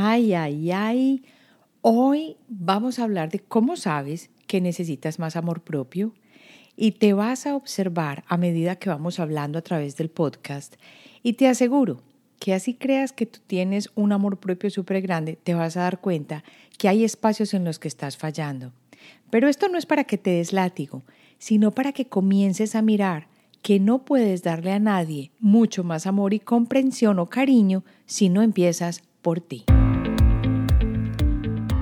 Ay, 0.00 0.32
ay, 0.32 0.70
ay. 0.70 1.24
Hoy 1.80 2.36
vamos 2.46 3.00
a 3.00 3.02
hablar 3.02 3.30
de 3.30 3.40
cómo 3.40 3.74
sabes 3.74 4.30
que 4.46 4.60
necesitas 4.60 5.18
más 5.18 5.34
amor 5.34 5.62
propio 5.62 6.14
y 6.76 6.92
te 6.92 7.14
vas 7.14 7.48
a 7.48 7.56
observar 7.56 8.22
a 8.28 8.36
medida 8.36 8.76
que 8.76 8.90
vamos 8.90 9.18
hablando 9.18 9.58
a 9.58 9.62
través 9.62 9.96
del 9.96 10.08
podcast 10.08 10.76
y 11.24 11.32
te 11.32 11.48
aseguro 11.48 12.00
que 12.38 12.54
así 12.54 12.74
creas 12.74 13.12
que 13.12 13.26
tú 13.26 13.40
tienes 13.44 13.90
un 13.96 14.12
amor 14.12 14.38
propio 14.38 14.70
súper 14.70 15.02
grande, 15.02 15.36
te 15.42 15.54
vas 15.54 15.76
a 15.76 15.80
dar 15.80 16.00
cuenta 16.00 16.44
que 16.78 16.88
hay 16.88 17.02
espacios 17.02 17.52
en 17.52 17.64
los 17.64 17.80
que 17.80 17.88
estás 17.88 18.16
fallando. 18.16 18.70
Pero 19.30 19.48
esto 19.48 19.68
no 19.68 19.78
es 19.78 19.86
para 19.86 20.04
que 20.04 20.16
te 20.16 20.30
des 20.30 20.52
látigo, 20.52 21.02
sino 21.38 21.72
para 21.72 21.90
que 21.90 22.06
comiences 22.06 22.76
a 22.76 22.82
mirar 22.82 23.26
que 23.62 23.80
no 23.80 24.04
puedes 24.04 24.44
darle 24.44 24.70
a 24.70 24.78
nadie 24.78 25.32
mucho 25.40 25.82
más 25.82 26.06
amor 26.06 26.34
y 26.34 26.38
comprensión 26.38 27.18
o 27.18 27.26
cariño 27.26 27.82
si 28.06 28.28
no 28.28 28.42
empiezas 28.42 29.02
por 29.22 29.40
ti. 29.40 29.64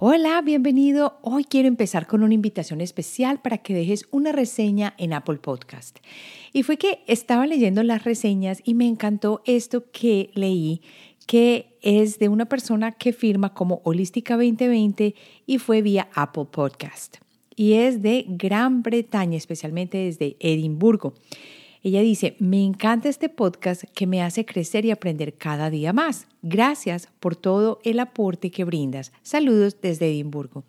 Hola, 0.00 0.40
bienvenido. 0.42 1.18
Hoy 1.22 1.42
quiero 1.42 1.66
empezar 1.66 2.06
con 2.06 2.22
una 2.22 2.32
invitación 2.32 2.80
especial 2.80 3.40
para 3.42 3.58
que 3.58 3.74
dejes 3.74 4.06
una 4.12 4.30
reseña 4.30 4.94
en 4.96 5.12
Apple 5.12 5.38
Podcast. 5.38 5.98
Y 6.52 6.62
fue 6.62 6.76
que 6.76 7.00
estaba 7.08 7.48
leyendo 7.48 7.82
las 7.82 8.04
reseñas 8.04 8.60
y 8.62 8.74
me 8.74 8.86
encantó 8.86 9.42
esto 9.44 9.90
que 9.90 10.30
leí, 10.34 10.82
que 11.26 11.76
es 11.82 12.20
de 12.20 12.28
una 12.28 12.44
persona 12.44 12.92
que 12.92 13.12
firma 13.12 13.54
como 13.54 13.80
Holística 13.82 14.36
2020 14.36 15.16
y 15.46 15.58
fue 15.58 15.82
vía 15.82 16.08
Apple 16.14 16.46
Podcast. 16.48 17.16
Y 17.56 17.72
es 17.72 18.00
de 18.00 18.24
Gran 18.28 18.84
Bretaña, 18.84 19.36
especialmente 19.36 19.98
desde 19.98 20.36
Edimburgo. 20.38 21.14
Ella 21.82 22.00
dice, 22.00 22.36
me 22.38 22.64
encanta 22.64 23.08
este 23.08 23.28
podcast 23.28 23.84
que 23.94 24.06
me 24.06 24.22
hace 24.22 24.44
crecer 24.44 24.84
y 24.84 24.90
aprender 24.90 25.34
cada 25.34 25.70
día 25.70 25.92
más. 25.92 26.26
Gracias 26.42 27.08
por 27.20 27.36
todo 27.36 27.80
el 27.84 28.00
aporte 28.00 28.50
que 28.50 28.64
brindas. 28.64 29.12
Saludos 29.22 29.80
desde 29.80 30.08
Edimburgo. 30.08 30.64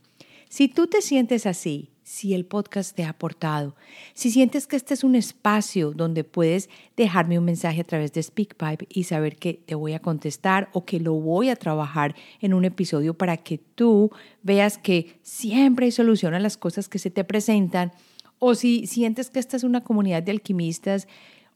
Si 0.50 0.68
tú 0.68 0.88
te 0.88 1.02
sientes 1.02 1.46
así, 1.46 1.90
si 2.04 2.34
el 2.34 2.44
podcast 2.44 2.96
te 2.96 3.04
ha 3.04 3.10
aportado, 3.10 3.76
si 4.16 4.32
sientes 4.32 4.66
que 4.66 4.76
este 4.76 4.96
es 4.96 5.04
un 5.04 5.14
espacio 5.14 5.92
donde 5.92 6.24
puedes 6.24 6.68
dejarme 6.98 7.38
un 7.38 7.46
mensaje 7.46 7.82
a 7.82 7.84
través 7.84 8.14
de 8.14 8.24
SpeakPipe 8.24 8.88
y 8.90 9.04
saber 9.04 9.36
que 9.36 9.54
te 9.54 9.76
voy 9.76 9.94
a 9.94 10.00
contestar 10.00 10.70
o 10.74 10.86
que 10.86 11.00
lo 11.00 11.14
voy 11.14 11.50
a 11.50 11.56
trabajar 11.56 12.16
en 12.42 12.56
un 12.56 12.66
episodio 12.66 13.14
para 13.14 13.38
que 13.38 13.60
tú 13.60 14.10
veas 14.42 14.80
que 14.80 15.20
siempre 15.22 15.86
hay 15.86 15.92
solución 15.92 16.34
a 16.34 16.40
las 16.40 16.58
cosas 16.58 16.90
que 16.90 16.98
se 16.98 17.12
te 17.12 17.24
presentan, 17.24 17.92
o 18.40 18.56
si 18.56 18.88
sientes 18.88 19.30
que 19.30 19.40
esta 19.40 19.58
es 19.58 19.64
una 19.64 19.84
comunidad 19.84 20.24
de 20.24 20.32
alquimistas 20.32 21.08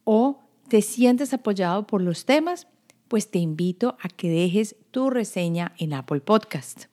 o 0.03 0.39
te 0.67 0.81
sientes 0.81 1.33
apoyado 1.33 1.87
por 1.87 2.01
los 2.01 2.25
temas, 2.25 2.67
pues 3.07 3.29
te 3.29 3.39
invito 3.39 3.97
a 4.01 4.09
que 4.09 4.29
dejes 4.29 4.75
tu 4.91 5.09
reseña 5.09 5.73
en 5.77 5.93
Apple 5.93 6.21
Podcast. 6.21 6.85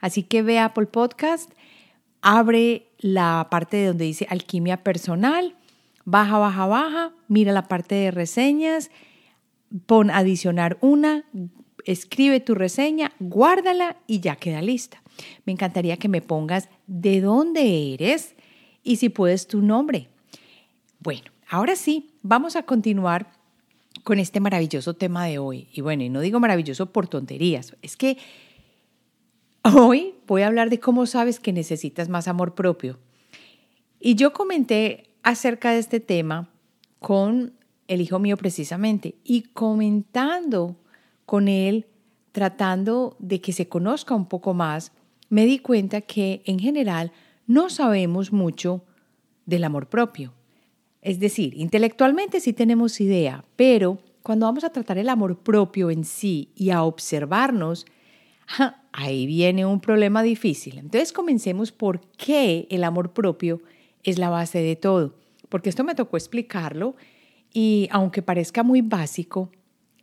Así 0.00 0.22
que 0.22 0.42
ve 0.42 0.58
a 0.58 0.66
Apple 0.66 0.86
Podcast, 0.86 1.50
abre 2.22 2.88
la 2.98 3.48
parte 3.50 3.76
de 3.76 3.86
donde 3.88 4.04
dice 4.04 4.26
alquimia 4.30 4.82
personal, 4.82 5.56
baja, 6.04 6.38
baja, 6.38 6.66
baja, 6.66 7.12
mira 7.28 7.52
la 7.52 7.68
parte 7.68 7.94
de 7.94 8.10
reseñas, 8.10 8.90
pon 9.86 10.10
adicionar 10.10 10.78
una, 10.80 11.24
escribe 11.84 12.40
tu 12.40 12.54
reseña, 12.54 13.12
guárdala 13.18 13.96
y 14.06 14.20
ya 14.20 14.36
queda 14.36 14.62
lista. 14.62 15.02
Me 15.44 15.52
encantaría 15.52 15.96
que 15.96 16.08
me 16.08 16.22
pongas 16.22 16.68
de 16.86 17.20
dónde 17.20 17.94
eres, 17.94 18.33
y 18.84 18.96
si 18.96 19.08
puedes 19.08 19.48
tu 19.48 19.62
nombre. 19.62 20.08
Bueno, 21.00 21.32
ahora 21.48 21.74
sí, 21.74 22.14
vamos 22.22 22.54
a 22.54 22.62
continuar 22.62 23.32
con 24.04 24.18
este 24.18 24.38
maravilloso 24.38 24.94
tema 24.94 25.26
de 25.26 25.38
hoy. 25.38 25.68
Y 25.72 25.80
bueno, 25.80 26.04
y 26.04 26.10
no 26.10 26.20
digo 26.20 26.38
maravilloso 26.38 26.92
por 26.92 27.08
tonterías, 27.08 27.74
es 27.82 27.96
que 27.96 28.18
hoy 29.62 30.14
voy 30.26 30.42
a 30.42 30.46
hablar 30.46 30.70
de 30.70 30.78
cómo 30.78 31.06
sabes 31.06 31.40
que 31.40 31.52
necesitas 31.52 32.08
más 32.08 32.28
amor 32.28 32.54
propio. 32.54 32.98
Y 33.98 34.14
yo 34.14 34.32
comenté 34.32 35.10
acerca 35.22 35.72
de 35.72 35.78
este 35.78 36.00
tema 36.00 36.50
con 36.98 37.54
el 37.88 38.00
hijo 38.00 38.18
mío 38.18 38.36
precisamente 38.36 39.16
y 39.24 39.42
comentando 39.42 40.76
con 41.24 41.48
él, 41.48 41.86
tratando 42.32 43.16
de 43.18 43.40
que 43.40 43.52
se 43.52 43.68
conozca 43.68 44.14
un 44.14 44.26
poco 44.26 44.52
más, 44.52 44.92
me 45.30 45.46
di 45.46 45.58
cuenta 45.58 46.02
que 46.02 46.42
en 46.44 46.58
general 46.58 47.12
no 47.46 47.70
sabemos 47.70 48.32
mucho 48.32 48.84
del 49.46 49.64
amor 49.64 49.88
propio. 49.88 50.32
Es 51.02 51.20
decir, 51.20 51.54
intelectualmente 51.56 52.40
sí 52.40 52.52
tenemos 52.52 53.00
idea, 53.00 53.44
pero 53.56 53.98
cuando 54.22 54.46
vamos 54.46 54.64
a 54.64 54.70
tratar 54.70 54.96
el 54.96 55.10
amor 55.10 55.38
propio 55.38 55.90
en 55.90 56.04
sí 56.04 56.50
y 56.54 56.70
a 56.70 56.82
observarnos, 56.82 57.84
ahí 58.92 59.26
viene 59.26 59.66
un 59.66 59.80
problema 59.80 60.22
difícil. 60.22 60.78
Entonces 60.78 61.12
comencemos 61.12 61.72
por 61.72 62.00
qué 62.16 62.66
el 62.70 62.84
amor 62.84 63.12
propio 63.12 63.60
es 64.02 64.18
la 64.18 64.30
base 64.30 64.60
de 64.60 64.76
todo, 64.76 65.14
porque 65.50 65.68
esto 65.68 65.84
me 65.84 65.94
tocó 65.94 66.16
explicarlo 66.16 66.96
y 67.52 67.88
aunque 67.90 68.22
parezca 68.22 68.62
muy 68.62 68.80
básico, 68.80 69.50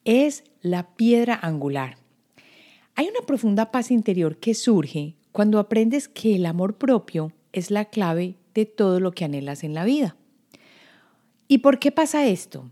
es 0.06 0.44
la 0.62 0.96
piedra 0.96 1.40
angular. 1.42 1.98
Hay 2.96 3.08
una 3.08 3.26
profunda 3.26 3.72
paz 3.72 3.90
interior 3.92 4.38
que 4.38 4.54
surge 4.54 5.16
cuando 5.32 5.60
aprendes 5.60 6.08
que 6.08 6.36
el 6.36 6.46
amor 6.46 6.78
propio 6.78 7.32
es 7.54 7.72
la 7.72 7.86
clave 7.86 8.36
de 8.54 8.66
todo 8.66 9.00
lo 9.00 9.12
que 9.12 9.26
anhelas 9.26 9.64
en 9.64 9.74
la 9.74 9.86
vida. 9.86 10.16
¿Y 11.48 11.60
por 11.60 11.80
qué 11.80 11.92
pasa 11.92 12.26
esto? 12.28 12.70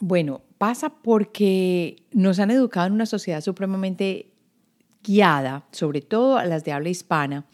Bueno, 0.00 0.42
pasa 0.58 0.90
porque 0.90 1.96
nos 2.12 2.38
han 2.38 2.50
educado 2.50 2.86
en 2.86 2.92
una 2.92 3.06
sociedad 3.06 3.40
supremamente 3.40 4.30
guiada, 5.02 5.66
sobre 5.70 6.00
todo 6.00 6.38
a 6.38 6.44
las 6.44 6.64
de 6.64 6.72
habla 6.72 6.88
hispana, 6.88 7.46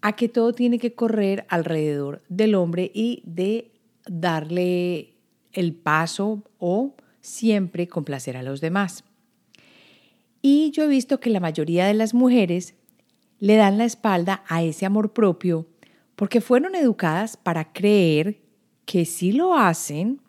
a 0.00 0.14
que 0.14 0.28
todo 0.28 0.52
tiene 0.52 0.78
que 0.78 0.94
correr 0.94 1.46
alrededor 1.48 2.22
del 2.28 2.54
hombre 2.54 2.90
y 2.94 3.22
de 3.24 3.72
darle 4.06 5.14
el 5.52 5.74
paso 5.74 6.42
o 6.58 6.94
siempre 7.20 7.88
complacer 7.88 8.36
a 8.36 8.42
los 8.42 8.60
demás. 8.60 9.04
Y 10.40 10.70
yo 10.70 10.84
he 10.84 10.88
visto 10.88 11.18
que 11.18 11.30
la 11.30 11.40
mayoría 11.40 11.86
de 11.86 11.94
las 11.94 12.14
mujeres 12.14 12.74
le 13.38 13.56
dan 13.56 13.78
la 13.78 13.84
espalda 13.84 14.42
a 14.48 14.62
ese 14.62 14.86
amor 14.86 15.12
propio 15.12 15.66
porque 16.16 16.40
fueron 16.40 16.74
educadas 16.74 17.36
para 17.36 17.72
creer 17.72 18.40
que 18.84 19.04
si 19.04 19.32
lo 19.32 19.56
hacen, 19.56 20.20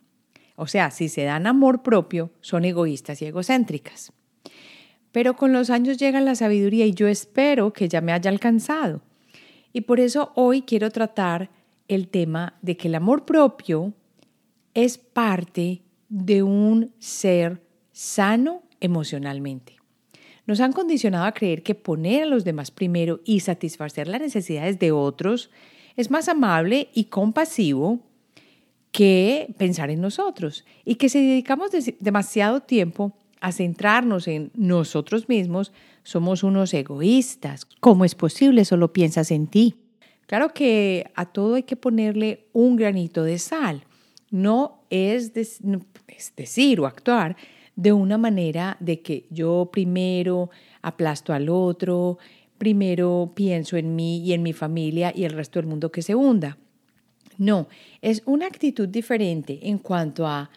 o 0.55 0.67
sea, 0.67 0.91
si 0.91 1.09
se 1.09 1.23
dan 1.23 1.47
amor 1.47 1.81
propio, 1.81 2.31
son 2.41 2.65
egoístas 2.65 3.21
y 3.21 3.25
egocéntricas. 3.25 4.11
Pero 5.11 5.35
con 5.35 5.53
los 5.53 5.69
años 5.69 5.97
llega 5.97 6.21
la 6.21 6.35
sabiduría 6.35 6.85
y 6.85 6.93
yo 6.93 7.07
espero 7.07 7.73
que 7.73 7.89
ya 7.89 8.01
me 8.01 8.11
haya 8.11 8.29
alcanzado. 8.29 9.01
Y 9.73 9.81
por 9.81 9.99
eso 9.99 10.31
hoy 10.35 10.61
quiero 10.61 10.91
tratar 10.91 11.49
el 11.87 12.07
tema 12.09 12.57
de 12.61 12.77
que 12.77 12.87
el 12.87 12.95
amor 12.95 13.25
propio 13.25 13.93
es 14.73 14.97
parte 14.97 15.81
de 16.09 16.43
un 16.43 16.93
ser 16.99 17.63
sano 17.91 18.61
emocionalmente. 18.79 19.78
Nos 20.49 20.61
han 20.61 20.73
condicionado 20.73 21.25
a 21.25 21.31
creer 21.31 21.61
que 21.61 21.75
poner 21.75 22.23
a 22.23 22.25
los 22.25 22.43
demás 22.43 22.71
primero 22.71 23.19
y 23.23 23.41
satisfacer 23.41 24.07
las 24.07 24.19
necesidades 24.19 24.79
de 24.79 24.91
otros 24.91 25.51
es 25.95 26.09
más 26.09 26.27
amable 26.27 26.89
y 26.91 27.03
compasivo 27.03 27.99
que 28.91 29.53
pensar 29.59 29.91
en 29.91 30.01
nosotros 30.01 30.65
y 30.85 30.95
que 30.95 31.07
si 31.07 31.23
dedicamos 31.23 31.69
demasiado 31.99 32.61
tiempo 32.61 33.13
a 33.41 33.51
centrarnos 33.51 34.27
en 34.27 34.49
nosotros 34.55 35.29
mismos, 35.29 35.71
somos 36.01 36.41
unos 36.41 36.73
egoístas. 36.73 37.67
¿Cómo 37.79 38.03
es 38.03 38.15
posible? 38.15 38.65
Solo 38.65 38.91
piensas 38.91 39.29
en 39.29 39.45
ti. 39.45 39.75
Claro 40.25 40.51
que 40.55 41.11
a 41.13 41.27
todo 41.27 41.53
hay 41.53 41.63
que 41.63 41.75
ponerle 41.75 42.47
un 42.53 42.75
granito 42.75 43.23
de 43.23 43.37
sal. 43.37 43.83
No 44.31 44.81
es, 44.89 45.31
es 45.35 46.35
decir 46.35 46.79
o 46.79 46.87
actuar 46.87 47.37
de 47.79 47.93
una 47.93 48.17
manera 48.17 48.75
de 48.81 49.01
que 49.01 49.25
yo 49.29 49.69
primero 49.71 50.49
aplasto 50.81 51.31
al 51.31 51.47
otro, 51.47 52.17
primero 52.57 53.31
pienso 53.33 53.77
en 53.77 53.95
mí 53.95 54.17
y 54.17 54.33
en 54.33 54.43
mi 54.43 54.51
familia 54.51 55.13
y 55.15 55.23
el 55.23 55.31
resto 55.31 55.59
del 55.59 55.69
mundo 55.69 55.89
que 55.89 56.01
se 56.01 56.13
hunda. 56.13 56.57
No, 57.37 57.69
es 58.01 58.21
una 58.25 58.47
actitud 58.47 58.89
diferente 58.89 59.69
en 59.69 59.77
cuanto 59.77 60.27
a 60.27 60.49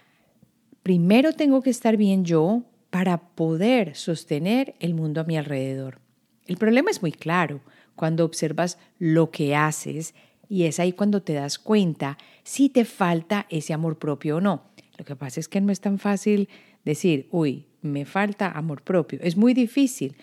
primero 0.83 1.33
tengo 1.33 1.63
que 1.63 1.71
estar 1.71 1.97
bien 1.97 2.25
yo 2.25 2.65
para 2.91 3.19
poder 3.19 3.95
sostener 3.95 4.75
el 4.81 4.95
mundo 4.95 5.21
a 5.21 5.25
mi 5.25 5.37
alrededor. 5.37 6.01
El 6.45 6.57
problema 6.57 6.91
es 6.91 7.03
muy 7.03 7.13
claro. 7.13 7.61
cuando 7.95 8.25
observas 8.25 8.79
lo 8.99 9.31
que 9.31 9.55
haces 9.55 10.15
y 10.49 10.65
es 10.65 10.81
ahí 10.81 10.93
cuando 10.93 11.23
te 11.23 11.35
das 11.35 11.59
cuenta 11.59 12.19
si 12.43 12.69
te 12.69 12.85
falta 12.85 13.47
ese 13.49 13.75
amor 13.75 13.99
propio 13.99 14.39
o 14.39 14.41
no. 14.41 14.73
Lo 14.99 15.05
que 15.05 15.15
pasa 15.15 15.41
es 15.41 15.49
que 15.49 15.61
no 15.61 15.71
es 15.71 15.81
tan 15.81 15.99
fácil 15.99 16.49
decir, 16.85 17.29
uy, 17.31 17.67
me 17.81 18.05
falta 18.05 18.51
amor 18.51 18.83
propio. 18.83 19.19
Es 19.23 19.37
muy 19.37 19.55
difícil. 19.55 20.17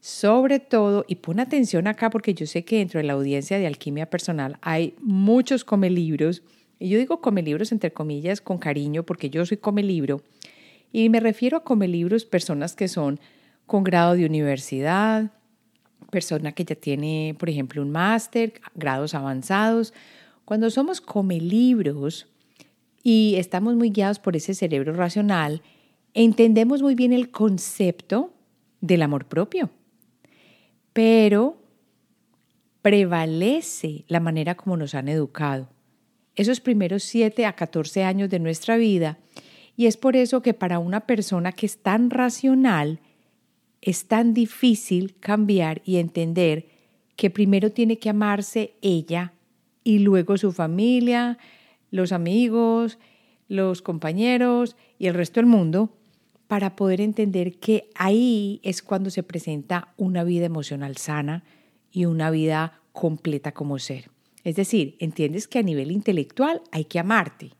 Sobre 0.00 0.60
todo, 0.60 1.04
y 1.08 1.16
pon 1.16 1.40
atención 1.40 1.86
acá 1.86 2.10
porque 2.10 2.34
yo 2.34 2.46
sé 2.46 2.64
que 2.64 2.78
dentro 2.78 2.98
de 2.98 3.04
la 3.04 3.14
audiencia 3.14 3.58
de 3.58 3.66
alquimia 3.66 4.08
personal 4.08 4.58
hay 4.60 4.94
muchos 5.00 5.64
come 5.64 5.90
libros, 5.90 6.42
y 6.78 6.90
yo 6.90 6.98
digo 6.98 7.20
come 7.20 7.42
libros 7.42 7.72
entre 7.72 7.92
comillas 7.92 8.40
con 8.40 8.58
cariño 8.58 9.02
porque 9.04 9.30
yo 9.30 9.44
soy 9.46 9.56
come 9.56 9.82
libro, 9.82 10.22
y 10.92 11.08
me 11.08 11.18
refiero 11.18 11.56
a 11.56 11.64
come 11.64 11.88
libros 11.88 12.24
personas 12.24 12.76
que 12.76 12.88
son 12.88 13.18
con 13.66 13.82
grado 13.82 14.14
de 14.14 14.26
universidad, 14.26 15.32
persona 16.10 16.52
que 16.52 16.64
ya 16.64 16.76
tiene, 16.76 17.34
por 17.38 17.50
ejemplo, 17.50 17.82
un 17.82 17.90
máster, 17.90 18.54
grados 18.74 19.14
avanzados. 19.14 19.92
Cuando 20.44 20.70
somos 20.70 21.00
come 21.00 21.40
libros 21.40 22.28
y 23.02 23.34
estamos 23.36 23.74
muy 23.74 23.90
guiados 23.90 24.18
por 24.18 24.36
ese 24.36 24.54
cerebro 24.54 24.92
racional, 24.92 25.62
entendemos 26.16 26.82
muy 26.82 26.94
bien 26.94 27.12
el 27.12 27.30
concepto 27.30 28.32
del 28.80 29.02
amor 29.02 29.26
propio, 29.26 29.68
pero 30.94 31.58
prevalece 32.80 34.06
la 34.08 34.18
manera 34.18 34.56
como 34.56 34.78
nos 34.78 34.94
han 34.94 35.08
educado. 35.08 35.68
Esos 36.34 36.60
primeros 36.60 37.02
7 37.02 37.44
a 37.44 37.52
14 37.52 38.02
años 38.02 38.30
de 38.30 38.38
nuestra 38.38 38.78
vida, 38.78 39.18
y 39.76 39.86
es 39.86 39.98
por 39.98 40.16
eso 40.16 40.40
que 40.40 40.54
para 40.54 40.78
una 40.78 41.00
persona 41.00 41.52
que 41.52 41.66
es 41.66 41.82
tan 41.82 42.08
racional, 42.08 43.00
es 43.82 44.08
tan 44.08 44.32
difícil 44.32 45.16
cambiar 45.20 45.82
y 45.84 45.96
entender 45.96 46.66
que 47.16 47.28
primero 47.28 47.72
tiene 47.72 47.98
que 47.98 48.08
amarse 48.08 48.72
ella 48.80 49.34
y 49.84 49.98
luego 49.98 50.38
su 50.38 50.50
familia, 50.52 51.36
los 51.90 52.12
amigos, 52.12 52.98
los 53.48 53.82
compañeros 53.82 54.76
y 54.98 55.08
el 55.08 55.14
resto 55.14 55.40
del 55.40 55.46
mundo 55.46 55.92
para 56.48 56.76
poder 56.76 57.00
entender 57.00 57.58
que 57.58 57.90
ahí 57.94 58.60
es 58.62 58.82
cuando 58.82 59.10
se 59.10 59.22
presenta 59.22 59.92
una 59.96 60.24
vida 60.24 60.46
emocional 60.46 60.96
sana 60.96 61.44
y 61.90 62.04
una 62.04 62.30
vida 62.30 62.80
completa 62.92 63.52
como 63.52 63.78
ser. 63.78 64.10
Es 64.44 64.56
decir, 64.56 64.96
entiendes 65.00 65.48
que 65.48 65.58
a 65.58 65.62
nivel 65.62 65.90
intelectual 65.90 66.62
hay 66.70 66.84
que 66.84 66.98
amarte, 66.98 67.50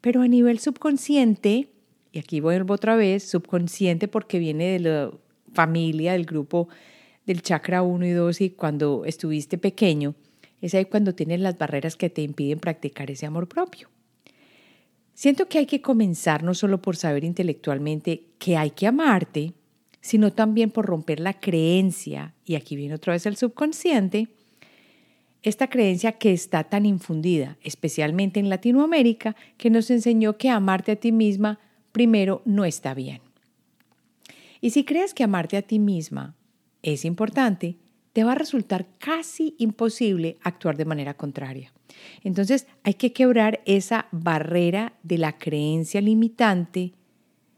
pero 0.00 0.20
a 0.20 0.28
nivel 0.28 0.58
subconsciente, 0.58 1.70
y 2.12 2.18
aquí 2.18 2.40
vuelvo 2.40 2.74
otra 2.74 2.96
vez, 2.96 3.24
subconsciente 3.24 4.08
porque 4.08 4.38
viene 4.38 4.72
de 4.72 4.80
la 4.80 5.10
familia, 5.52 6.12
del 6.12 6.26
grupo 6.26 6.68
del 7.24 7.40
chakra 7.40 7.82
1 7.82 8.06
y 8.06 8.10
2 8.10 8.40
y 8.42 8.50
cuando 8.50 9.04
estuviste 9.06 9.56
pequeño, 9.56 10.14
es 10.60 10.74
ahí 10.74 10.84
cuando 10.84 11.14
tienes 11.14 11.40
las 11.40 11.56
barreras 11.56 11.96
que 11.96 12.10
te 12.10 12.22
impiden 12.22 12.58
practicar 12.58 13.10
ese 13.10 13.26
amor 13.26 13.48
propio. 13.48 13.93
Siento 15.14 15.46
que 15.46 15.58
hay 15.58 15.66
que 15.66 15.80
comenzar 15.80 16.42
no 16.42 16.54
solo 16.54 16.82
por 16.82 16.96
saber 16.96 17.24
intelectualmente 17.24 18.26
que 18.38 18.56
hay 18.56 18.70
que 18.70 18.86
amarte, 18.86 19.54
sino 20.00 20.32
también 20.32 20.70
por 20.70 20.86
romper 20.86 21.20
la 21.20 21.40
creencia, 21.40 22.34
y 22.44 22.56
aquí 22.56 22.76
viene 22.76 22.94
otra 22.94 23.12
vez 23.12 23.24
el 23.26 23.36
subconsciente, 23.36 24.28
esta 25.42 25.68
creencia 25.68 26.12
que 26.12 26.32
está 26.32 26.64
tan 26.64 26.86
infundida, 26.86 27.58
especialmente 27.62 28.40
en 28.40 28.48
Latinoamérica, 28.48 29.36
que 29.58 29.68
nos 29.68 29.90
enseñó 29.90 30.38
que 30.38 30.48
amarte 30.48 30.92
a 30.92 30.96
ti 30.96 31.12
misma 31.12 31.60
primero 31.92 32.40
no 32.46 32.64
está 32.64 32.94
bien. 32.94 33.20
Y 34.62 34.70
si 34.70 34.84
crees 34.84 35.12
que 35.12 35.22
amarte 35.22 35.58
a 35.58 35.62
ti 35.62 35.78
misma 35.78 36.34
es 36.82 37.04
importante, 37.04 37.76
te 38.14 38.24
va 38.24 38.32
a 38.32 38.36
resultar 38.36 38.86
casi 38.98 39.54
imposible 39.58 40.38
actuar 40.42 40.78
de 40.78 40.86
manera 40.86 41.12
contraria. 41.12 41.73
Entonces 42.22 42.66
hay 42.82 42.94
que 42.94 43.12
quebrar 43.12 43.60
esa 43.66 44.06
barrera 44.12 44.94
de 45.02 45.18
la 45.18 45.38
creencia 45.38 46.00
limitante 46.00 46.92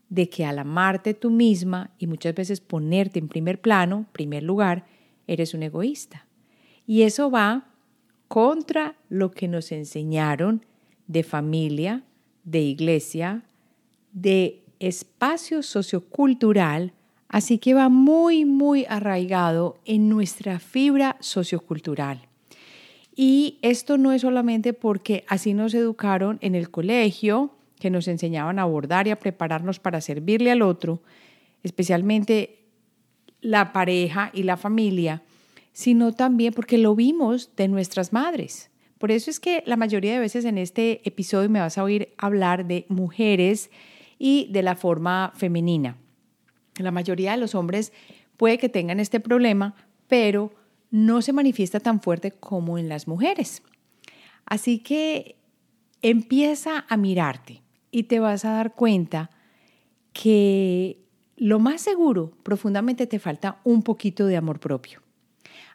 de 0.09 0.29
que 0.29 0.45
al 0.45 0.59
amarte 0.59 1.15
tú 1.15 1.31
misma 1.31 1.91
y 1.99 2.07
muchas 2.07 2.35
veces 2.35 2.61
ponerte 2.61 3.19
en 3.19 3.29
primer 3.29 3.61
plano, 3.61 4.07
primer 4.13 4.43
lugar, 4.43 4.87
eres 5.27 5.55
un 5.55 5.63
egoísta. 5.63 6.27
Y 6.87 7.03
eso 7.03 7.31
va 7.31 7.69
contra 8.29 8.97
lo 9.09 9.31
que 9.31 9.49
nos 9.49 9.73
enseñaron 9.73 10.65
de 11.07 11.23
familia, 11.23 12.05
de 12.45 12.61
iglesia, 12.61 13.43
de 14.13 14.63
espacio 14.79 15.63
sociocultural, 15.63 16.93
así 17.29 17.59
que 17.59 17.75
va 17.75 17.89
muy, 17.89 18.45
muy 18.45 18.85
arraigado 18.89 19.79
en 19.85 20.09
nuestra 20.09 20.59
fibra 20.59 21.17
sociocultural. 21.21 22.26
Y 23.17 23.59
esto 23.63 23.97
no 23.97 24.13
es 24.13 24.21
solamente 24.21 24.75
porque 24.75 25.25
así 25.27 25.55
nos 25.55 25.73
educaron 25.73 26.39
en 26.43 26.55
el 26.55 26.71
colegio, 26.71 27.51
que 27.81 27.89
nos 27.91 28.09
enseñaban 28.09 28.59
a 28.59 28.63
abordar 28.63 29.07
y 29.07 29.11
a 29.11 29.19
prepararnos 29.19 29.81
para 29.81 30.03
servirle 30.03 30.51
al 30.51 30.61
otro, 30.61 31.01
especialmente 31.63 32.67
la 33.41 33.73
pareja 33.73 34.31
y 34.35 34.43
la 34.43 34.59
familia, 34.59 35.23
sino 35.73 36.13
también 36.13 36.53
porque 36.53 36.77
lo 36.77 36.95
vimos 36.95 37.57
de 37.57 37.69
nuestras 37.69 38.13
madres. 38.13 38.71
Por 38.99 39.11
eso 39.11 39.31
es 39.31 39.41
que 39.41 39.63
la 39.67 39.77
mayoría 39.77 40.13
de 40.13 40.19
veces 40.19 40.45
en 40.45 40.59
este 40.59 41.01
episodio 41.09 41.49
me 41.49 41.61
vas 41.61 41.79
a 41.79 41.85
oír 41.85 42.15
hablar 42.19 42.67
de 42.67 42.85
mujeres 42.89 43.71
y 44.19 44.49
de 44.51 44.63
la 44.63 44.75
forma 44.75 45.33
femenina. 45.35 45.97
La 46.79 46.91
mayoría 46.91 47.33
de 47.33 47.39
los 47.39 47.55
hombres 47.55 47.93
puede 48.37 48.59
que 48.59 48.69
tengan 48.69 49.01
este 49.01 49.21
problema, 49.21 49.75
pero 50.09 50.53
no 50.97 51.21
se 51.21 51.35
manifiesta 51.35 51.79
tan 51.79 52.01
fuerte 52.01 52.31
como 52.31 52.79
en 52.79 52.89
las 52.89 53.07
mujeres. 53.07 53.63
Así 54.47 54.79
que 54.79 55.37
empieza 56.01 56.87
a 56.89 56.97
mirarte 56.97 57.61
y 57.91 58.05
te 58.05 58.19
vas 58.19 58.47
a 58.47 58.53
dar 58.53 58.75
cuenta 58.75 59.29
que 60.15 61.05
lo 61.37 61.59
más 61.59 61.83
seguro, 61.83 62.33
profundamente 62.43 63.07
te 63.07 63.19
falta 63.19 63.61
un 63.63 63.83
poquito 63.83 64.25
de 64.25 64.39
amor 64.39 64.59
propio. 64.59 65.03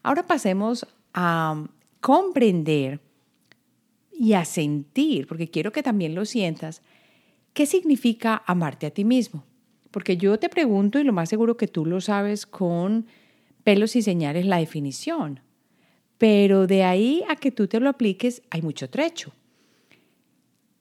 Ahora 0.02 0.26
pasemos 0.26 0.88
a 1.14 1.68
comprender 2.00 3.00
y 4.12 4.34
a 4.34 4.44
sentir, 4.44 5.28
porque 5.28 5.52
quiero 5.52 5.72
que 5.72 5.84
también 5.84 6.16
lo 6.16 6.26
sientas, 6.26 6.82
qué 7.54 7.68
significa 7.68 8.42
amarte 8.48 8.88
a 8.88 8.92
ti 8.92 9.06
mismo. 9.06 9.44
Porque 9.92 10.18
yo 10.18 10.40
te 10.40 10.50
pregunto, 10.50 10.98
y 10.98 11.04
lo 11.04 11.14
más 11.14 11.30
seguro 11.30 11.58
que 11.58 11.68
tú 11.68 11.86
lo 11.86 12.02
sabes 12.02 12.48
con 12.48 13.06
pelos 13.64 13.96
y 13.96 14.02
señales 14.02 14.46
la 14.46 14.58
definición. 14.58 15.40
Pero 16.18 16.68
de 16.68 16.84
ahí 16.84 17.24
a 17.30 17.36
que 17.36 17.52
tú 17.52 17.68
te 17.68 17.80
lo 17.80 17.90
apliques 17.90 18.42
hay 18.50 18.62
mucho 18.62 18.90
trecho. 18.90 19.34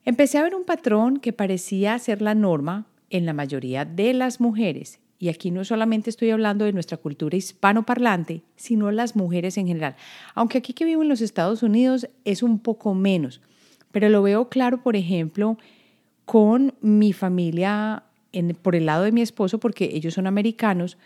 Empecé 0.05 0.39
a 0.39 0.43
ver 0.43 0.55
un 0.55 0.65
patrón 0.65 1.19
que 1.19 1.33
parecía 1.33 1.99
ser 1.99 2.23
la 2.23 2.35
norma 2.35 2.87
en 3.11 3.27
la 3.27 3.33
mayoría 3.33 3.85
de 3.85 4.15
las 4.15 4.41
mujeres. 4.41 5.01
Y 5.19 5.29
aquí 5.29 5.51
no 5.51 5.65
solamente 5.65 6.09
estoy 6.09 6.31
hablando 6.31 6.65
de 6.65 6.73
nuestra 6.73 6.97
cultura 6.97 7.37
hispanoparlante, 7.37 8.43
sino 8.57 8.91
las 8.91 9.17
mujeres 9.17 9.59
en 9.59 9.67
general. 9.67 9.97
Aunque 10.35 10.59
aquí 10.59 10.73
que 10.73 10.87
vivo 10.87 11.03
en 11.03 11.11
los 11.11 11.21
Estados 11.21 11.63
Unidos 11.63 12.09
es 12.25 12.43
un 12.43 12.59
poco 12.59 12.95
menos. 12.95 13.43
Pero 13.93 14.09
lo 14.09 14.23
veo 14.23 14.49
claro, 14.49 14.83
por 14.83 14.97
ejemplo, 14.97 15.59
con 16.25 16.75
mi 16.81 17.13
familia 17.13 18.05
por 18.63 18.77
el 18.77 18.87
lado 18.87 19.05
de 19.05 19.13
mi 19.13 19.21
esposo, 19.21 19.59
porque 19.59 19.91
ellos 19.93 20.15
son 20.15 20.27
americanos, 20.27 20.97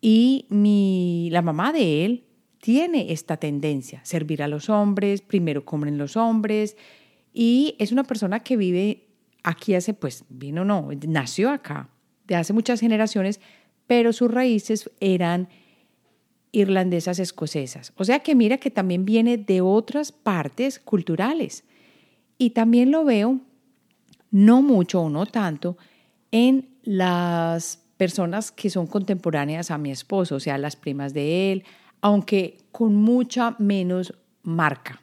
y 0.00 0.46
mi, 0.48 1.28
la 1.30 1.42
mamá 1.42 1.72
de 1.72 2.04
él 2.04 2.24
tiene 2.60 3.12
esta 3.12 3.36
tendencia, 3.36 4.04
servir 4.04 4.42
a 4.42 4.48
los 4.48 4.68
hombres, 4.68 5.22
primero 5.22 5.64
comen 5.64 5.98
los 5.98 6.16
hombres, 6.16 6.76
y 7.32 7.76
es 7.78 7.92
una 7.92 8.04
persona 8.04 8.40
que 8.40 8.56
vive 8.56 9.08
aquí 9.42 9.74
hace, 9.74 9.94
pues, 9.94 10.24
vino 10.28 10.64
no, 10.64 10.88
nació 11.06 11.50
acá, 11.50 11.88
de 12.26 12.36
hace 12.36 12.52
muchas 12.52 12.80
generaciones, 12.80 13.40
pero 13.86 14.12
sus 14.12 14.30
raíces 14.30 14.90
eran 15.00 15.48
irlandesas 16.52 17.18
escocesas. 17.18 17.92
O 17.96 18.04
sea 18.04 18.20
que 18.20 18.34
mira 18.34 18.58
que 18.58 18.70
también 18.70 19.04
viene 19.04 19.38
de 19.38 19.60
otras 19.60 20.12
partes 20.12 20.78
culturales. 20.78 21.64
Y 22.38 22.50
también 22.50 22.90
lo 22.90 23.04
veo, 23.04 23.40
no 24.30 24.62
mucho 24.62 25.02
o 25.02 25.10
no 25.10 25.26
tanto, 25.26 25.76
en 26.30 26.68
las 26.82 27.84
personas 28.00 28.50
que 28.50 28.70
son 28.70 28.86
contemporáneas 28.86 29.70
a 29.70 29.76
mi 29.76 29.90
esposo, 29.90 30.36
o 30.36 30.40
sea, 30.40 30.56
las 30.56 30.74
primas 30.74 31.12
de 31.12 31.52
él, 31.52 31.64
aunque 32.00 32.56
con 32.72 32.96
mucha 32.96 33.56
menos 33.58 34.14
marca. 34.42 35.02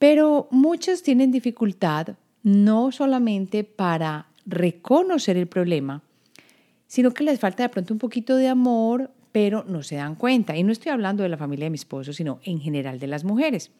Pero 0.00 0.48
muchas 0.50 1.04
tienen 1.04 1.30
dificultad 1.30 2.16
no 2.42 2.90
solamente 2.90 3.62
para 3.62 4.26
reconocer 4.44 5.36
el 5.36 5.46
problema, 5.46 6.02
sino 6.88 7.12
que 7.12 7.22
les 7.22 7.38
falta 7.38 7.62
de 7.62 7.68
pronto 7.68 7.94
un 7.94 8.00
poquito 8.00 8.34
de 8.34 8.48
amor, 8.48 9.12
pero 9.30 9.62
no 9.68 9.84
se 9.84 9.94
dan 9.94 10.16
cuenta. 10.16 10.56
Y 10.56 10.64
no 10.64 10.72
estoy 10.72 10.90
hablando 10.90 11.22
de 11.22 11.28
la 11.28 11.36
familia 11.36 11.66
de 11.66 11.70
mi 11.70 11.76
esposo, 11.76 12.12
sino 12.12 12.40
en 12.42 12.58
general 12.58 12.98
de 12.98 13.06
las 13.06 13.22
mujeres. 13.22 13.70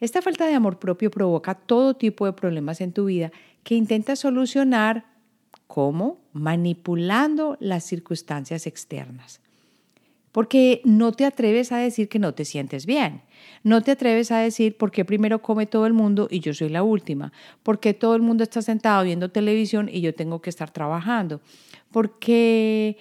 Esta 0.00 0.22
falta 0.22 0.46
de 0.46 0.54
amor 0.54 0.78
propio 0.78 1.10
provoca 1.10 1.54
todo 1.54 1.92
tipo 1.92 2.24
de 2.24 2.32
problemas 2.32 2.80
en 2.80 2.92
tu 2.92 3.04
vida 3.04 3.32
que 3.64 3.74
intentas 3.74 4.20
solucionar 4.20 5.15
¿Cómo? 5.66 6.18
Manipulando 6.32 7.56
las 7.60 7.84
circunstancias 7.84 8.66
externas. 8.66 9.40
porque 10.36 10.82
no 10.84 11.12
te 11.12 11.24
atreves 11.24 11.72
a 11.72 11.78
decir 11.78 12.10
que 12.10 12.18
no 12.18 12.34
te 12.34 12.44
sientes 12.44 12.84
bien. 12.84 13.22
No 13.62 13.80
te 13.80 13.92
atreves 13.92 14.30
a 14.30 14.36
decir 14.36 14.76
por 14.76 14.90
qué 14.90 15.02
primero 15.02 15.40
come 15.40 15.64
todo 15.64 15.86
el 15.86 15.94
mundo 15.94 16.28
y 16.30 16.40
yo 16.40 16.52
soy 16.52 16.68
la 16.68 16.82
última, 16.82 17.32
por 17.62 17.80
qué 17.80 17.94
todo 17.94 18.14
el 18.14 18.20
mundo 18.20 18.42
está 18.42 18.60
sentado 18.60 19.02
viendo 19.02 19.30
televisión 19.30 19.88
y 19.90 20.02
yo 20.02 20.14
tengo 20.14 20.42
que 20.42 20.50
estar 20.50 20.70
trabajando, 20.70 21.40
porque 21.90 22.98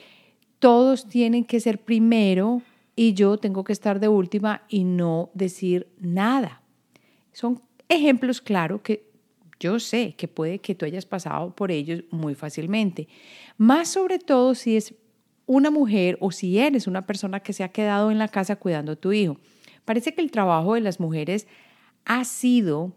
todos 0.60 1.10
tienen 1.10 1.44
que 1.44 1.60
ser 1.60 1.80
primero 1.80 2.62
y 2.96 3.14
yo 3.16 3.38
tengo 3.38 3.66
que 3.66 3.74
estar 3.74 4.00
de 4.00 4.08
última 4.08 4.62
y 4.70 4.86
no 4.86 5.30
decir 5.34 5.90
nada. 6.00 6.62
Son 7.34 7.62
ejemplos 7.90 8.40
claros 8.40 8.80
que 8.80 9.10
yo 9.60 9.80
sé 9.80 10.16
que 10.16 10.28
puede 10.28 10.60
que 10.60 10.76
tú 10.76 10.86
hayas 10.86 11.06
pasado 11.06 11.56
por 11.56 11.72
ellos 11.72 12.04
muy 12.12 12.36
fácilmente. 12.36 13.08
Más 13.58 13.90
sobre 13.90 14.20
todo 14.20 14.56
si 14.56 14.78
es 14.78 14.96
una 15.46 15.72
mujer 15.72 16.18
o 16.20 16.32
si 16.32 16.58
eres 16.58 16.88
una 16.88 17.06
persona 17.06 17.40
que 17.40 17.54
se 17.54 17.64
ha 17.64 17.70
quedado 17.70 18.12
en 18.12 18.18
la 18.18 18.28
casa 18.28 18.56
cuidando 18.56 18.94
a 18.94 18.96
tu 18.96 19.12
hijo. 19.12 19.38
Parece 19.86 20.14
que 20.14 20.22
el 20.22 20.32
trabajo 20.32 20.74
de 20.74 20.82
las 20.82 21.00
mujeres 21.00 21.48
ha 22.06 22.24
sido 22.26 22.94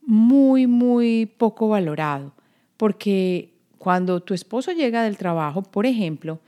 muy, 0.00 0.66
muy 0.66 1.26
poco 1.26 1.68
valorado, 1.68 2.34
porque 2.76 3.54
cuando 3.78 4.22
tu 4.22 4.34
esposo 4.34 4.72
llega 4.72 5.02
del 5.02 5.16
trabajo, 5.16 5.62
por 5.62 5.86
ejemplo, 5.86 6.40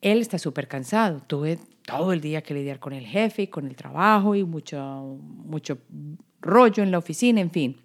él 0.00 0.20
está 0.20 0.38
súper 0.38 0.68
cansado. 0.68 1.20
Tuve 1.26 1.58
todo 1.84 2.12
el 2.12 2.20
día 2.20 2.42
que 2.42 2.54
lidiar 2.54 2.78
con 2.78 2.92
el 2.92 3.06
jefe 3.06 3.42
y 3.42 3.46
con 3.48 3.66
el 3.66 3.76
trabajo 3.76 4.34
y 4.34 4.44
mucho, 4.44 5.18
mucho 5.20 5.78
rollo 6.40 6.82
en 6.82 6.90
la 6.90 6.98
oficina, 6.98 7.40
en 7.40 7.50
fin. 7.50 7.76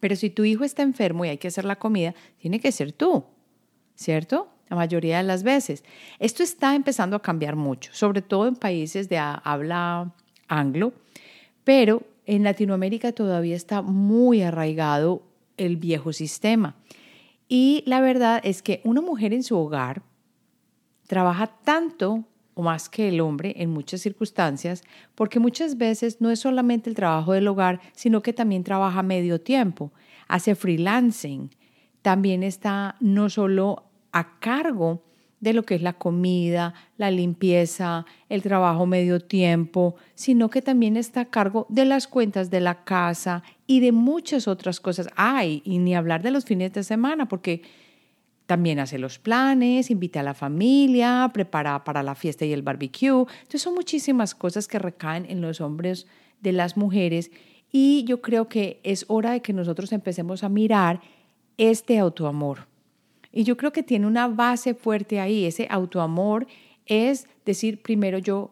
Pero 0.00 0.16
si 0.16 0.30
tu 0.30 0.44
hijo 0.44 0.64
está 0.64 0.82
enfermo 0.82 1.24
y 1.24 1.28
hay 1.28 1.38
que 1.38 1.48
hacer 1.48 1.64
la 1.64 1.76
comida, 1.76 2.14
tiene 2.38 2.58
que 2.58 2.72
ser 2.72 2.92
tú, 2.92 3.24
¿cierto? 3.94 4.48
La 4.68 4.76
mayoría 4.76 5.18
de 5.18 5.24
las 5.24 5.42
veces. 5.42 5.84
Esto 6.18 6.42
está 6.42 6.74
empezando 6.74 7.16
a 7.16 7.22
cambiar 7.22 7.56
mucho, 7.56 7.92
sobre 7.92 8.22
todo 8.22 8.48
en 8.48 8.56
países 8.56 9.08
de 9.08 9.18
habla 9.18 10.12
anglo, 10.48 10.92
pero 11.64 12.02
en 12.26 12.44
Latinoamérica 12.44 13.12
todavía 13.12 13.56
está 13.56 13.82
muy 13.82 14.42
arraigado 14.42 15.22
el 15.56 15.76
viejo 15.76 16.12
sistema. 16.12 16.76
Y 17.48 17.82
la 17.86 18.00
verdad 18.00 18.40
es 18.44 18.62
que 18.62 18.80
una 18.84 19.00
mujer 19.00 19.34
en 19.34 19.42
su 19.42 19.58
hogar 19.58 20.02
trabaja 21.08 21.48
tanto 21.48 22.24
más 22.60 22.88
que 22.88 23.08
el 23.08 23.20
hombre 23.20 23.54
en 23.56 23.70
muchas 23.70 24.00
circunstancias, 24.00 24.82
porque 25.14 25.40
muchas 25.40 25.78
veces 25.78 26.20
no 26.20 26.30
es 26.30 26.40
solamente 26.40 26.90
el 26.90 26.96
trabajo 26.96 27.32
del 27.32 27.48
hogar, 27.48 27.80
sino 27.94 28.22
que 28.22 28.32
también 28.32 28.64
trabaja 28.64 29.02
medio 29.02 29.40
tiempo, 29.40 29.92
hace 30.28 30.54
freelancing, 30.54 31.50
también 32.02 32.42
está 32.42 32.96
no 33.00 33.28
solo 33.28 33.84
a 34.12 34.38
cargo 34.38 35.02
de 35.40 35.54
lo 35.54 35.64
que 35.64 35.74
es 35.74 35.82
la 35.82 35.94
comida, 35.94 36.74
la 36.98 37.10
limpieza, 37.10 38.04
el 38.28 38.42
trabajo 38.42 38.86
medio 38.86 39.20
tiempo, 39.20 39.96
sino 40.14 40.50
que 40.50 40.60
también 40.62 40.96
está 40.96 41.22
a 41.22 41.30
cargo 41.30 41.66
de 41.70 41.86
las 41.86 42.06
cuentas 42.06 42.50
de 42.50 42.60
la 42.60 42.84
casa 42.84 43.42
y 43.66 43.80
de 43.80 43.92
muchas 43.92 44.46
otras 44.46 44.80
cosas. 44.80 45.08
Ay, 45.16 45.62
y 45.64 45.78
ni 45.78 45.94
hablar 45.94 46.22
de 46.22 46.30
los 46.30 46.44
fines 46.44 46.72
de 46.74 46.84
semana, 46.84 47.26
porque 47.26 47.62
también 48.50 48.80
hace 48.80 48.98
los 48.98 49.20
planes, 49.20 49.92
invita 49.92 50.18
a 50.18 50.22
la 50.24 50.34
familia, 50.34 51.30
prepara 51.32 51.84
para 51.84 52.02
la 52.02 52.16
fiesta 52.16 52.44
y 52.44 52.52
el 52.52 52.62
barbecue. 52.62 53.24
Entonces 53.42 53.62
son 53.62 53.74
muchísimas 53.74 54.34
cosas 54.34 54.66
que 54.66 54.80
recaen 54.80 55.24
en 55.28 55.40
los 55.40 55.60
hombres 55.60 56.08
de 56.40 56.50
las 56.50 56.76
mujeres 56.76 57.30
y 57.70 58.02
yo 58.08 58.20
creo 58.20 58.48
que 58.48 58.80
es 58.82 59.04
hora 59.06 59.30
de 59.30 59.40
que 59.40 59.52
nosotros 59.52 59.92
empecemos 59.92 60.42
a 60.42 60.48
mirar 60.48 61.00
este 61.58 62.00
autoamor. 62.00 62.66
Y 63.30 63.44
yo 63.44 63.56
creo 63.56 63.72
que 63.72 63.84
tiene 63.84 64.08
una 64.08 64.26
base 64.26 64.74
fuerte 64.74 65.20
ahí. 65.20 65.44
Ese 65.44 65.68
autoamor 65.70 66.48
es 66.86 67.28
decir 67.46 67.80
primero 67.80 68.18
yo 68.18 68.50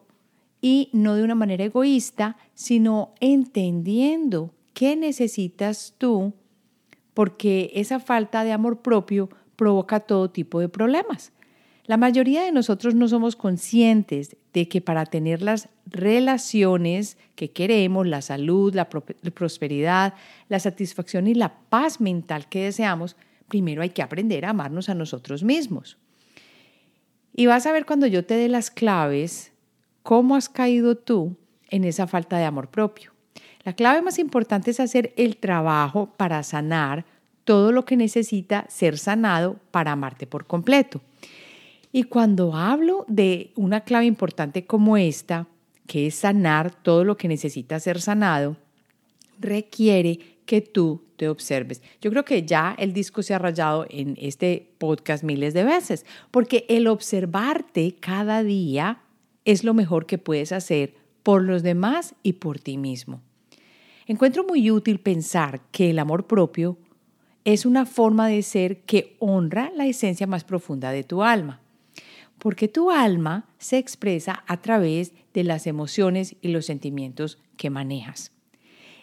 y 0.61 0.91
no 0.93 1.15
de 1.15 1.23
una 1.23 1.35
manera 1.35 1.65
egoísta, 1.65 2.37
sino 2.53 3.15
entendiendo 3.19 4.53
qué 4.73 4.95
necesitas 4.95 5.93
tú, 5.97 6.31
porque 7.13 7.71
esa 7.75 7.99
falta 7.99 8.45
de 8.45 8.53
amor 8.53 8.81
propio 8.81 9.27
provoca 9.59 9.99
todo 9.99 10.29
tipo 10.29 10.61
de 10.61 10.69
problemas. 10.69 11.33
La 11.83 11.97
mayoría 11.97 12.43
de 12.43 12.53
nosotros 12.53 12.95
no 12.95 13.09
somos 13.09 13.35
conscientes 13.35 14.37
de 14.53 14.69
que 14.69 14.79
para 14.79 15.05
tener 15.05 15.41
las 15.41 15.67
relaciones 15.85 17.17
que 17.35 17.51
queremos, 17.51 18.07
la 18.07 18.21
salud, 18.21 18.73
la 18.73 18.87
prosperidad, 18.87 20.13
la 20.47 20.59
satisfacción 20.61 21.27
y 21.27 21.33
la 21.33 21.59
paz 21.69 21.99
mental 21.99 22.47
que 22.47 22.63
deseamos, 22.63 23.17
primero 23.49 23.81
hay 23.81 23.89
que 23.89 24.01
aprender 24.01 24.45
a 24.45 24.51
amarnos 24.51 24.87
a 24.87 24.95
nosotros 24.95 25.43
mismos. 25.43 25.97
Y 27.33 27.47
vas 27.47 27.65
a 27.65 27.73
ver 27.73 27.85
cuando 27.85 28.07
yo 28.07 28.23
te 28.23 28.35
dé 28.35 28.47
las 28.47 28.71
claves, 28.71 29.51
cómo 30.03 30.37
has 30.37 30.47
caído 30.47 30.95
tú 30.95 31.35
en 31.69 31.83
esa 31.83 32.07
falta 32.07 32.37
de 32.37 32.45
amor 32.45 32.69
propio. 32.69 33.11
La 33.65 33.73
clave 33.73 34.01
más 34.01 34.19
importante 34.19 34.71
es 34.71 34.79
hacer 34.79 35.13
el 35.17 35.35
trabajo 35.35 36.13
para 36.15 36.43
sanar 36.43 37.03
todo 37.49 37.71
lo 37.71 37.83
que 37.83 37.97
necesita 37.97 38.67
ser 38.69 38.99
sanado 38.99 39.59
para 39.71 39.93
amarte 39.93 40.27
por 40.27 40.45
completo. 40.45 41.01
Y 41.91 42.03
cuando 42.03 42.53
hablo 42.53 43.05
de 43.07 43.53
una 43.55 43.81
clave 43.81 44.05
importante 44.05 44.67
como 44.67 44.97
esta, 44.97 45.47
que 45.87 46.05
es 46.05 46.13
sanar 46.13 46.71
todo 46.83 47.03
lo 47.03 47.17
que 47.17 47.27
necesita 47.27 47.79
ser 47.79 48.01
sanado, 48.01 48.55
requiere 49.39 50.19
que 50.45 50.61
tú 50.61 51.05
te 51.15 51.27
observes. 51.27 51.81
Yo 52.01 52.11
creo 52.11 52.23
que 52.23 52.43
ya 52.43 52.75
el 52.77 52.93
disco 52.93 53.23
se 53.23 53.33
ha 53.33 53.39
rayado 53.39 53.87
en 53.89 54.15
este 54.21 54.71
podcast 54.77 55.23
miles 55.23 55.55
de 55.55 55.63
veces, 55.63 56.05
porque 56.29 56.67
el 56.69 56.85
observarte 56.85 57.95
cada 57.99 58.43
día 58.43 59.01
es 59.43 59.63
lo 59.63 59.73
mejor 59.73 60.05
que 60.05 60.19
puedes 60.19 60.51
hacer 60.51 60.93
por 61.23 61.41
los 61.41 61.63
demás 61.63 62.13
y 62.21 62.33
por 62.33 62.59
ti 62.59 62.77
mismo. 62.77 63.23
Encuentro 64.05 64.43
muy 64.43 64.69
útil 64.69 64.99
pensar 64.99 65.61
que 65.71 65.89
el 65.89 65.97
amor 65.97 66.27
propio 66.27 66.77
es 67.53 67.65
una 67.65 67.85
forma 67.85 68.27
de 68.27 68.43
ser 68.43 68.81
que 68.81 69.15
honra 69.19 69.71
la 69.75 69.87
esencia 69.87 70.27
más 70.27 70.43
profunda 70.43 70.91
de 70.91 71.03
tu 71.03 71.23
alma, 71.23 71.61
porque 72.37 72.67
tu 72.67 72.91
alma 72.91 73.49
se 73.57 73.77
expresa 73.77 74.43
a 74.47 74.61
través 74.61 75.13
de 75.33 75.43
las 75.43 75.65
emociones 75.65 76.35
y 76.41 76.49
los 76.49 76.67
sentimientos 76.67 77.39
que 77.57 77.69
manejas. 77.69 78.31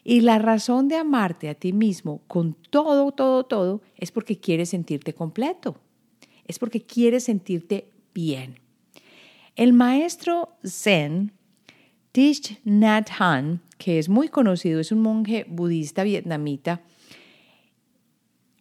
Y 0.04 0.20
la 0.20 0.38
razón 0.38 0.86
de 0.86 0.96
amarte 0.96 1.48
a 1.48 1.54
ti 1.54 1.72
mismo 1.72 2.22
con 2.28 2.54
todo, 2.70 3.10
todo, 3.10 3.44
todo 3.44 3.82
es 3.96 4.12
porque 4.12 4.38
quieres 4.38 4.68
sentirte 4.68 5.12
completo, 5.12 5.76
es 6.46 6.60
porque 6.60 6.82
quieres 6.82 7.24
sentirte 7.24 7.88
bien. 8.14 8.60
El 9.56 9.72
maestro 9.72 10.50
Zen, 10.64 11.32
Thich 12.12 12.60
Nhat 12.64 13.10
Hanh, 13.18 13.60
que 13.78 13.98
es 13.98 14.08
muy 14.08 14.28
conocido, 14.28 14.78
es 14.78 14.92
un 14.92 15.00
monje 15.00 15.44
budista 15.48 16.04
vietnamita, 16.04 16.82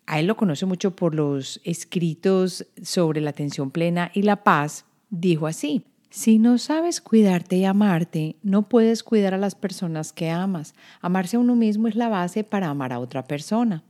a 0.07 0.19
él 0.19 0.27
lo 0.27 0.37
conoce 0.37 0.65
mucho 0.65 0.95
por 0.95 1.15
los 1.15 1.59
escritos 1.63 2.65
sobre 2.81 3.21
la 3.21 3.31
atención 3.31 3.71
plena 3.71 4.11
y 4.13 4.21
la 4.21 4.43
paz, 4.43 4.85
dijo 5.09 5.47
así, 5.47 5.83
si 6.09 6.39
no 6.39 6.57
sabes 6.57 7.01
cuidarte 7.01 7.57
y 7.57 7.65
amarte, 7.65 8.37
no 8.41 8.69
puedes 8.69 9.03
cuidar 9.03 9.33
a 9.33 9.37
las 9.37 9.53
personas 9.53 10.13
que 10.13 10.29
amas. 10.29 10.73
Amarse 11.01 11.35
a 11.35 11.39
uno 11.39 11.55
mismo 11.55 11.89
es 11.89 11.95
la 11.95 12.07
base 12.07 12.45
para 12.45 12.69
amar 12.69 12.93
a 12.93 12.99
otra 12.99 13.25
persona. 13.25 13.83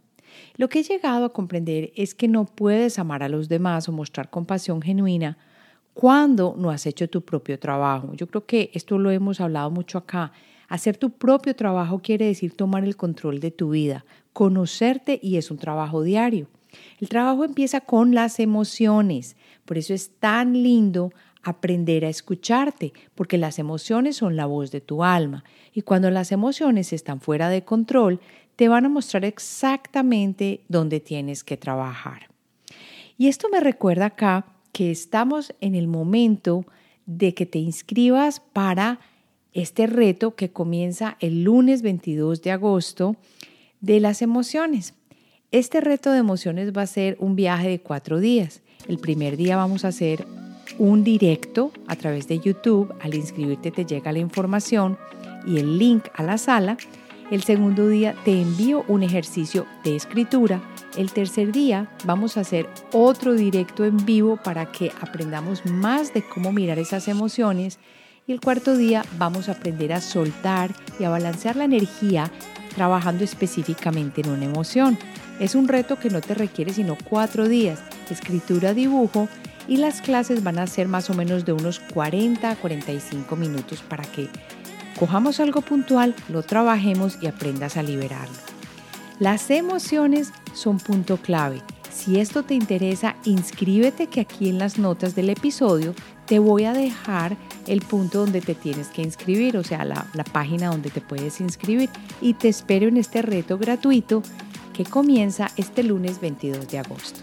Lo 0.58 0.68
que 0.68 0.80
he 0.80 0.84
llegado 0.84 1.26
a 1.26 1.34
comprender 1.34 1.92
es 1.96 2.16
que 2.16 2.28
no 2.28 2.46
puedes 2.46 2.98
amar 2.98 3.22
a 3.22 3.30
los 3.30 3.48
demás 3.48 3.88
o 3.88 3.92
mostrar 3.92 4.30
compasión 4.30 4.82
genuina 4.82 5.38
cuando 5.94 6.56
no 6.58 6.72
has 6.72 6.86
hecho 6.88 7.08
tu 7.10 7.22
propio 7.22 7.60
trabajo. 7.60 8.12
Yo 8.14 8.28
creo 8.28 8.46
que 8.46 8.72
esto 8.74 8.98
lo 8.98 9.12
hemos 9.12 9.40
hablado 9.40 9.70
mucho 9.70 9.98
acá. 9.98 10.32
Hacer 10.68 10.98
tu 10.98 11.12
propio 11.12 11.56
trabajo 11.56 12.00
quiere 12.00 12.26
decir 12.26 12.56
tomar 12.56 12.84
el 12.84 12.98
control 12.98 13.40
de 13.40 13.52
tu 13.52 13.70
vida, 13.70 14.04
conocerte 14.36 15.18
y 15.24 15.38
es 15.38 15.50
un 15.50 15.58
trabajo 15.58 16.04
diario. 16.04 16.50
El 17.00 17.08
trabajo 17.08 17.46
empieza 17.46 17.80
con 17.80 18.14
las 18.14 18.42
emociones, 18.42 19.38
por 19.64 19.78
eso 19.78 19.94
es 19.94 20.10
tan 20.20 20.62
lindo 20.62 21.14
aprender 21.42 22.04
a 22.04 22.10
escucharte, 22.10 22.92
porque 23.16 23.38
las 23.38 23.60
emociones 23.60 24.18
son 24.18 24.36
la 24.36 24.46
voz 24.46 24.72
de 24.72 24.82
tu 24.82 25.06
alma 25.06 25.46
y 25.74 25.84
cuando 25.84 26.12
las 26.12 26.34
emociones 26.34 26.92
están 26.92 27.22
fuera 27.22 27.48
de 27.48 27.64
control, 27.64 28.20
te 28.58 28.68
van 28.68 28.86
a 28.86 28.90
mostrar 28.90 29.24
exactamente 29.24 30.66
dónde 30.68 31.00
tienes 31.00 31.46
que 31.46 31.56
trabajar. 31.56 32.28
Y 33.18 33.30
esto 33.30 33.48
me 33.50 33.62
recuerda 33.62 34.08
acá 34.08 34.48
que 34.74 34.92
estamos 34.92 35.56
en 35.62 35.76
el 35.76 35.88
momento 35.88 36.66
de 37.06 37.34
que 37.34 37.46
te 37.46 37.60
inscribas 37.60 38.42
para 38.42 39.00
este 39.54 39.88
reto 39.88 40.36
que 40.36 40.52
comienza 40.52 41.16
el 41.22 41.46
lunes 41.46 41.82
22 41.84 42.42
de 42.42 42.52
agosto 42.52 43.16
de 43.86 44.00
las 44.00 44.24
emociones. 44.24 44.96
Este 45.52 45.80
reto 45.80 46.12
de 46.12 46.18
emociones 46.18 46.76
va 46.76 46.82
a 46.82 46.88
ser 46.88 47.18
un 47.20 47.36
viaje 47.36 47.70
de 47.70 47.80
cuatro 47.80 48.20
días. 48.20 48.62
El 48.88 48.98
primer 48.98 49.38
día 49.38 49.58
vamos 49.58 49.86
a 49.86 49.90
hacer 49.90 50.26
un 50.80 51.04
directo 51.04 51.72
a 51.88 51.96
través 51.96 52.28
de 52.28 52.40
YouTube. 52.40 52.94
Al 53.00 53.14
inscribirte 53.14 53.70
te 53.70 53.86
llega 53.86 54.12
la 54.12 54.20
información 54.20 54.98
y 55.46 55.60
el 55.60 55.78
link 55.78 56.06
a 56.16 56.24
la 56.24 56.40
sala. 56.40 56.78
El 57.30 57.44
segundo 57.44 57.88
día 57.88 58.16
te 58.26 58.42
envío 58.42 58.84
un 58.88 59.04
ejercicio 59.04 59.68
de 59.84 59.96
escritura. 59.96 60.64
El 60.98 61.12
tercer 61.12 61.52
día 61.52 61.92
vamos 62.06 62.38
a 62.38 62.42
hacer 62.42 62.68
otro 62.92 63.36
directo 63.36 63.86
en 63.86 64.04
vivo 64.04 64.38
para 64.44 64.72
que 64.72 64.92
aprendamos 65.00 65.64
más 65.66 66.12
de 66.12 66.24
cómo 66.24 66.52
mirar 66.52 66.80
esas 66.80 67.08
emociones. 67.08 67.78
Y 68.28 68.32
el 68.32 68.42
cuarto 68.42 68.76
día 68.76 69.06
vamos 69.20 69.48
a 69.48 69.52
aprender 69.52 69.94
a 69.94 70.02
soltar 70.02 70.74
y 71.00 71.04
a 71.04 71.10
balancear 71.10 71.56
la 71.56 71.66
energía 71.66 72.32
trabajando 72.76 73.24
específicamente 73.24 74.22
en 74.22 74.30
una 74.30 74.46
emoción. 74.46 74.98
Es 75.40 75.56
un 75.56 75.68
reto 75.68 75.98
que 75.98 76.10
no 76.10 76.22
te 76.22 76.36
requiere 76.36 76.74
sino 76.74 76.98
cuatro 77.10 77.48
días, 77.48 77.80
escritura, 78.10 78.74
dibujo 78.74 79.28
y 79.68 79.78
las 79.78 80.02
clases 80.02 80.44
van 80.44 80.60
a 80.60 80.68
ser 80.68 80.88
más 80.88 81.10
o 81.10 81.14
menos 81.14 81.46
de 81.46 81.54
unos 81.54 81.80
40 81.80 82.50
a 82.50 82.56
45 82.56 83.36
minutos 83.36 83.82
para 83.82 84.04
que 84.04 84.30
cojamos 85.00 85.40
algo 85.40 85.62
puntual, 85.62 86.14
lo 86.30 86.44
trabajemos 86.44 87.18
y 87.22 87.28
aprendas 87.28 87.78
a 87.78 87.84
liberarlo. 87.84 88.36
Las 89.20 89.50
emociones 89.50 90.32
son 90.54 90.78
punto 90.78 91.18
clave. 91.18 91.62
Si 91.92 92.20
esto 92.20 92.44
te 92.44 92.54
interesa, 92.54 93.16
inscríbete 93.24 94.08
que 94.08 94.20
aquí 94.20 94.50
en 94.50 94.60
las 94.60 94.78
notas 94.78 95.16
del 95.16 95.30
episodio 95.30 95.96
te 96.26 96.40
voy 96.40 96.66
a 96.66 96.74
dejar 96.74 97.38
el 97.68 97.82
punto 97.82 98.20
donde 98.20 98.42
te 98.42 98.56
tienes 98.56 98.88
que 98.88 99.02
inscribir, 99.02 99.58
o 99.58 99.64
sea, 99.64 99.86
la, 99.86 100.06
página 100.32 100.68
donde 100.68 100.90
te 100.90 101.02
puedes 101.02 101.40
inscribir. 101.40 101.90
Y 102.22 102.34
te 102.34 102.50
espero 102.50 102.88
en 102.88 102.98
este 102.98 103.22
reto 103.22 103.58
gratuito 103.58 104.24
que 104.74 104.84
comienza 104.84 105.52
este 105.56 105.84
lunes 105.84 106.20
22 106.20 106.68
de 106.68 106.80
agosto. 106.80 107.22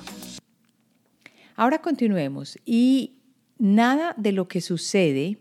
Ahora 1.56 1.80
continuemos 1.80 2.58
y 2.64 3.18
nada 3.58 4.14
de 4.16 4.32
lo 4.32 4.48
que 4.48 4.60
sucede 4.60 5.38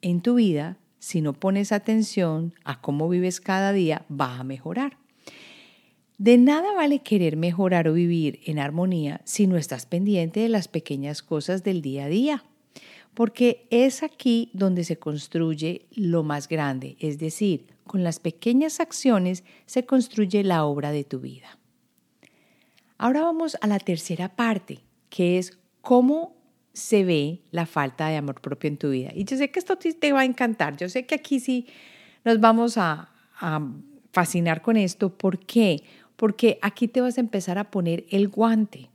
en 0.00 0.20
tu 0.20 0.34
vida, 0.34 0.78
si 0.98 1.20
no 1.20 1.32
pones 1.32 1.72
atención 1.72 2.54
a 2.64 2.80
cómo 2.80 3.08
vives 3.08 3.40
cada 3.40 3.72
día, 3.72 4.06
va 4.10 4.38
a 4.38 4.44
mejorar. 4.44 5.01
De 6.18 6.38
nada 6.38 6.72
vale 6.74 7.00
querer 7.00 7.36
mejorar 7.36 7.88
o 7.88 7.94
vivir 7.94 8.40
en 8.44 8.58
armonía 8.58 9.20
si 9.24 9.46
no 9.46 9.56
estás 9.56 9.86
pendiente 9.86 10.40
de 10.40 10.48
las 10.48 10.68
pequeñas 10.68 11.22
cosas 11.22 11.64
del 11.64 11.82
día 11.82 12.04
a 12.04 12.08
día, 12.08 12.44
porque 13.14 13.66
es 13.70 14.02
aquí 14.02 14.50
donde 14.52 14.84
se 14.84 14.98
construye 14.98 15.86
lo 15.90 16.22
más 16.22 16.48
grande, 16.48 16.96
es 17.00 17.18
decir, 17.18 17.66
con 17.84 18.04
las 18.04 18.20
pequeñas 18.20 18.80
acciones 18.80 19.44
se 19.66 19.84
construye 19.84 20.44
la 20.44 20.64
obra 20.64 20.92
de 20.92 21.04
tu 21.04 21.20
vida. 21.20 21.58
Ahora 22.98 23.22
vamos 23.22 23.56
a 23.60 23.66
la 23.66 23.78
tercera 23.80 24.36
parte, 24.36 24.78
que 25.10 25.38
es 25.38 25.58
cómo 25.80 26.36
se 26.72 27.04
ve 27.04 27.42
la 27.50 27.66
falta 27.66 28.08
de 28.08 28.16
amor 28.16 28.40
propio 28.40 28.68
en 28.68 28.78
tu 28.78 28.90
vida. 28.90 29.10
Y 29.14 29.24
yo 29.24 29.36
sé 29.36 29.50
que 29.50 29.58
esto 29.58 29.76
te 29.76 30.12
va 30.12 30.20
a 30.20 30.24
encantar, 30.24 30.76
yo 30.76 30.88
sé 30.88 31.04
que 31.04 31.16
aquí 31.16 31.40
sí 31.40 31.66
nos 32.24 32.40
vamos 32.40 32.78
a, 32.78 33.08
fascinar 34.12 34.62
con 34.62 34.76
esto. 34.76 35.08
¿Por 35.08 35.38
qué? 35.40 35.82
Porque 36.22 36.60
aquí 36.62 36.86
te 36.86 37.00
vas 37.00 37.18
a 37.18 37.20
empezar 37.20 37.58
a 37.58 37.72
poner 37.72 38.04
el 38.08 38.28
guante. 38.28 38.90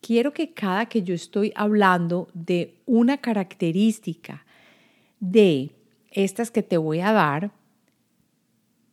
Quiero 0.00 0.32
que 0.32 0.54
cada 0.54 0.86
que 0.86 1.02
yo 1.02 1.14
estoy 1.14 1.52
hablando 1.54 2.28
de 2.32 2.78
una 2.86 3.18
característica 3.18 4.46
de 5.20 5.72
estas 6.10 6.50
que 6.50 6.62
te 6.62 6.78
voy 6.78 7.00
a 7.00 7.12
dar, 7.12 7.50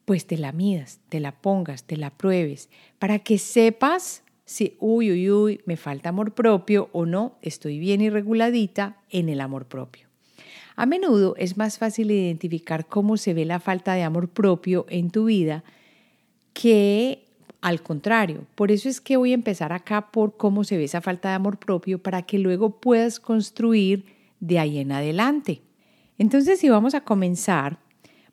pues 0.04 0.28
te 0.28 0.38
la 0.38 0.52
midas, 0.52 1.00
te 1.08 1.22
la 1.22 1.40
pongas, 1.40 1.86
te 1.86 1.96
la 1.96 2.10
pruebes, 2.10 2.70
para 3.00 3.20
que 3.20 3.38
sepas 3.38 4.24
si, 4.44 4.76
uy, 4.82 5.14
uy, 5.14 5.32
uy, 5.32 5.62
me 5.66 5.78
falta 5.78 6.10
amor 6.10 6.34
propio 6.34 6.90
o 6.92 7.06
no, 7.06 7.38
estoy 7.42 7.80
bien 7.80 8.02
y 8.02 8.10
reguladita 8.10 8.98
en 9.10 9.30
el 9.30 9.40
amor 9.40 9.68
propio. 9.68 10.10
A 10.76 10.86
menudo 10.86 11.36
es 11.38 11.56
más 11.56 11.78
fácil 11.78 12.12
identificar 12.12 12.88
cómo 12.88 13.16
se 13.16 13.34
ve 13.34 13.46
la 13.46 13.62
falta 13.62 13.94
de 13.94 14.04
amor 14.04 14.28
propio 14.28 14.86
en 14.90 15.12
tu 15.12 15.24
vida 15.24 15.64
que 16.52 17.24
al 17.64 17.82
contrario. 17.82 18.46
Por 18.56 18.72
eso 18.72 18.90
es 18.90 19.00
que 19.00 19.16
voy 19.16 19.32
a 19.32 19.36
empezar 19.36 19.72
acá 19.72 20.12
por 20.12 20.36
cómo 20.36 20.66
se 20.66 20.76
ve 20.76 20.84
esa 20.84 21.00
falta 21.00 21.30
de 21.30 21.36
amor 21.36 21.58
propio 21.58 21.98
para 21.98 22.22
que 22.24 22.38
luego 22.38 22.82
puedas 22.82 23.22
construir 23.22 24.06
de 24.42 24.60
ahí 24.60 24.80
en 24.80 24.92
adelante. 24.92 25.62
Entonces, 26.18 26.60
si 26.60 26.68
vamos 26.68 26.94
a 26.94 27.02
comenzar, 27.02 27.80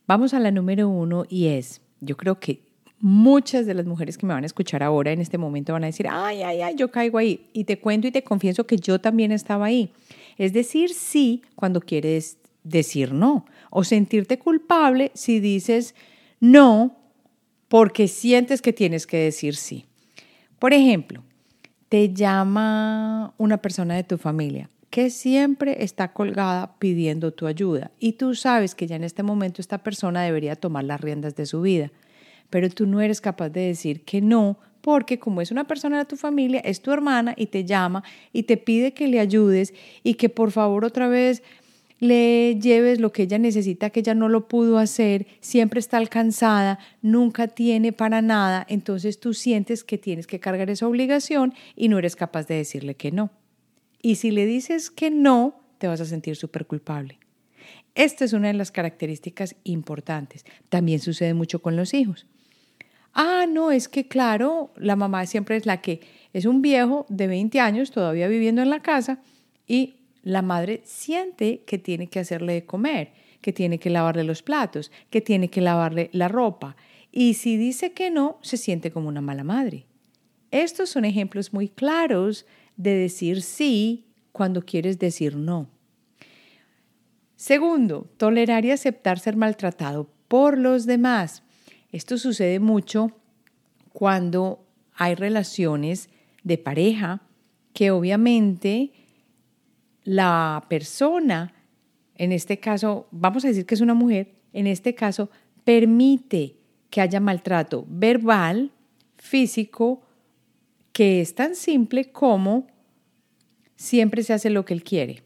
vamos 0.08 0.34
a 0.34 0.40
la 0.40 0.50
número 0.50 0.88
uno 0.88 1.26
y 1.28 1.46
es, 1.46 1.80
yo 2.00 2.16
creo 2.16 2.40
que 2.40 2.60
muchas 2.98 3.66
de 3.66 3.74
las 3.74 3.86
mujeres 3.86 4.18
que 4.18 4.26
me 4.26 4.34
van 4.34 4.42
a 4.42 4.46
escuchar 4.46 4.82
ahora 4.82 5.12
en 5.12 5.20
este 5.20 5.38
momento 5.38 5.72
van 5.72 5.84
a 5.84 5.86
decir, 5.86 6.08
ay, 6.10 6.42
ay, 6.42 6.62
ay, 6.62 6.74
yo 6.74 6.90
caigo 6.90 7.16
ahí. 7.16 7.48
Y 7.52 7.64
te 7.64 7.78
cuento 7.78 8.08
y 8.08 8.10
te 8.10 8.24
confieso 8.24 8.66
que 8.66 8.78
yo 8.78 9.00
también 9.00 9.30
estaba 9.30 9.66
ahí. 9.66 9.92
Es 10.38 10.52
decir, 10.52 10.90
sí 10.90 11.42
cuando 11.54 11.80
quieres 11.80 12.38
decir 12.64 13.12
no. 13.12 13.46
O 13.70 13.84
sentirte 13.84 14.40
culpable 14.40 15.12
si 15.14 15.38
dices 15.38 15.94
no 16.40 16.99
porque 17.70 18.08
sientes 18.08 18.62
que 18.62 18.72
tienes 18.72 19.06
que 19.06 19.18
decir 19.18 19.54
sí. 19.54 19.86
Por 20.58 20.72
ejemplo, 20.72 21.22
te 21.88 22.12
llama 22.12 23.32
una 23.38 23.58
persona 23.58 23.94
de 23.94 24.02
tu 24.02 24.18
familia 24.18 24.68
que 24.90 25.08
siempre 25.08 25.84
está 25.84 26.12
colgada 26.12 26.74
pidiendo 26.80 27.30
tu 27.30 27.46
ayuda 27.46 27.92
y 28.00 28.14
tú 28.14 28.34
sabes 28.34 28.74
que 28.74 28.88
ya 28.88 28.96
en 28.96 29.04
este 29.04 29.22
momento 29.22 29.62
esta 29.62 29.78
persona 29.78 30.22
debería 30.22 30.56
tomar 30.56 30.82
las 30.82 31.00
riendas 31.00 31.36
de 31.36 31.46
su 31.46 31.60
vida 31.60 31.92
pero 32.50 32.68
tú 32.68 32.86
no 32.86 33.00
eres 33.00 33.20
capaz 33.20 33.48
de 33.48 33.60
decir 33.60 34.02
que 34.02 34.20
no, 34.20 34.58
porque 34.80 35.18
como 35.18 35.40
es 35.40 35.50
una 35.50 35.66
persona 35.66 35.98
de 35.98 36.04
tu 36.04 36.16
familia, 36.16 36.60
es 36.60 36.82
tu 36.82 36.90
hermana 36.90 37.34
y 37.36 37.46
te 37.46 37.64
llama 37.64 38.02
y 38.32 38.42
te 38.42 38.56
pide 38.56 38.92
que 38.92 39.06
le 39.06 39.20
ayudes 39.20 39.72
y 40.02 40.14
que 40.14 40.28
por 40.28 40.50
favor 40.50 40.84
otra 40.84 41.08
vez 41.08 41.42
le 42.00 42.58
lleves 42.58 42.98
lo 42.98 43.12
que 43.12 43.22
ella 43.22 43.38
necesita, 43.38 43.90
que 43.90 44.00
ella 44.00 44.14
no 44.14 44.28
lo 44.28 44.48
pudo 44.48 44.78
hacer, 44.78 45.26
siempre 45.40 45.78
está 45.78 45.98
alcanzada, 45.98 46.78
nunca 47.02 47.46
tiene 47.46 47.92
para 47.92 48.22
nada, 48.22 48.66
entonces 48.68 49.20
tú 49.20 49.34
sientes 49.34 49.84
que 49.84 49.98
tienes 49.98 50.26
que 50.26 50.40
cargar 50.40 50.70
esa 50.70 50.88
obligación 50.88 51.54
y 51.76 51.88
no 51.88 51.98
eres 51.98 52.16
capaz 52.16 52.46
de 52.46 52.56
decirle 52.56 52.94
que 52.94 53.12
no. 53.12 53.30
Y 54.02 54.16
si 54.16 54.30
le 54.30 54.46
dices 54.46 54.90
que 54.90 55.10
no, 55.10 55.60
te 55.78 55.86
vas 55.86 56.00
a 56.00 56.06
sentir 56.06 56.36
súper 56.36 56.66
culpable. 56.66 57.18
Esta 57.94 58.24
es 58.24 58.32
una 58.32 58.48
de 58.48 58.54
las 58.54 58.70
características 58.70 59.56
importantes. 59.64 60.44
También 60.70 61.00
sucede 61.00 61.34
mucho 61.34 61.60
con 61.60 61.76
los 61.76 61.92
hijos. 61.92 62.26
Ah, 63.12 63.44
no, 63.48 63.72
es 63.72 63.88
que 63.88 64.08
claro, 64.08 64.72
la 64.76 64.96
mamá 64.96 65.26
siempre 65.26 65.56
es 65.56 65.66
la 65.66 65.82
que 65.82 66.00
es 66.32 66.46
un 66.46 66.62
viejo 66.62 67.04
de 67.08 67.26
20 67.26 67.60
años 67.60 67.90
todavía 67.90 68.28
viviendo 68.28 68.62
en 68.62 68.70
la 68.70 68.80
casa 68.80 69.20
y 69.66 69.96
la 70.22 70.42
madre 70.42 70.82
siente 70.84 71.62
que 71.66 71.78
tiene 71.78 72.08
que 72.08 72.20
hacerle 72.20 72.54
de 72.54 72.66
comer, 72.66 73.12
que 73.40 73.52
tiene 73.52 73.78
que 73.78 73.90
lavarle 73.90 74.24
los 74.24 74.42
platos, 74.42 74.90
que 75.10 75.20
tiene 75.20 75.48
que 75.48 75.60
lavarle 75.60 76.10
la 76.12 76.28
ropa. 76.28 76.76
Y 77.12 77.34
si 77.34 77.56
dice 77.56 77.92
que 77.92 78.10
no, 78.10 78.38
se 78.42 78.56
siente 78.56 78.90
como 78.90 79.08
una 79.08 79.20
mala 79.20 79.44
madre. 79.44 79.86
Estos 80.50 80.90
son 80.90 81.04
ejemplos 81.04 81.52
muy 81.52 81.68
claros 81.68 82.46
de 82.76 82.94
decir 82.94 83.42
sí 83.42 84.06
cuando 84.32 84.62
quieres 84.62 84.98
decir 84.98 85.36
no. 85.36 85.68
Segundo, 87.36 88.10
tolerar 88.16 88.64
y 88.64 88.70
aceptar 88.70 89.18
ser 89.18 89.36
maltratado 89.36 90.10
por 90.28 90.58
los 90.58 90.86
demás. 90.86 91.42
Esto 91.90 92.18
sucede 92.18 92.60
mucho 92.60 93.12
cuando 93.92 94.64
hay 94.94 95.14
relaciones 95.14 96.10
de 96.42 96.58
pareja 96.58 97.22
que 97.72 97.90
obviamente 97.90 98.92
la 100.04 100.64
persona, 100.68 101.52
en 102.16 102.32
este 102.32 102.58
caso, 102.58 103.06
vamos 103.10 103.44
a 103.44 103.48
decir 103.48 103.66
que 103.66 103.74
es 103.74 103.80
una 103.80 103.94
mujer, 103.94 104.34
en 104.52 104.66
este 104.66 104.94
caso, 104.94 105.30
permite 105.64 106.56
que 106.90 107.00
haya 107.00 107.20
maltrato 107.20 107.84
verbal, 107.88 108.72
físico, 109.16 110.02
que 110.92 111.20
es 111.20 111.34
tan 111.34 111.54
simple 111.54 112.10
como 112.10 112.66
siempre 113.76 114.22
se 114.22 114.32
hace 114.32 114.50
lo 114.50 114.64
que 114.64 114.74
él 114.74 114.82
quiere. 114.82 115.22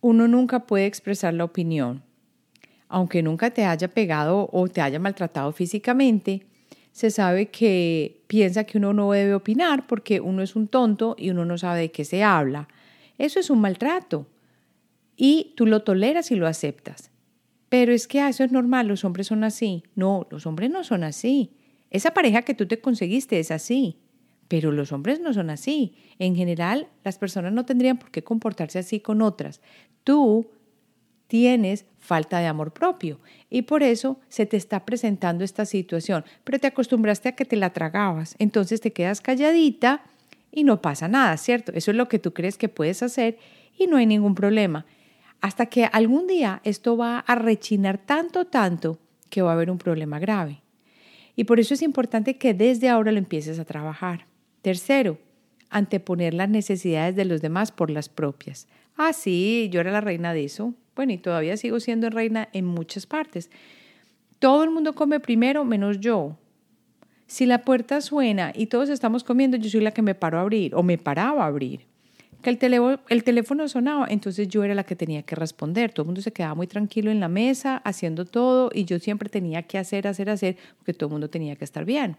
Uno 0.00 0.28
nunca 0.28 0.66
puede 0.66 0.86
expresar 0.86 1.34
la 1.34 1.44
opinión 1.44 2.02
aunque 2.88 3.22
nunca 3.22 3.50
te 3.50 3.64
haya 3.64 3.88
pegado 3.88 4.48
o 4.52 4.68
te 4.68 4.80
haya 4.80 4.98
maltratado 4.98 5.52
físicamente, 5.52 6.46
se 6.92 7.10
sabe 7.10 7.46
que 7.46 8.22
piensa 8.26 8.64
que 8.64 8.78
uno 8.78 8.92
no 8.92 9.12
debe 9.12 9.34
opinar 9.34 9.86
porque 9.86 10.20
uno 10.20 10.42
es 10.42 10.56
un 10.56 10.68
tonto 10.68 11.14
y 11.18 11.30
uno 11.30 11.44
no 11.44 11.58
sabe 11.58 11.80
de 11.80 11.90
qué 11.90 12.04
se 12.04 12.22
habla. 12.22 12.68
Eso 13.18 13.40
es 13.40 13.50
un 13.50 13.60
maltrato. 13.60 14.26
Y 15.16 15.54
tú 15.56 15.66
lo 15.66 15.82
toleras 15.82 16.30
y 16.30 16.36
lo 16.36 16.46
aceptas. 16.46 17.10
Pero 17.68 17.92
es 17.92 18.06
que 18.06 18.26
eso 18.26 18.44
es 18.44 18.52
normal, 18.52 18.86
los 18.86 19.04
hombres 19.04 19.26
son 19.26 19.44
así. 19.44 19.82
No, 19.94 20.26
los 20.30 20.46
hombres 20.46 20.70
no 20.70 20.84
son 20.84 21.04
así. 21.04 21.52
Esa 21.90 22.12
pareja 22.12 22.42
que 22.42 22.54
tú 22.54 22.66
te 22.66 22.80
conseguiste 22.80 23.38
es 23.38 23.50
así. 23.50 23.98
Pero 24.48 24.70
los 24.70 24.92
hombres 24.92 25.20
no 25.20 25.32
son 25.32 25.50
así. 25.50 25.96
En 26.18 26.36
general, 26.36 26.88
las 27.02 27.18
personas 27.18 27.52
no 27.52 27.64
tendrían 27.64 27.98
por 27.98 28.10
qué 28.10 28.22
comportarse 28.22 28.78
así 28.78 29.00
con 29.00 29.22
otras. 29.22 29.60
Tú 30.04 30.46
tienes 31.26 31.86
falta 31.98 32.38
de 32.38 32.46
amor 32.46 32.72
propio 32.72 33.20
y 33.50 33.62
por 33.62 33.82
eso 33.82 34.20
se 34.28 34.46
te 34.46 34.56
está 34.56 34.84
presentando 34.84 35.44
esta 35.44 35.64
situación, 35.64 36.24
pero 36.44 36.58
te 36.58 36.68
acostumbraste 36.68 37.28
a 37.30 37.32
que 37.34 37.44
te 37.44 37.56
la 37.56 37.72
tragabas, 37.72 38.36
entonces 38.38 38.80
te 38.80 38.92
quedas 38.92 39.20
calladita 39.20 40.04
y 40.56 40.64
no 40.64 40.80
pasa 40.80 41.06
nada, 41.06 41.36
¿cierto? 41.36 41.70
Eso 41.74 41.90
es 41.90 41.98
lo 41.98 42.08
que 42.08 42.18
tú 42.18 42.32
crees 42.32 42.56
que 42.56 42.70
puedes 42.70 43.02
hacer 43.02 43.36
y 43.76 43.88
no 43.88 43.98
hay 43.98 44.06
ningún 44.06 44.34
problema. 44.34 44.86
Hasta 45.42 45.66
que 45.66 45.84
algún 45.84 46.26
día 46.26 46.62
esto 46.64 46.96
va 46.96 47.18
a 47.18 47.34
rechinar 47.34 47.98
tanto, 47.98 48.46
tanto, 48.46 48.98
que 49.28 49.42
va 49.42 49.50
a 49.50 49.52
haber 49.52 49.70
un 49.70 49.76
problema 49.76 50.18
grave. 50.18 50.62
Y 51.36 51.44
por 51.44 51.60
eso 51.60 51.74
es 51.74 51.82
importante 51.82 52.38
que 52.38 52.54
desde 52.54 52.88
ahora 52.88 53.12
lo 53.12 53.18
empieces 53.18 53.58
a 53.58 53.66
trabajar. 53.66 54.24
Tercero, 54.62 55.18
anteponer 55.68 56.32
las 56.32 56.48
necesidades 56.48 57.14
de 57.16 57.26
los 57.26 57.42
demás 57.42 57.70
por 57.70 57.90
las 57.90 58.08
propias. 58.08 58.66
Ah, 58.96 59.12
sí, 59.12 59.68
yo 59.70 59.80
era 59.80 59.90
la 59.90 60.00
reina 60.00 60.32
de 60.32 60.44
eso. 60.44 60.72
Bueno, 60.94 61.12
y 61.12 61.18
todavía 61.18 61.58
sigo 61.58 61.80
siendo 61.80 62.08
reina 62.08 62.48
en 62.54 62.64
muchas 62.64 63.04
partes. 63.04 63.50
Todo 64.38 64.64
el 64.64 64.70
mundo 64.70 64.94
come 64.94 65.20
primero 65.20 65.66
menos 65.66 66.00
yo. 66.00 66.38
Si 67.26 67.44
la 67.44 67.62
puerta 67.62 68.00
suena 68.00 68.52
y 68.54 68.66
todos 68.66 68.88
estamos 68.88 69.24
comiendo, 69.24 69.56
yo 69.56 69.68
soy 69.68 69.80
la 69.80 69.90
que 69.90 70.02
me 70.02 70.14
paro 70.14 70.38
a 70.38 70.42
abrir 70.42 70.74
o 70.74 70.82
me 70.82 70.96
paraba 70.96 71.44
a 71.44 71.46
abrir. 71.46 71.86
Que 72.42 72.50
el, 72.50 72.58
teléfono, 72.58 73.00
el 73.08 73.24
teléfono 73.24 73.66
sonaba, 73.66 74.06
entonces 74.08 74.46
yo 74.46 74.62
era 74.62 74.74
la 74.74 74.84
que 74.84 74.94
tenía 74.94 75.22
que 75.22 75.34
responder. 75.34 75.90
Todo 75.90 76.04
el 76.04 76.06
mundo 76.06 76.20
se 76.20 76.32
quedaba 76.32 76.54
muy 76.54 76.68
tranquilo 76.68 77.10
en 77.10 77.18
la 77.18 77.28
mesa 77.28 77.78
haciendo 77.78 78.24
todo 78.24 78.70
y 78.72 78.84
yo 78.84 79.00
siempre 79.00 79.28
tenía 79.28 79.62
que 79.64 79.78
hacer, 79.78 80.06
hacer, 80.06 80.30
hacer, 80.30 80.56
porque 80.78 80.94
todo 80.94 81.08
el 81.08 81.12
mundo 81.12 81.28
tenía 81.28 81.56
que 81.56 81.64
estar 81.64 81.84
bien. 81.84 82.16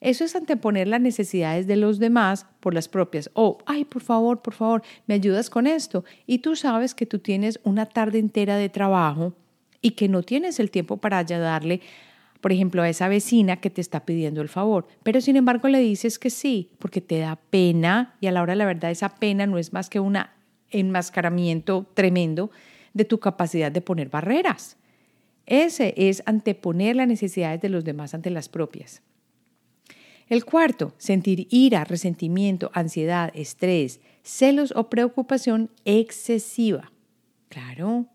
Eso 0.00 0.24
es 0.24 0.36
anteponer 0.36 0.88
las 0.88 1.00
necesidades 1.00 1.66
de 1.66 1.76
los 1.76 1.98
demás 1.98 2.46
por 2.60 2.74
las 2.74 2.88
propias. 2.88 3.30
Oh, 3.34 3.58
ay, 3.66 3.84
por 3.84 4.02
favor, 4.02 4.42
por 4.42 4.54
favor, 4.54 4.82
me 5.06 5.14
ayudas 5.14 5.48
con 5.48 5.66
esto. 5.66 6.04
Y 6.26 6.38
tú 6.38 6.56
sabes 6.56 6.94
que 6.94 7.06
tú 7.06 7.18
tienes 7.18 7.60
una 7.62 7.86
tarde 7.86 8.18
entera 8.18 8.56
de 8.56 8.68
trabajo 8.68 9.32
y 9.80 9.92
que 9.92 10.08
no 10.08 10.22
tienes 10.22 10.60
el 10.60 10.70
tiempo 10.70 10.98
para 10.98 11.18
ayudarle, 11.18 11.80
por 12.40 12.52
ejemplo, 12.52 12.82
a 12.82 12.88
esa 12.88 13.08
vecina 13.08 13.56
que 13.56 13.70
te 13.70 13.80
está 13.80 14.04
pidiendo 14.04 14.42
el 14.42 14.48
favor. 14.48 14.86
Pero 15.02 15.20
sin 15.20 15.36
embargo 15.36 15.68
le 15.68 15.80
dices 15.80 16.18
que 16.18 16.30
sí, 16.30 16.70
porque 16.78 17.00
te 17.00 17.18
da 17.18 17.36
pena 17.36 18.16
y 18.20 18.26
a 18.26 18.32
la 18.32 18.42
hora 18.42 18.52
de 18.52 18.58
la 18.58 18.66
verdad 18.66 18.90
esa 18.90 19.16
pena 19.16 19.46
no 19.46 19.58
es 19.58 19.72
más 19.72 19.88
que 19.90 20.00
un 20.00 20.16
enmascaramiento 20.70 21.86
tremendo 21.94 22.50
de 22.94 23.04
tu 23.04 23.18
capacidad 23.18 23.70
de 23.70 23.80
poner 23.80 24.08
barreras. 24.08 24.76
Ese 25.46 25.94
es 25.96 26.22
anteponer 26.26 26.96
las 26.96 27.06
necesidades 27.06 27.60
de 27.60 27.68
los 27.68 27.84
demás 27.84 28.14
ante 28.14 28.30
las 28.30 28.48
propias. 28.48 29.02
El 30.28 30.44
cuarto, 30.44 30.92
sentir 30.98 31.46
ira, 31.50 31.84
resentimiento, 31.84 32.70
ansiedad, 32.74 33.30
estrés, 33.34 34.00
celos 34.24 34.72
o 34.74 34.90
preocupación 34.90 35.70
excesiva. 35.84 36.90
Claro, 37.48 38.06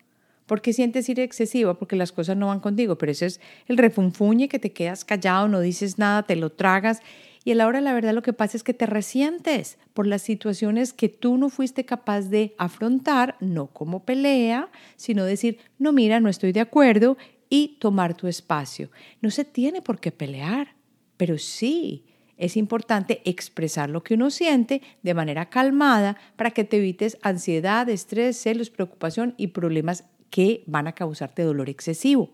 ¿por 0.51 0.61
qué 0.61 0.73
sientes 0.73 1.07
ira 1.07 1.23
excesiva? 1.23 1.75
Porque 1.75 1.95
las 1.95 2.11
cosas 2.11 2.35
no 2.35 2.47
van 2.47 2.59
contigo, 2.59 2.97
pero 2.97 3.13
eso 3.13 3.25
es 3.25 3.39
el 3.67 3.77
refunfuñe 3.77 4.49
que 4.49 4.59
te 4.59 4.73
quedas 4.73 5.05
callado, 5.05 5.47
no 5.47 5.61
dices 5.61 5.97
nada, 5.97 6.23
te 6.23 6.35
lo 6.35 6.49
tragas 6.49 6.99
y 7.45 7.53
a 7.53 7.55
la 7.55 7.67
hora 7.67 7.79
la 7.79 7.93
verdad 7.93 8.13
lo 8.13 8.21
que 8.21 8.33
pasa 8.33 8.57
es 8.57 8.63
que 8.63 8.73
te 8.73 8.85
resientes 8.85 9.79
por 9.93 10.07
las 10.07 10.23
situaciones 10.23 10.91
que 10.91 11.07
tú 11.07 11.37
no 11.37 11.47
fuiste 11.47 11.85
capaz 11.85 12.23
de 12.23 12.53
afrontar, 12.57 13.37
no 13.39 13.67
como 13.67 14.03
pelea, 14.03 14.69
sino 14.97 15.23
decir, 15.23 15.57
no 15.79 15.93
mira, 15.93 16.19
no 16.19 16.27
estoy 16.27 16.51
de 16.51 16.59
acuerdo 16.59 17.15
y 17.47 17.77
tomar 17.79 18.17
tu 18.17 18.27
espacio. 18.27 18.91
No 19.21 19.31
se 19.31 19.45
tiene 19.45 19.81
por 19.81 20.01
qué 20.01 20.11
pelear 20.11 20.75
pero 21.15 21.37
sí 21.37 22.07
es 22.35 22.57
importante 22.57 23.21
expresar 23.25 23.89
lo 23.89 24.03
que 24.03 24.15
uno 24.15 24.31
siente 24.31 24.81
de 25.01 25.13
manera 25.13 25.51
calmada 25.51 26.17
para 26.35 26.49
que 26.49 26.63
te 26.63 26.77
evites 26.77 27.19
ansiedad, 27.21 27.87
estrés, 27.87 28.41
celos, 28.41 28.71
preocupación 28.71 29.35
y 29.37 29.47
problemas 29.47 30.05
que 30.32 30.63
van 30.65 30.88
a 30.88 30.94
causarte 30.94 31.44
dolor 31.44 31.70
excesivo. 31.70 32.32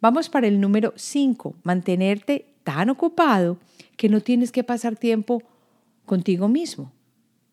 Vamos 0.00 0.28
para 0.28 0.46
el 0.46 0.60
número 0.60 0.92
5, 0.94 1.56
mantenerte 1.64 2.46
tan 2.62 2.88
ocupado 2.90 3.58
que 3.96 4.08
no 4.08 4.20
tienes 4.20 4.52
que 4.52 4.62
pasar 4.62 4.94
tiempo 4.94 5.42
contigo 6.04 6.46
mismo. 6.46 6.92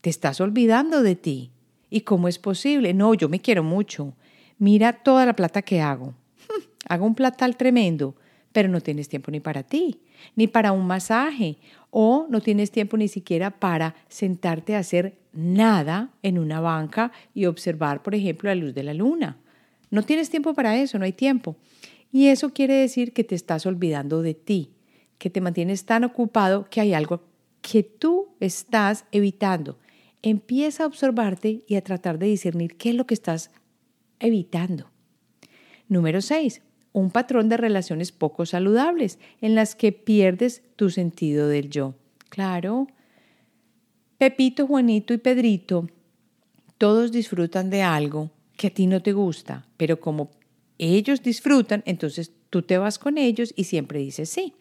Te 0.02 0.12
estás 0.12 0.40
olvidando 0.40 1.02
de 1.02 1.16
ti. 1.16 1.50
¿Y 1.90 2.02
cómo 2.02 2.28
es 2.28 2.38
posible? 2.38 2.94
No, 2.94 3.16
yo 3.16 3.30
me 3.30 3.40
quiero 3.40 3.64
mucho. 3.64 4.14
Mira 4.60 4.94
toda 4.94 5.26
la 5.26 5.36
plata 5.36 5.64
que 5.64 5.82
hago. 5.82 6.14
Hago 6.88 7.06
un 7.08 7.16
platal 7.16 7.58
tremendo 7.58 8.16
pero 8.54 8.70
no 8.70 8.80
tienes 8.80 9.10
tiempo 9.10 9.32
ni 9.32 9.42
para 9.42 9.64
ti, 9.64 10.00
ni 10.36 10.48
para 10.48 10.72
un 10.72 10.86
masaje, 10.88 11.58
o 11.90 12.26
no 12.30 12.42
tienes 12.42 12.72
tiempo 12.72 12.98
ni 12.98 13.08
siquiera 13.08 13.52
para 13.52 13.96
sentarte 14.08 14.76
a 14.76 14.80
hacer 14.80 15.20
nada 15.32 16.10
en 16.24 16.40
una 16.40 16.60
banca 16.60 17.12
y 17.34 17.46
observar, 17.46 18.02
por 18.02 18.16
ejemplo, 18.16 18.50
la 18.50 18.56
luz 18.56 18.74
de 18.74 18.84
la 18.84 18.94
luna. 18.94 19.38
No 19.92 20.02
tienes 20.02 20.30
tiempo 20.30 20.54
para 20.54 20.76
eso, 20.78 20.98
no 20.98 21.06
hay 21.06 21.14
tiempo. 21.14 21.56
Y 22.12 22.28
eso 22.28 22.52
quiere 22.52 22.74
decir 22.74 23.14
que 23.14 23.24
te 23.24 23.36
estás 23.36 23.66
olvidando 23.66 24.22
de 24.22 24.34
ti, 24.34 24.72
que 25.20 25.30
te 25.30 25.42
mantienes 25.42 25.86
tan 25.86 26.04
ocupado 26.04 26.68
que 26.70 26.82
hay 26.82 26.94
algo 26.94 27.22
que 27.62 27.84
tú 27.84 28.30
estás 28.40 29.06
evitando. 29.12 29.78
Empieza 30.24 30.84
a 30.84 30.88
observarte 30.88 31.64
y 31.68 31.76
a 31.76 31.84
tratar 31.84 32.18
de 32.18 32.26
discernir 32.28 32.76
qué 32.76 32.90
es 32.90 32.96
lo 32.96 33.06
que 33.06 33.14
estás 33.14 33.52
evitando. 34.20 34.90
Número 35.88 36.22
6 36.22 36.62
un 36.94 37.12
patrón 37.12 37.50
de 37.50 37.58
relaciones 37.58 38.12
poco 38.12 38.46
saludables 38.46 39.20
en 39.42 39.56
las 39.56 39.76
que 39.76 39.92
pierdes 39.92 40.64
tu 40.76 40.90
sentido 40.90 41.48
del 41.48 41.70
yo. 41.70 41.96
Claro, 42.30 42.88
Pepito, 44.18 44.68
Juanito 44.68 45.14
y 45.14 45.18
Pedrito, 45.18 45.90
todos 46.78 47.12
disfrutan 47.12 47.70
de 47.70 47.82
algo 47.82 48.32
que 48.56 48.68
a 48.68 48.70
ti 48.70 48.88
no 48.88 49.02
te 49.02 49.12
gusta, 49.12 49.68
pero 49.76 50.00
como 50.00 50.32
ellos 50.78 51.22
disfrutan, 51.22 51.84
entonces 51.86 52.32
tú 52.50 52.62
te 52.62 52.78
vas 52.78 53.00
con 53.00 53.18
ellos 53.18 53.54
y 53.56 53.66
siempre 53.66 54.00
dices 54.00 54.30
sí. 54.30 54.54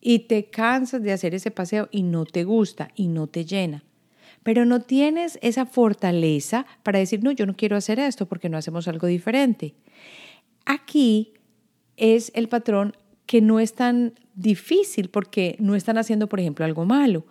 Y 0.00 0.20
te 0.20 0.50
cansas 0.50 1.02
de 1.02 1.12
hacer 1.12 1.34
ese 1.34 1.50
paseo 1.50 1.88
y 1.90 2.02
no 2.02 2.24
te 2.24 2.44
gusta 2.44 2.90
y 2.94 3.08
no 3.08 3.26
te 3.26 3.44
llena. 3.44 3.84
Pero 4.42 4.64
no 4.64 4.80
tienes 4.80 5.38
esa 5.42 5.66
fortaleza 5.66 6.66
para 6.82 6.98
decir, 6.98 7.22
no, 7.22 7.30
yo 7.32 7.46
no 7.46 7.54
quiero 7.54 7.76
hacer 7.76 7.98
esto 7.98 8.26
porque 8.26 8.48
no 8.48 8.56
hacemos 8.56 8.88
algo 8.88 9.06
diferente. 9.06 9.74
Aquí 10.64 11.34
es 11.96 12.32
el 12.34 12.48
patrón 12.48 12.96
que 13.26 13.40
no 13.40 13.60
es 13.60 13.74
tan 13.74 14.14
difícil 14.34 15.08
porque 15.08 15.56
no 15.60 15.76
están 15.76 15.98
haciendo, 15.98 16.28
por 16.28 16.40
ejemplo, 16.40 16.64
algo 16.64 16.84
malo. 16.84 17.24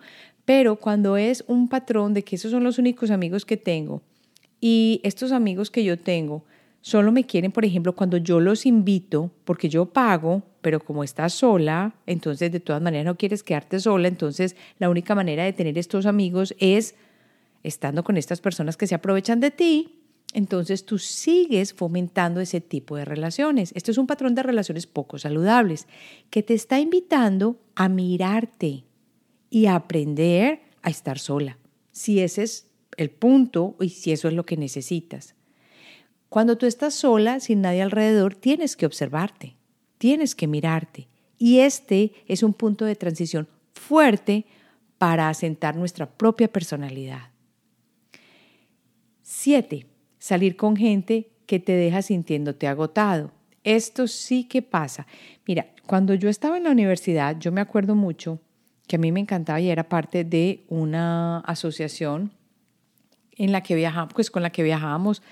Pero 0.44 0.76
cuando 0.76 1.16
es 1.16 1.44
un 1.46 1.68
patrón 1.68 2.14
de 2.14 2.24
que 2.24 2.36
esos 2.36 2.50
son 2.50 2.64
los 2.64 2.78
únicos 2.78 3.10
amigos 3.10 3.44
que 3.44 3.56
tengo 3.56 4.02
y 4.60 5.00
estos 5.04 5.32
amigos 5.32 5.70
que 5.70 5.84
yo 5.84 5.98
tengo 5.98 6.44
solo 6.80 7.12
me 7.12 7.24
quieren, 7.24 7.52
por 7.52 7.64
ejemplo, 7.64 7.94
cuando 7.94 8.16
yo 8.16 8.40
los 8.40 8.64
invito, 8.64 9.30
porque 9.44 9.68
yo 9.68 9.86
pago, 9.86 10.42
pero 10.62 10.80
como 10.80 11.04
estás 11.04 11.34
sola, 11.34 11.94
entonces 12.06 12.50
de 12.50 12.60
todas 12.60 12.80
maneras 12.80 13.04
no 13.04 13.16
quieres 13.16 13.42
quedarte 13.42 13.78
sola, 13.80 14.08
entonces 14.08 14.56
la 14.78 14.88
única 14.88 15.14
manera 15.14 15.44
de 15.44 15.52
tener 15.52 15.76
estos 15.76 16.06
amigos 16.06 16.54
es 16.58 16.94
estando 17.62 18.02
con 18.02 18.16
estas 18.16 18.40
personas 18.40 18.78
que 18.78 18.86
se 18.86 18.94
aprovechan 18.94 19.40
de 19.40 19.50
ti 19.50 19.99
entonces 20.32 20.84
tú 20.84 20.98
sigues 20.98 21.74
fomentando 21.74 22.40
ese 22.40 22.60
tipo 22.60 22.96
de 22.96 23.04
relaciones. 23.04 23.72
Esto 23.74 23.90
es 23.90 23.98
un 23.98 24.06
patrón 24.06 24.34
de 24.34 24.42
relaciones 24.42 24.86
poco 24.86 25.18
saludables 25.18 25.86
que 26.30 26.42
te 26.42 26.54
está 26.54 26.78
invitando 26.78 27.60
a 27.74 27.88
mirarte 27.88 28.84
y 29.50 29.66
a 29.66 29.74
aprender 29.74 30.60
a 30.82 30.90
estar 30.90 31.18
sola, 31.18 31.58
si 31.90 32.20
ese 32.20 32.44
es 32.44 32.68
el 32.96 33.10
punto 33.10 33.76
y 33.80 33.88
si 33.88 34.12
eso 34.12 34.28
es 34.28 34.34
lo 34.34 34.46
que 34.46 34.56
necesitas. 34.56 35.34
Cuando 36.28 36.56
tú 36.56 36.66
estás 36.66 36.94
sola, 36.94 37.40
sin 37.40 37.60
nadie 37.60 37.82
alrededor, 37.82 38.36
tienes 38.36 38.76
que 38.76 38.86
observarte, 38.86 39.56
tienes 39.98 40.36
que 40.36 40.46
mirarte. 40.46 41.08
Y 41.38 41.58
este 41.58 42.12
es 42.28 42.42
un 42.44 42.54
punto 42.54 42.84
de 42.84 42.94
transición 42.94 43.48
fuerte 43.72 44.46
para 44.98 45.28
asentar 45.28 45.74
nuestra 45.74 46.08
propia 46.08 46.52
personalidad. 46.52 47.30
Siete, 49.22 49.86
salir 50.20 50.56
con 50.56 50.76
gente 50.76 51.32
que 51.46 51.58
te 51.58 51.72
deja 51.72 52.02
sintiéndote 52.02 52.68
agotado. 52.68 53.32
Esto 53.64 54.06
sí 54.06 54.44
que 54.44 54.62
pasa. 54.62 55.08
Mira, 55.44 55.66
cuando 55.86 56.14
yo 56.14 56.28
estaba 56.28 56.56
en 56.56 56.64
la 56.64 56.70
universidad, 56.70 57.36
yo 57.40 57.50
me 57.50 57.60
acuerdo 57.60 57.96
mucho 57.96 58.38
que 58.86 58.96
a 58.96 58.98
mí 59.00 59.10
me 59.10 59.20
encantaba 59.20 59.60
y 59.60 59.68
era 59.68 59.88
parte 59.88 60.22
de 60.22 60.64
una 60.68 61.40
asociación 61.40 62.30
en 63.32 63.50
la 63.50 63.62
que 63.62 63.74
viajamos, 63.74 64.14
pues 64.14 64.30
con 64.30 64.42
la 64.42 64.50
que 64.50 64.62
viajábamos 64.62 65.22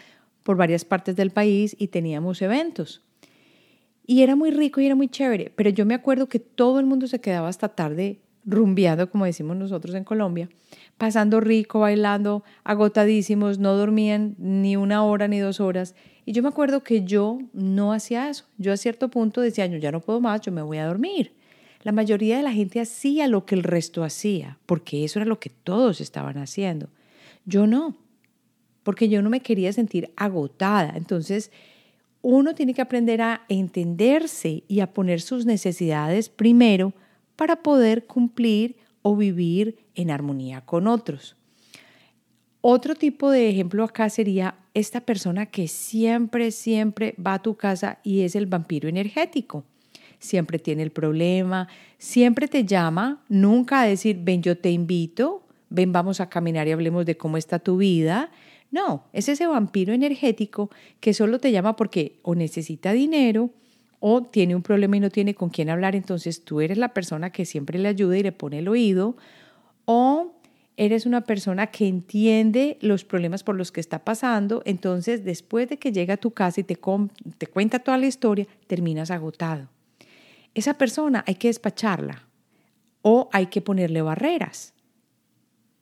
por 0.42 0.56
varias 0.56 0.84
partes 0.84 1.14
del 1.14 1.30
país 1.30 1.76
y 1.78 1.88
teníamos 1.88 2.42
eventos. 2.42 3.04
Y 4.06 4.22
era 4.22 4.34
muy 4.34 4.50
rico 4.50 4.80
y 4.80 4.86
era 4.86 4.94
muy 4.94 5.08
chévere, 5.08 5.52
pero 5.54 5.68
yo 5.70 5.84
me 5.84 5.94
acuerdo 5.94 6.28
que 6.28 6.38
todo 6.38 6.80
el 6.80 6.86
mundo 6.86 7.06
se 7.06 7.20
quedaba 7.20 7.48
hasta 7.48 7.68
tarde 7.68 8.20
rumbeando, 8.48 9.10
como 9.10 9.26
decimos 9.26 9.56
nosotros 9.56 9.94
en 9.94 10.04
Colombia, 10.04 10.48
pasando 10.96 11.40
rico, 11.40 11.80
bailando, 11.80 12.42
agotadísimos, 12.64 13.58
no 13.58 13.76
dormían 13.76 14.34
ni 14.38 14.76
una 14.76 15.04
hora 15.04 15.28
ni 15.28 15.38
dos 15.38 15.60
horas. 15.60 15.94
Y 16.24 16.32
yo 16.32 16.42
me 16.42 16.48
acuerdo 16.48 16.82
que 16.82 17.04
yo 17.04 17.38
no 17.52 17.92
hacía 17.92 18.28
eso. 18.30 18.44
Yo 18.56 18.72
a 18.72 18.76
cierto 18.76 19.10
punto 19.10 19.40
decía, 19.40 19.66
yo 19.66 19.78
ya 19.78 19.92
no 19.92 20.00
puedo 20.00 20.20
más, 20.20 20.40
yo 20.40 20.50
me 20.50 20.62
voy 20.62 20.78
a 20.78 20.86
dormir. 20.86 21.32
La 21.82 21.92
mayoría 21.92 22.38
de 22.38 22.42
la 22.42 22.52
gente 22.52 22.80
hacía 22.80 23.28
lo 23.28 23.44
que 23.46 23.54
el 23.54 23.62
resto 23.62 24.02
hacía, 24.02 24.58
porque 24.66 25.04
eso 25.04 25.18
era 25.18 25.26
lo 25.26 25.38
que 25.38 25.50
todos 25.50 26.00
estaban 26.00 26.38
haciendo. 26.38 26.88
Yo 27.44 27.66
no, 27.66 27.96
porque 28.82 29.08
yo 29.08 29.22
no 29.22 29.30
me 29.30 29.40
quería 29.40 29.72
sentir 29.72 30.10
agotada. 30.16 30.94
Entonces, 30.96 31.52
uno 32.22 32.54
tiene 32.54 32.74
que 32.74 32.82
aprender 32.82 33.22
a 33.22 33.42
entenderse 33.48 34.64
y 34.66 34.80
a 34.80 34.92
poner 34.92 35.20
sus 35.20 35.46
necesidades 35.46 36.28
primero 36.28 36.92
para 37.38 37.62
poder 37.62 38.06
cumplir 38.06 38.74
o 39.02 39.14
vivir 39.14 39.78
en 39.94 40.10
armonía 40.10 40.62
con 40.62 40.88
otros. 40.88 41.36
Otro 42.60 42.96
tipo 42.96 43.30
de 43.30 43.48
ejemplo 43.48 43.84
acá 43.84 44.10
sería 44.10 44.56
esta 44.74 45.02
persona 45.02 45.46
que 45.46 45.68
siempre, 45.68 46.50
siempre 46.50 47.14
va 47.24 47.34
a 47.34 47.42
tu 47.42 47.54
casa 47.56 48.00
y 48.02 48.22
es 48.22 48.34
el 48.34 48.46
vampiro 48.46 48.88
energético. 48.88 49.64
Siempre 50.18 50.58
tiene 50.58 50.82
el 50.82 50.90
problema, 50.90 51.68
siempre 51.96 52.48
te 52.48 52.64
llama, 52.64 53.22
nunca 53.28 53.82
a 53.82 53.86
decir, 53.86 54.18
ven, 54.20 54.42
yo 54.42 54.58
te 54.58 54.72
invito, 54.72 55.46
ven, 55.70 55.92
vamos 55.92 56.20
a 56.20 56.28
caminar 56.28 56.66
y 56.66 56.72
hablemos 56.72 57.06
de 57.06 57.16
cómo 57.16 57.36
está 57.36 57.60
tu 57.60 57.76
vida. 57.76 58.32
No, 58.72 59.04
es 59.12 59.28
ese 59.28 59.46
vampiro 59.46 59.92
energético 59.92 60.70
que 60.98 61.14
solo 61.14 61.38
te 61.38 61.52
llama 61.52 61.76
porque 61.76 62.18
o 62.22 62.34
necesita 62.34 62.92
dinero 62.92 63.50
o 64.00 64.22
tiene 64.22 64.54
un 64.54 64.62
problema 64.62 64.96
y 64.96 65.00
no 65.00 65.10
tiene 65.10 65.34
con 65.34 65.50
quién 65.50 65.70
hablar, 65.70 65.96
entonces 65.96 66.44
tú 66.44 66.60
eres 66.60 66.78
la 66.78 66.94
persona 66.94 67.30
que 67.30 67.44
siempre 67.44 67.78
le 67.78 67.88
ayuda 67.88 68.16
y 68.16 68.22
le 68.22 68.32
pone 68.32 68.60
el 68.60 68.68
oído, 68.68 69.16
o 69.84 70.34
eres 70.76 71.06
una 71.06 71.22
persona 71.22 71.68
que 71.68 71.88
entiende 71.88 72.78
los 72.80 73.04
problemas 73.04 73.42
por 73.42 73.56
los 73.56 73.72
que 73.72 73.80
está 73.80 74.04
pasando, 74.04 74.62
entonces 74.64 75.24
después 75.24 75.68
de 75.68 75.78
que 75.78 75.90
llega 75.90 76.14
a 76.14 76.18
tu 76.18 76.30
casa 76.30 76.60
y 76.60 76.64
te, 76.64 76.78
te 77.38 77.46
cuenta 77.48 77.80
toda 77.80 77.98
la 77.98 78.06
historia, 78.06 78.46
terminas 78.68 79.10
agotado. 79.10 79.68
Esa 80.54 80.74
persona 80.74 81.24
hay 81.26 81.34
que 81.34 81.48
despacharla 81.48 82.28
o 83.02 83.28
hay 83.32 83.46
que 83.46 83.60
ponerle 83.60 84.02
barreras. 84.02 84.74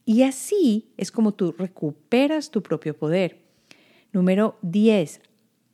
Y 0.07 0.23
así 0.23 0.93
es 0.97 1.11
como 1.11 1.35
tú 1.35 1.53
recuperas 1.59 2.51
tu 2.51 2.63
propio 2.63 2.97
poder. 2.97 3.43
Número 4.13 4.57
10. 4.63 5.21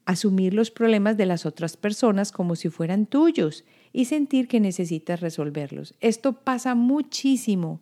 Asumir 0.04 0.54
los 0.54 0.70
problemas 0.70 1.16
de 1.16 1.26
las 1.26 1.46
otras 1.46 1.76
personas 1.76 2.32
como 2.32 2.56
si 2.56 2.68
fueran 2.68 3.06
tuyos 3.06 3.64
y 3.92 4.06
sentir 4.06 4.48
que 4.48 4.60
necesitas 4.60 5.20
resolverlos. 5.20 5.94
Esto 6.00 6.32
pasa 6.32 6.74
muchísimo 6.74 7.80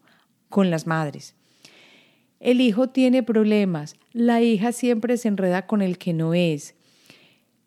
con 0.48 0.70
las 0.70 0.86
madres. 0.86 1.34
El 2.40 2.60
hijo 2.60 2.88
tiene 2.88 3.22
problemas, 3.22 3.96
la 4.12 4.40
hija 4.40 4.72
siempre 4.72 5.16
se 5.16 5.28
enreda 5.28 5.66
con 5.66 5.82
el 5.82 5.98
que 5.98 6.12
no 6.12 6.34
es. 6.34 6.74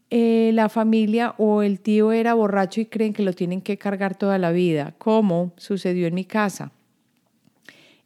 Eh, 0.10 0.52
la 0.54 0.70
familia 0.70 1.34
o 1.38 1.62
el 1.63 1.80
tío 1.80 2.12
era 2.12 2.34
borracho 2.34 2.82
y 2.82 2.86
creen 2.86 3.13
que 3.13 3.24
lo 3.24 3.34
tienen 3.34 3.62
que 3.62 3.78
cargar 3.78 4.16
toda 4.16 4.38
la 4.38 4.52
vida, 4.52 4.94
como 4.98 5.54
sucedió 5.58 6.06
en 6.08 6.13
mi 6.13 6.26
casa. 6.26 6.72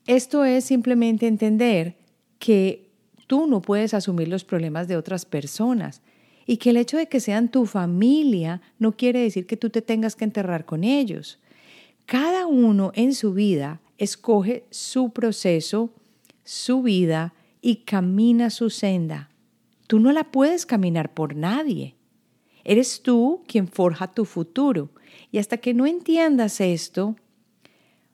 Esto 0.05 0.45
es 0.45 0.63
simplemente 0.63 1.27
entender 1.27 1.95
que 2.39 2.89
tú 3.27 3.47
no 3.47 3.61
puedes 3.61 3.93
asumir 3.93 4.29
los 4.29 4.45
problemas 4.45 4.87
de 4.87 4.95
otras 4.95 5.25
personas 5.25 6.01
y 6.47 6.57
que 6.57 6.69
el 6.71 6.77
hecho 6.77 6.97
de 6.97 7.07
que 7.07 7.19
sean 7.19 7.49
tu 7.49 7.65
familia 7.65 8.61
no 8.79 8.93
quiere 8.93 9.19
decir 9.19 9.45
que 9.45 9.57
tú 9.57 9.69
te 9.69 9.81
tengas 9.81 10.15
que 10.15 10.23
enterrar 10.23 10.65
con 10.65 10.85
ellos. 10.85 11.39
Cada 12.05 12.47
uno 12.47 12.91
en 12.95 13.13
su 13.13 13.33
vida 13.33 13.81
escoge 13.97 14.65
su 14.71 15.11
proceso, 15.11 15.91
su 16.45 16.81
vida 16.81 17.33
y 17.61 17.83
camina 17.83 18.49
su 18.49 18.69
senda. 18.69 19.29
Tú 19.87 19.99
no 19.99 20.13
la 20.13 20.23
puedes 20.31 20.65
caminar 20.65 21.13
por 21.13 21.35
nadie. 21.35 21.95
Eres 22.63 23.01
tú 23.01 23.43
quien 23.45 23.67
forja 23.67 24.13
tu 24.13 24.23
futuro. 24.23 24.89
Y 25.31 25.39
hasta 25.39 25.57
que 25.57 25.73
no 25.73 25.85
entiendas 25.85 26.61
esto, 26.61 27.17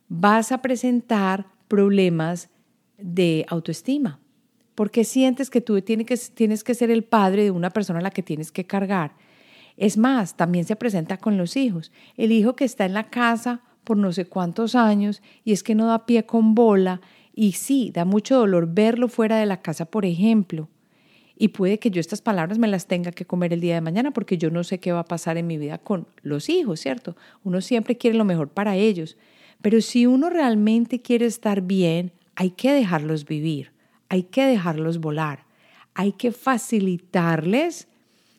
vas 0.08 0.52
a 0.52 0.62
presentar 0.62 1.48
problemas 1.68 2.50
de 2.98 3.46
autoestima, 3.48 4.20
porque 4.76 5.04
sientes 5.04 5.50
que 5.50 5.62
tú 5.62 5.82
tienes 5.82 6.08
que, 6.08 6.18
tienes 6.34 6.64
que 6.64 6.74
ser 6.74 6.92
el 6.92 7.04
padre 7.04 7.44
de 7.44 7.52
una 7.52 7.70
persona 7.70 8.00
a 8.00 8.04
la 8.04 8.12
que 8.12 8.24
tienes 8.24 8.52
que 8.52 8.66
cargar. 8.66 9.16
Es 9.78 9.98
más, 9.98 10.36
también 10.36 10.66
se 10.66 10.76
presenta 10.76 11.18
con 11.18 11.38
los 11.38 11.58
hijos. 11.58 11.92
El 12.18 12.32
hijo 12.32 12.56
que 12.56 12.66
está 12.66 12.86
en 12.86 12.94
la 12.94 13.10
casa 13.10 13.62
por 13.84 13.98
no 13.98 14.12
sé 14.12 14.26
cuántos 14.26 14.76
años 14.76 15.22
y 15.44 15.52
es 15.52 15.64
que 15.64 15.76
no 15.76 15.88
da 15.88 16.06
pie 16.06 16.26
con 16.26 16.56
bola 16.56 17.02
y 17.36 17.54
sí, 17.54 17.92
da 17.94 18.06
mucho 18.06 18.38
dolor 18.38 18.74
verlo 18.74 19.08
fuera 19.08 19.38
de 19.38 19.46
la 19.46 19.62
casa, 19.62 19.86
por 19.86 20.06
ejemplo. 20.06 20.70
Y 21.36 21.50
puede 21.50 21.80
que 21.80 21.90
yo 21.90 22.00
estas 22.00 22.22
palabras 22.22 22.60
me 22.60 22.68
las 22.68 22.86
tenga 22.88 23.12
que 23.12 23.26
comer 23.26 23.54
el 23.54 23.60
día 23.60 23.74
de 23.74 23.82
mañana 23.82 24.12
porque 24.12 24.38
yo 24.38 24.52
no 24.52 24.64
sé 24.64 24.80
qué 24.80 24.92
va 24.92 25.00
a 25.00 25.06
pasar 25.06 25.38
en 25.38 25.48
mi 25.48 25.58
vida 25.58 25.80
con 25.80 26.08
los 26.22 26.48
hijos, 26.48 26.80
¿cierto? 26.80 27.18
Uno 27.44 27.60
siempre 27.62 27.98
quiere 27.98 28.18
lo 28.18 28.24
mejor 28.24 28.50
para 28.50 28.76
ellos, 28.76 29.18
pero 29.62 29.82
si 29.82 30.06
uno 30.06 30.30
realmente 30.30 31.02
quiere 31.02 31.26
estar 31.26 31.62
bien, 31.62 32.12
hay 32.36 32.52
que 32.52 32.72
dejarlos 32.72 33.26
vivir, 33.26 33.72
hay 34.10 34.24
que 34.24 34.46
dejarlos 34.46 35.00
volar, 35.00 35.46
hay 35.94 36.14
que 36.14 36.32
facilitarles 36.32 37.88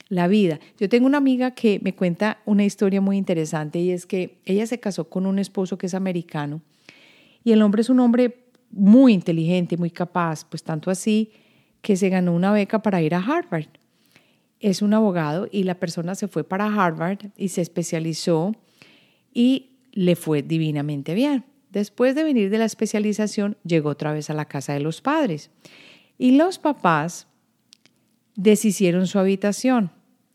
la 0.08 0.28
vida. 0.28 0.60
Yo 0.78 0.88
tengo 0.88 1.06
una 1.06 1.18
amiga 1.18 1.52
que 1.52 1.80
me 1.82 1.94
cuenta 1.94 2.38
una 2.44 2.64
historia 2.64 3.00
muy 3.00 3.16
interesante 3.16 3.78
y 3.78 3.90
es 3.90 4.06
que 4.06 4.38
ella 4.44 4.66
se 4.66 4.80
casó 4.80 5.08
con 5.08 5.26
un 5.26 5.38
esposo 5.38 5.78
que 5.78 5.86
es 5.86 5.94
americano 5.94 6.62
y 7.44 7.52
el 7.52 7.62
hombre 7.62 7.82
es 7.82 7.90
un 7.90 8.00
hombre 8.00 8.46
muy 8.70 9.12
inteligente, 9.12 9.76
muy 9.76 9.90
capaz, 9.90 10.44
pues 10.44 10.62
tanto 10.62 10.90
así 10.90 11.30
que 11.82 11.96
se 11.96 12.08
ganó 12.08 12.32
una 12.32 12.52
beca 12.52 12.80
para 12.80 13.02
ir 13.02 13.14
a 13.14 13.18
Harvard. 13.18 13.68
Es 14.58 14.80
un 14.80 14.94
abogado 14.94 15.48
y 15.52 15.64
la 15.64 15.74
persona 15.74 16.14
se 16.14 16.26
fue 16.26 16.42
para 16.42 16.66
Harvard 16.66 17.18
y 17.36 17.48
se 17.48 17.60
especializó 17.60 18.56
y 19.32 19.76
le 19.92 20.16
fue 20.16 20.42
divinamente 20.42 21.14
bien. 21.14 21.44
Después 21.74 22.14
de 22.14 22.22
venir 22.22 22.50
de 22.50 22.58
la 22.58 22.66
especialización, 22.66 23.56
llegó 23.64 23.90
otra 23.90 24.12
vez 24.12 24.30
a 24.30 24.34
la 24.34 24.44
casa 24.44 24.72
de 24.72 24.80
los 24.80 25.00
padres. 25.00 25.50
Y 26.16 26.36
los 26.36 26.60
papás 26.60 27.26
deshicieron 28.36 29.08
su 29.08 29.18
habitación, 29.18 29.90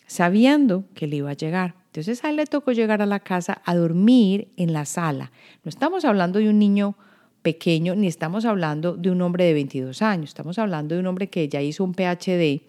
sabiendo 0.05 0.83
que 0.93 1.07
le 1.07 1.15
iba 1.15 1.29
a 1.29 1.35
llegar. 1.35 1.75
Entonces 1.85 2.25
a 2.25 2.29
él 2.29 2.35
le 2.35 2.45
tocó 2.45 2.73
llegar 2.73 3.01
a 3.01 3.05
la 3.05 3.21
casa 3.21 3.61
a 3.63 3.73
dormir 3.73 4.49
en 4.57 4.73
la 4.73 4.83
sala. 4.83 5.31
No 5.63 5.69
estamos 5.69 6.03
hablando 6.03 6.39
de 6.39 6.49
un 6.49 6.59
niño 6.59 6.97
pequeño, 7.41 7.95
ni 7.95 8.07
estamos 8.07 8.43
hablando 8.43 8.97
de 8.97 9.09
un 9.09 9.21
hombre 9.21 9.45
de 9.45 9.53
22 9.53 10.01
años, 10.01 10.31
estamos 10.31 10.59
hablando 10.59 10.95
de 10.95 10.99
un 10.99 11.07
hombre 11.07 11.29
que 11.29 11.47
ya 11.47 11.61
hizo 11.61 11.85
un 11.85 11.93
PhD 11.93 12.63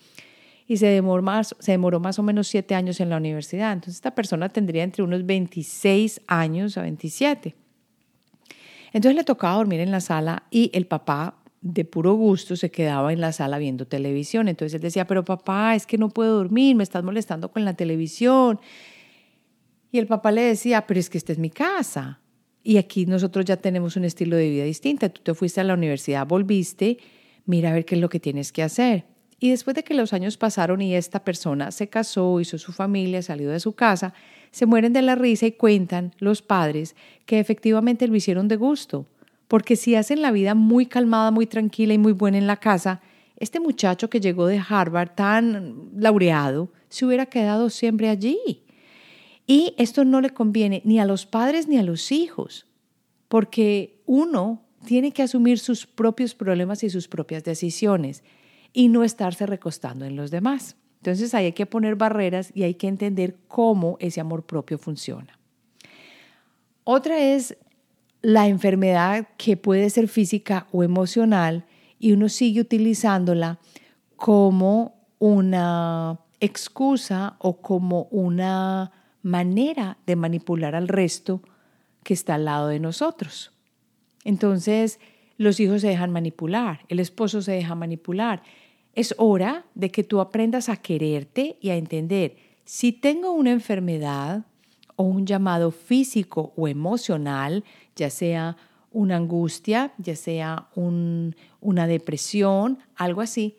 y 0.68 0.76
se 0.76 0.86
demoró, 0.86 1.22
más, 1.22 2.18
o 2.20 2.22
menos 2.22 2.46
siete 2.46 2.76
años 2.76 3.00
en 3.00 3.10
la 3.10 3.16
universidad. 3.16 3.72
Entonces 3.72 3.96
esta 3.96 4.14
persona 4.14 4.48
tendría 4.48 4.84
entre 4.84 5.02
unos 5.02 5.26
26 5.26 6.20
años 6.28 6.78
a 6.78 6.82
27. 6.82 7.56
Entonces 8.92 9.16
le 9.16 9.24
tocaba 9.24 9.56
dormir 9.56 9.80
en 9.80 9.90
la 9.90 10.00
sala 10.00 10.44
y 10.50 10.70
el 10.74 10.86
papá 10.86 11.36
de 11.60 11.84
puro 11.84 12.14
gusto 12.14 12.56
se 12.56 12.70
quedaba 12.70 13.12
en 13.12 13.20
la 13.20 13.32
sala 13.32 13.58
viendo 13.58 13.86
televisión. 13.86 14.48
Entonces 14.48 14.74
él 14.74 14.80
decía, 14.80 15.06
pero 15.06 15.24
papá, 15.24 15.74
es 15.74 15.86
que 15.86 15.98
no 15.98 16.08
puedo 16.08 16.36
dormir, 16.36 16.76
me 16.76 16.82
estás 16.82 17.04
molestando 17.04 17.50
con 17.50 17.64
la 17.64 17.74
televisión. 17.74 18.60
Y 19.92 19.98
el 19.98 20.06
papá 20.06 20.30
le 20.32 20.42
decía, 20.42 20.86
pero 20.86 21.00
es 21.00 21.10
que 21.10 21.18
esta 21.18 21.32
es 21.32 21.38
mi 21.38 21.50
casa. 21.50 22.20
Y 22.62 22.76
aquí 22.76 23.06
nosotros 23.06 23.44
ya 23.44 23.56
tenemos 23.56 23.96
un 23.96 24.04
estilo 24.04 24.36
de 24.36 24.48
vida 24.48 24.64
distinto. 24.64 25.10
Tú 25.10 25.22
te 25.22 25.34
fuiste 25.34 25.60
a 25.60 25.64
la 25.64 25.74
universidad, 25.74 26.26
volviste, 26.26 26.98
mira 27.46 27.70
a 27.70 27.72
ver 27.74 27.84
qué 27.84 27.94
es 27.94 28.00
lo 28.00 28.08
que 28.08 28.20
tienes 28.20 28.52
que 28.52 28.62
hacer. 28.62 29.04
Y 29.38 29.50
después 29.50 29.74
de 29.74 29.82
que 29.82 29.94
los 29.94 30.12
años 30.12 30.36
pasaron 30.36 30.82
y 30.82 30.94
esta 30.94 31.24
persona 31.24 31.70
se 31.70 31.88
casó, 31.88 32.40
hizo 32.40 32.58
su 32.58 32.72
familia, 32.72 33.22
salió 33.22 33.50
de 33.50 33.58
su 33.58 33.72
casa, 33.72 34.12
se 34.50 34.66
mueren 34.66 34.92
de 34.92 35.02
la 35.02 35.14
risa 35.14 35.46
y 35.46 35.52
cuentan 35.52 36.14
los 36.18 36.42
padres 36.42 36.96
que 37.26 37.38
efectivamente 37.38 38.08
lo 38.08 38.16
hicieron 38.16 38.48
de 38.48 38.56
gusto. 38.56 39.06
Porque 39.48 39.76
si 39.76 39.94
hacen 39.94 40.22
la 40.22 40.30
vida 40.30 40.54
muy 40.54 40.86
calmada, 40.86 41.30
muy 41.30 41.46
tranquila 41.46 41.94
y 41.94 41.98
muy 41.98 42.12
buena 42.12 42.38
en 42.38 42.46
la 42.46 42.56
casa, 42.56 43.00
este 43.36 43.58
muchacho 43.58 44.10
que 44.10 44.20
llegó 44.20 44.46
de 44.46 44.62
Harvard 44.66 45.10
tan 45.14 45.90
laureado 45.96 46.70
se 46.88 47.06
hubiera 47.06 47.26
quedado 47.26 47.70
siempre 47.70 48.08
allí. 48.08 48.62
Y 49.46 49.74
esto 49.78 50.04
no 50.04 50.20
le 50.20 50.30
conviene 50.30 50.82
ni 50.84 51.00
a 51.00 51.06
los 51.06 51.26
padres 51.26 51.66
ni 51.66 51.78
a 51.78 51.82
los 51.82 52.12
hijos, 52.12 52.66
porque 53.28 54.02
uno 54.06 54.62
tiene 54.84 55.12
que 55.12 55.22
asumir 55.22 55.58
sus 55.58 55.86
propios 55.86 56.34
problemas 56.34 56.84
y 56.84 56.90
sus 56.90 57.08
propias 57.08 57.44
decisiones 57.44 58.22
y 58.72 58.88
no 58.88 59.02
estarse 59.04 59.46
recostando 59.46 60.04
en 60.04 60.16
los 60.16 60.30
demás. 60.30 60.76
Entonces 61.00 61.34
hay 61.34 61.52
que 61.52 61.66
poner 61.66 61.96
barreras 61.96 62.52
y 62.54 62.64
hay 62.64 62.74
que 62.74 62.86
entender 62.86 63.36
cómo 63.48 63.96
ese 64.00 64.20
amor 64.20 64.44
propio 64.44 64.78
funciona. 64.78 65.38
Otra 66.84 67.18
es 67.18 67.56
la 68.22 68.48
enfermedad 68.48 69.28
que 69.38 69.56
puede 69.56 69.88
ser 69.88 70.08
física 70.08 70.66
o 70.72 70.82
emocional 70.82 71.64
y 71.98 72.12
uno 72.12 72.28
sigue 72.28 72.60
utilizándola 72.60 73.58
como 74.16 75.06
una 75.18 76.20
excusa 76.40 77.36
o 77.38 77.60
como 77.62 78.04
una 78.10 78.92
manera 79.22 79.98
de 80.06 80.16
manipular 80.16 80.74
al 80.74 80.88
resto 80.88 81.42
que 82.02 82.14
está 82.14 82.34
al 82.34 82.44
lado 82.46 82.68
de 82.68 82.80
nosotros. 82.80 83.52
Entonces, 84.24 85.00
los 85.36 85.60
hijos 85.60 85.80
se 85.80 85.88
dejan 85.88 86.10
manipular, 86.10 86.80
el 86.88 87.00
esposo 87.00 87.40
se 87.40 87.52
deja 87.52 87.74
manipular, 87.74 88.42
es 88.94 89.14
hora 89.18 89.64
de 89.74 89.90
que 89.90 90.04
tú 90.04 90.20
aprendas 90.20 90.68
a 90.68 90.76
quererte 90.76 91.56
y 91.60 91.70
a 91.70 91.76
entender, 91.76 92.36
si 92.64 92.92
tengo 92.92 93.32
una 93.32 93.50
enfermedad 93.50 94.44
o 94.96 95.04
un 95.04 95.26
llamado 95.26 95.70
físico 95.70 96.52
o 96.56 96.68
emocional, 96.68 97.64
ya 97.96 98.10
sea 98.10 98.56
una 98.92 99.16
angustia, 99.16 99.92
ya 99.98 100.16
sea 100.16 100.68
una 100.74 101.86
depresión, 101.86 102.78
algo 102.96 103.20
así, 103.20 103.56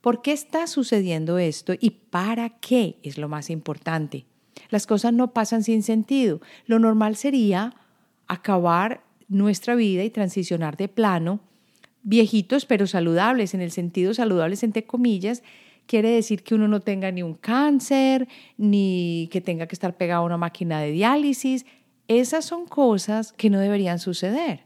¿por 0.00 0.22
qué 0.22 0.32
está 0.32 0.66
sucediendo 0.66 1.38
esto 1.38 1.74
y 1.78 1.90
para 1.90 2.48
qué 2.48 2.98
es 3.02 3.18
lo 3.18 3.28
más 3.28 3.50
importante? 3.50 4.26
Las 4.70 4.86
cosas 4.86 5.12
no 5.12 5.32
pasan 5.32 5.62
sin 5.62 5.82
sentido. 5.82 6.40
Lo 6.66 6.78
normal 6.78 7.16
sería 7.16 7.74
acabar 8.26 9.02
nuestra 9.28 9.74
vida 9.74 10.04
y 10.04 10.10
transicionar 10.10 10.76
de 10.76 10.88
plano 10.88 11.40
viejitos 12.02 12.66
pero 12.66 12.86
saludables, 12.86 13.54
en 13.54 13.60
el 13.60 13.70
sentido 13.70 14.14
saludables 14.14 14.62
entre 14.62 14.84
comillas, 14.84 15.42
quiere 15.86 16.10
decir 16.10 16.42
que 16.42 16.54
uno 16.54 16.68
no 16.68 16.80
tenga 16.80 17.10
ni 17.10 17.22
un 17.22 17.34
cáncer, 17.34 18.28
ni 18.56 19.28
que 19.32 19.40
tenga 19.40 19.66
que 19.66 19.74
estar 19.74 19.96
pegado 19.96 20.22
a 20.22 20.26
una 20.26 20.36
máquina 20.36 20.80
de 20.80 20.92
diálisis. 20.92 21.66
Esas 22.06 22.44
son 22.44 22.66
cosas 22.66 23.32
que 23.32 23.50
no 23.50 23.58
deberían 23.58 23.98
suceder. 23.98 24.64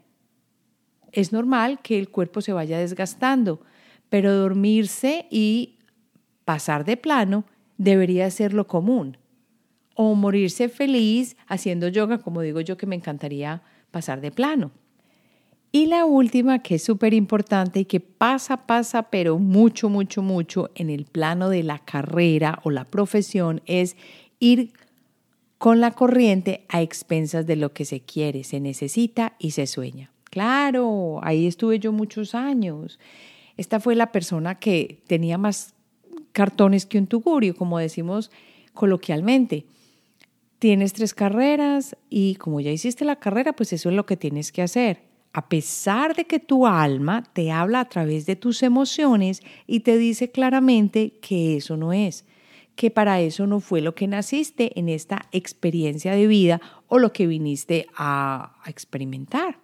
Es 1.12 1.32
normal 1.32 1.80
que 1.80 1.98
el 1.98 2.10
cuerpo 2.10 2.40
se 2.40 2.52
vaya 2.52 2.78
desgastando, 2.78 3.60
pero 4.10 4.34
dormirse 4.34 5.26
y 5.30 5.78
pasar 6.44 6.84
de 6.84 6.96
plano 6.96 7.44
debería 7.78 8.30
ser 8.30 8.52
lo 8.52 8.66
común. 8.66 9.16
O 9.94 10.14
morirse 10.14 10.68
feliz 10.68 11.36
haciendo 11.46 11.88
yoga, 11.88 12.18
como 12.18 12.42
digo 12.42 12.60
yo 12.60 12.76
que 12.76 12.86
me 12.86 12.96
encantaría 12.96 13.62
pasar 13.90 14.20
de 14.20 14.30
plano. 14.30 14.72
Y 15.76 15.86
la 15.86 16.04
última, 16.04 16.60
que 16.60 16.76
es 16.76 16.84
súper 16.84 17.14
importante 17.14 17.80
y 17.80 17.84
que 17.84 17.98
pasa, 17.98 18.64
pasa, 18.64 19.10
pero 19.10 19.40
mucho, 19.40 19.88
mucho, 19.88 20.22
mucho 20.22 20.70
en 20.76 20.88
el 20.88 21.04
plano 21.04 21.48
de 21.48 21.64
la 21.64 21.80
carrera 21.80 22.60
o 22.62 22.70
la 22.70 22.84
profesión, 22.84 23.60
es 23.66 23.96
ir 24.38 24.70
con 25.58 25.80
la 25.80 25.90
corriente 25.90 26.64
a 26.68 26.80
expensas 26.80 27.44
de 27.44 27.56
lo 27.56 27.72
que 27.72 27.84
se 27.86 27.98
quiere, 27.98 28.44
se 28.44 28.60
necesita 28.60 29.34
y 29.40 29.50
se 29.50 29.66
sueña. 29.66 30.12
Claro, 30.30 31.18
ahí 31.24 31.48
estuve 31.48 31.80
yo 31.80 31.90
muchos 31.90 32.36
años. 32.36 33.00
Esta 33.56 33.80
fue 33.80 33.96
la 33.96 34.12
persona 34.12 34.60
que 34.60 35.02
tenía 35.08 35.38
más 35.38 35.74
cartones 36.30 36.86
que 36.86 36.98
un 36.98 37.08
tugurio, 37.08 37.56
como 37.56 37.80
decimos 37.80 38.30
coloquialmente. 38.74 39.66
Tienes 40.60 40.92
tres 40.92 41.14
carreras 41.14 41.96
y 42.10 42.36
como 42.36 42.60
ya 42.60 42.70
hiciste 42.70 43.04
la 43.04 43.16
carrera, 43.16 43.54
pues 43.54 43.72
eso 43.72 43.88
es 43.88 43.96
lo 43.96 44.06
que 44.06 44.16
tienes 44.16 44.52
que 44.52 44.62
hacer 44.62 45.13
a 45.34 45.48
pesar 45.48 46.14
de 46.14 46.26
que 46.26 46.38
tu 46.38 46.64
alma 46.64 47.24
te 47.32 47.50
habla 47.50 47.80
a 47.80 47.88
través 47.88 48.24
de 48.24 48.36
tus 48.36 48.62
emociones 48.62 49.42
y 49.66 49.80
te 49.80 49.98
dice 49.98 50.30
claramente 50.30 51.18
que 51.20 51.56
eso 51.56 51.76
no 51.76 51.92
es, 51.92 52.24
que 52.76 52.92
para 52.92 53.20
eso 53.20 53.46
no 53.48 53.58
fue 53.58 53.80
lo 53.80 53.96
que 53.96 54.06
naciste 54.06 54.78
en 54.78 54.88
esta 54.88 55.28
experiencia 55.32 56.12
de 56.12 56.28
vida 56.28 56.60
o 56.86 57.00
lo 57.00 57.12
que 57.12 57.26
viniste 57.26 57.88
a, 57.96 58.60
experimentar. 58.66 59.58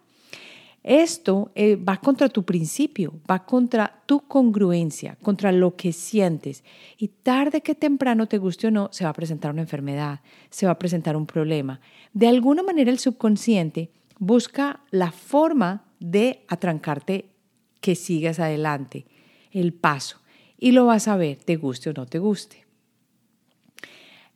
Esto 0.83 1.51
eh, 1.55 1.77
va 1.77 1.97
contra 1.97 2.27
tu 2.27 2.43
principio, 2.43 3.13
va 3.29 3.45
contra 3.45 4.01
tu 4.07 4.21
congruencia, 4.27 5.15
contra 5.21 5.53
lo 5.53 5.75
que 5.77 5.93
sientes. 5.93 6.65
Y 6.97 7.07
tarde 7.07 7.61
que 7.61 7.75
temprano, 7.75 8.27
te 8.27 8.39
guste 8.39 8.67
o 8.67 8.71
no, 8.71 8.89
se 8.91 9.05
va 9.05 9.11
a 9.11 9.13
presentar 9.13 9.51
una 9.51 9.61
enfermedad, 9.61 10.19
se 10.49 10.65
va 10.65 10.73
a 10.73 10.79
presentar 10.79 11.15
un 11.15 11.27
problema. 11.27 11.79
De 12.13 12.27
alguna 12.27 12.61
manera 12.61 12.91
el 12.91 12.99
subconsciente 12.99 13.91
Busca 14.21 14.81
la 14.91 15.11
forma 15.11 15.83
de 15.99 16.45
atrancarte 16.47 17.31
que 17.79 17.95
sigas 17.95 18.39
adelante, 18.39 19.07
el 19.49 19.73
paso, 19.73 20.21
y 20.59 20.73
lo 20.73 20.85
vas 20.85 21.07
a 21.07 21.17
ver, 21.17 21.37
te 21.37 21.55
guste 21.55 21.89
o 21.89 21.93
no 21.93 22.05
te 22.05 22.19
guste. 22.19 22.67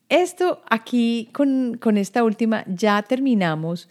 Esto 0.10 0.64
aquí 0.68 1.30
con, 1.34 1.78
con 1.80 1.98
esta 1.98 2.24
última 2.24 2.66
ya 2.68 3.00
terminamos 3.04 3.88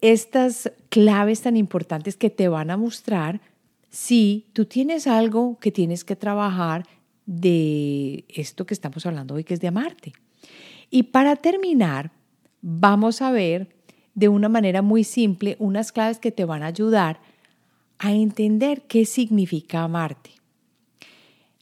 estas 0.00 0.72
claves 0.88 1.42
tan 1.42 1.58
importantes 1.58 2.16
que 2.16 2.30
te 2.30 2.48
van 2.48 2.70
a 2.70 2.78
mostrar 2.78 3.42
si 3.90 4.46
tú 4.54 4.64
tienes 4.64 5.06
algo 5.06 5.58
que 5.60 5.72
tienes 5.72 6.04
que 6.04 6.16
trabajar 6.16 6.86
de 7.26 8.24
esto 8.28 8.64
que 8.64 8.72
estamos 8.72 9.04
hablando 9.04 9.34
hoy, 9.34 9.44
que 9.44 9.52
es 9.52 9.60
de 9.60 9.68
amarte. 9.68 10.14
Y 10.88 11.02
para 11.02 11.36
terminar, 11.36 12.12
vamos 12.62 13.20
a 13.20 13.30
ver 13.30 13.68
de 14.14 14.28
una 14.28 14.48
manera 14.48 14.82
muy 14.82 15.04
simple 15.04 15.56
unas 15.58 15.92
claves 15.92 16.18
que 16.18 16.32
te 16.32 16.44
van 16.44 16.62
a 16.62 16.66
ayudar 16.66 17.20
a 17.98 18.12
entender 18.12 18.82
qué 18.82 19.04
significa 19.04 19.82
amarte. 19.82 20.30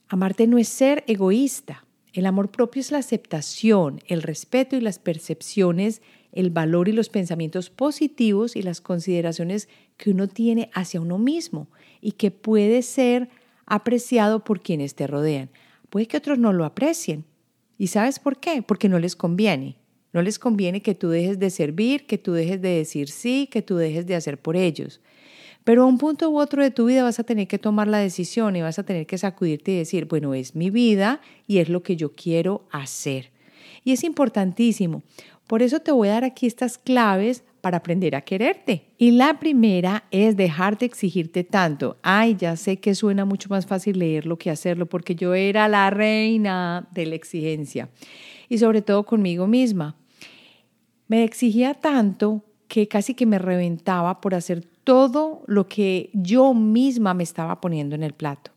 Amarte 0.08 0.46
no 0.46 0.58
es 0.58 0.68
ser 0.68 1.04
egoísta. 1.06 1.84
El 2.12 2.26
amor 2.26 2.50
propio 2.50 2.80
es 2.80 2.90
la 2.90 2.98
aceptación, 2.98 4.00
el 4.06 4.22
respeto 4.22 4.74
y 4.74 4.80
las 4.80 4.98
percepciones, 4.98 6.02
el 6.32 6.50
valor 6.50 6.88
y 6.88 6.92
los 6.92 7.08
pensamientos 7.08 7.70
positivos 7.70 8.56
y 8.56 8.62
las 8.62 8.80
consideraciones 8.80 9.68
que 9.96 10.10
uno 10.10 10.28
tiene 10.28 10.70
hacia 10.74 11.00
uno 11.00 11.18
mismo 11.18 11.68
y 12.00 12.12
que 12.12 12.30
puede 12.30 12.82
ser 12.82 13.28
apreciado 13.66 14.42
por 14.42 14.62
quienes 14.62 14.94
te 14.94 15.06
rodean. 15.06 15.50
Puede 15.90 16.06
que 16.06 16.16
otros 16.16 16.38
no 16.38 16.52
lo 16.52 16.64
aprecien. 16.64 17.24
¿Y 17.78 17.88
sabes 17.88 18.18
por 18.18 18.38
qué? 18.38 18.62
Porque 18.62 18.88
no 18.88 18.98
les 18.98 19.14
conviene. 19.14 19.76
No 20.12 20.22
les 20.22 20.38
conviene 20.38 20.82
que 20.82 20.94
tú 20.94 21.08
dejes 21.08 21.38
de 21.38 21.50
servir, 21.50 22.06
que 22.06 22.18
tú 22.18 22.32
dejes 22.32 22.60
de 22.60 22.70
decir 22.70 23.08
sí, 23.08 23.48
que 23.50 23.62
tú 23.62 23.76
dejes 23.76 24.06
de 24.06 24.16
hacer 24.16 24.38
por 24.38 24.56
ellos. 24.56 25.00
Pero 25.64 25.82
a 25.82 25.86
un 25.86 25.98
punto 25.98 26.30
u 26.30 26.38
otro 26.38 26.62
de 26.62 26.70
tu 26.70 26.86
vida 26.86 27.02
vas 27.02 27.20
a 27.20 27.24
tener 27.24 27.46
que 27.46 27.58
tomar 27.58 27.86
la 27.86 27.98
decisión 27.98 28.56
y 28.56 28.62
vas 28.62 28.78
a 28.78 28.84
tener 28.84 29.06
que 29.06 29.18
sacudirte 29.18 29.72
y 29.72 29.76
decir, 29.76 30.06
bueno, 30.06 30.34
es 30.34 30.54
mi 30.54 30.70
vida 30.70 31.20
y 31.46 31.58
es 31.58 31.68
lo 31.68 31.82
que 31.82 31.96
yo 31.96 32.12
quiero 32.12 32.66
hacer. 32.70 33.30
Y 33.84 33.92
es 33.92 34.02
importantísimo. 34.04 35.02
Por 35.46 35.62
eso 35.62 35.80
te 35.80 35.92
voy 35.92 36.08
a 36.08 36.12
dar 36.12 36.24
aquí 36.24 36.46
estas 36.46 36.78
claves 36.78 37.44
para 37.60 37.78
aprender 37.78 38.16
a 38.16 38.22
quererte. 38.22 38.86
Y 38.98 39.10
la 39.10 39.38
primera 39.38 40.04
es 40.10 40.36
dejar 40.36 40.78
de 40.78 40.86
exigirte 40.86 41.44
tanto. 41.44 41.98
Ay, 42.02 42.36
ya 42.38 42.56
sé 42.56 42.78
que 42.78 42.94
suena 42.94 43.24
mucho 43.24 43.48
más 43.50 43.66
fácil 43.66 43.98
leerlo 43.98 44.38
que 44.38 44.50
hacerlo 44.50 44.86
porque 44.86 45.14
yo 45.14 45.34
era 45.34 45.68
la 45.68 45.90
reina 45.90 46.88
de 46.92 47.06
la 47.06 47.16
exigencia. 47.16 47.90
Y 48.48 48.58
sobre 48.58 48.82
todo 48.82 49.04
conmigo 49.04 49.46
misma. 49.46 49.96
Me 51.10 51.24
exigía 51.24 51.74
tanto 51.74 52.44
que 52.68 52.86
casi 52.86 53.14
que 53.14 53.26
me 53.26 53.40
reventaba 53.40 54.20
por 54.20 54.32
hacer 54.32 54.64
todo 54.84 55.42
lo 55.48 55.66
que 55.66 56.08
yo 56.12 56.54
misma 56.54 57.14
me 57.14 57.24
estaba 57.24 57.60
poniendo 57.60 57.96
en 57.96 58.04
el 58.04 58.12
plato. 58.12 58.52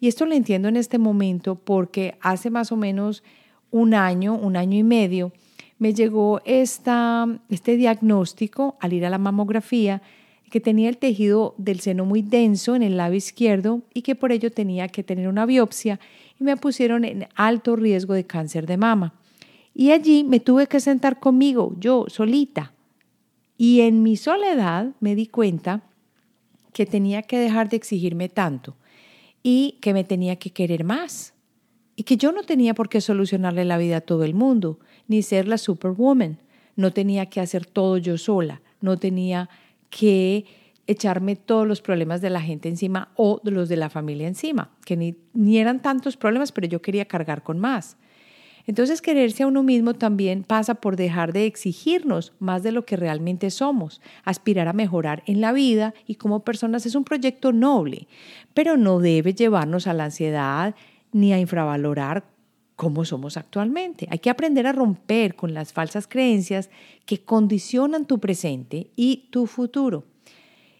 Y 0.00 0.08
esto 0.08 0.26
lo 0.26 0.34
entiendo 0.34 0.66
en 0.66 0.76
este 0.76 0.98
momento 0.98 1.54
porque 1.54 2.16
hace 2.20 2.50
más 2.50 2.72
o 2.72 2.76
menos 2.76 3.22
un 3.70 3.94
año, 3.94 4.34
un 4.34 4.56
año 4.56 4.76
y 4.76 4.82
medio, 4.82 5.30
me 5.78 5.94
llegó 5.94 6.40
este 6.44 7.76
diagnóstico 7.76 8.76
al 8.80 8.92
ir 8.92 9.06
a 9.06 9.10
la 9.10 9.18
mamografía 9.18 10.02
que 10.50 10.58
tenía 10.58 10.88
el 10.88 10.98
tejido 10.98 11.54
del 11.58 11.78
seno 11.78 12.04
muy 12.04 12.22
denso 12.22 12.74
en 12.74 12.82
el 12.82 12.96
lado 12.96 13.14
izquierdo 13.14 13.82
y 13.94 14.02
que 14.02 14.16
por 14.16 14.32
ello 14.32 14.50
tenía 14.50 14.88
que 14.88 15.04
tener 15.04 15.28
una 15.28 15.46
biopsia 15.46 16.00
y 16.40 16.42
me 16.42 16.56
pusieron 16.56 17.04
en 17.04 17.28
alto 17.36 17.76
riesgo 17.76 18.14
de 18.14 18.26
cáncer 18.26 18.66
de 18.66 18.78
mama. 18.78 19.14
Y 19.74 19.90
allí 19.90 20.22
me 20.22 20.38
tuve 20.38 20.68
que 20.68 20.78
sentar 20.78 21.18
conmigo, 21.18 21.74
yo 21.78 22.06
solita. 22.08 22.72
Y 23.58 23.80
en 23.80 24.02
mi 24.02 24.16
soledad 24.16 24.92
me 25.00 25.14
di 25.16 25.26
cuenta 25.26 25.82
que 26.72 26.86
tenía 26.86 27.22
que 27.22 27.38
dejar 27.38 27.68
de 27.68 27.76
exigirme 27.76 28.28
tanto 28.28 28.76
y 29.42 29.78
que 29.80 29.92
me 29.92 30.04
tenía 30.04 30.36
que 30.36 30.50
querer 30.50 30.84
más. 30.84 31.34
Y 31.96 32.04
que 32.04 32.16
yo 32.16 32.32
no 32.32 32.42
tenía 32.42 32.74
por 32.74 32.88
qué 32.88 33.00
solucionarle 33.00 33.64
la 33.64 33.78
vida 33.78 33.98
a 33.98 34.00
todo 34.00 34.24
el 34.24 34.34
mundo, 34.34 34.78
ni 35.06 35.22
ser 35.22 35.46
la 35.46 35.58
superwoman. 35.58 36.38
No 36.76 36.92
tenía 36.92 37.26
que 37.26 37.40
hacer 37.40 37.66
todo 37.66 37.98
yo 37.98 38.18
sola, 38.18 38.62
no 38.80 38.96
tenía 38.96 39.48
que 39.90 40.44
echarme 40.86 41.36
todos 41.36 41.66
los 41.66 41.80
problemas 41.80 42.20
de 42.20 42.30
la 42.30 42.40
gente 42.40 42.68
encima 42.68 43.12
o 43.16 43.40
los 43.44 43.68
de 43.68 43.76
la 43.76 43.90
familia 43.90 44.28
encima, 44.28 44.70
que 44.84 44.96
ni, 44.96 45.16
ni 45.32 45.58
eran 45.58 45.80
tantos 45.80 46.16
problemas, 46.16 46.52
pero 46.52 46.66
yo 46.66 46.82
quería 46.82 47.04
cargar 47.06 47.42
con 47.42 47.58
más. 47.58 47.96
Entonces 48.66 49.02
quererse 49.02 49.42
a 49.42 49.46
uno 49.46 49.62
mismo 49.62 49.94
también 49.94 50.42
pasa 50.42 50.74
por 50.74 50.96
dejar 50.96 51.32
de 51.32 51.46
exigirnos 51.46 52.32
más 52.38 52.62
de 52.62 52.72
lo 52.72 52.86
que 52.86 52.96
realmente 52.96 53.50
somos. 53.50 54.00
Aspirar 54.24 54.68
a 54.68 54.72
mejorar 54.72 55.22
en 55.26 55.40
la 55.40 55.52
vida 55.52 55.94
y 56.06 56.14
como 56.14 56.40
personas 56.40 56.86
es 56.86 56.94
un 56.94 57.04
proyecto 57.04 57.52
noble, 57.52 58.08
pero 58.54 58.76
no 58.76 59.00
debe 59.00 59.34
llevarnos 59.34 59.86
a 59.86 59.92
la 59.92 60.04
ansiedad 60.04 60.74
ni 61.12 61.32
a 61.32 61.38
infravalorar 61.38 62.24
cómo 62.74 63.04
somos 63.04 63.36
actualmente. 63.36 64.08
Hay 64.10 64.18
que 64.18 64.30
aprender 64.30 64.66
a 64.66 64.72
romper 64.72 65.36
con 65.36 65.54
las 65.54 65.72
falsas 65.72 66.06
creencias 66.06 66.70
que 67.06 67.20
condicionan 67.20 68.06
tu 68.06 68.18
presente 68.18 68.90
y 68.96 69.28
tu 69.30 69.46
futuro 69.46 70.04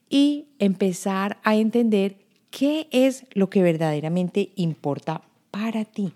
y 0.09 0.47
empezar 0.59 1.39
a 1.45 1.55
entender 1.57 2.17
qué 2.51 2.89
es 2.91 3.27
lo 3.33 3.51
que 3.51 3.63
verdaderamente 3.63 4.53
importa 4.57 5.23
para 5.51 5.85
ti 5.85 6.13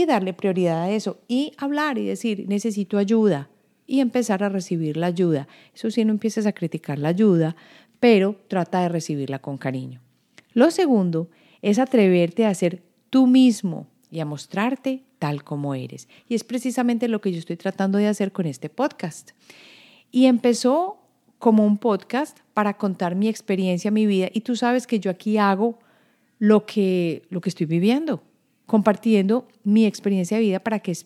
y 0.00 0.06
darle 0.06 0.32
prioridad 0.32 0.82
a 0.82 0.90
eso 0.90 1.18
y 1.28 1.52
hablar 1.56 1.98
y 1.98 2.06
decir, 2.06 2.46
necesito 2.48 2.98
ayuda 2.98 3.48
y 3.86 4.00
empezar 4.00 4.42
a 4.42 4.48
recibir 4.48 4.96
la 4.96 5.06
ayuda. 5.06 5.48
Eso 5.74 5.90
sí, 5.90 6.04
no 6.04 6.12
empieces 6.12 6.46
a 6.46 6.52
criticar 6.52 6.98
la 6.98 7.08
ayuda, 7.08 7.56
pero 7.98 8.36
trata 8.48 8.80
de 8.82 8.88
recibirla 8.88 9.40
con 9.40 9.58
cariño. 9.58 10.00
Lo 10.52 10.70
segundo 10.70 11.28
es 11.62 11.78
atreverte 11.78 12.46
a 12.46 12.54
ser 12.54 12.82
tú 13.10 13.26
mismo 13.26 13.86
y 14.10 14.20
a 14.20 14.24
mostrarte 14.24 15.02
tal 15.18 15.44
como 15.44 15.74
eres. 15.74 16.08
Y 16.28 16.34
es 16.34 16.44
precisamente 16.44 17.08
lo 17.08 17.20
que 17.20 17.32
yo 17.32 17.38
estoy 17.38 17.56
tratando 17.56 17.98
de 17.98 18.06
hacer 18.06 18.32
con 18.32 18.46
este 18.46 18.68
podcast. 18.68 19.32
Y 20.10 20.26
empezó 20.26 20.98
como 21.38 21.66
un 21.66 21.78
podcast 21.78 22.38
para 22.54 22.76
contar 22.76 23.14
mi 23.14 23.28
experiencia, 23.28 23.90
mi 23.90 24.06
vida, 24.06 24.28
y 24.32 24.40
tú 24.40 24.56
sabes 24.56 24.86
que 24.86 25.00
yo 25.00 25.10
aquí 25.10 25.38
hago 25.38 25.78
lo 26.38 26.64
que, 26.64 27.22
lo 27.28 27.40
que 27.40 27.48
estoy 27.48 27.66
viviendo 27.66 28.22
compartiendo 28.70 29.48
mi 29.64 29.84
experiencia 29.84 30.36
de 30.36 30.44
vida 30.44 30.60
para 30.60 30.78
que 30.78 30.96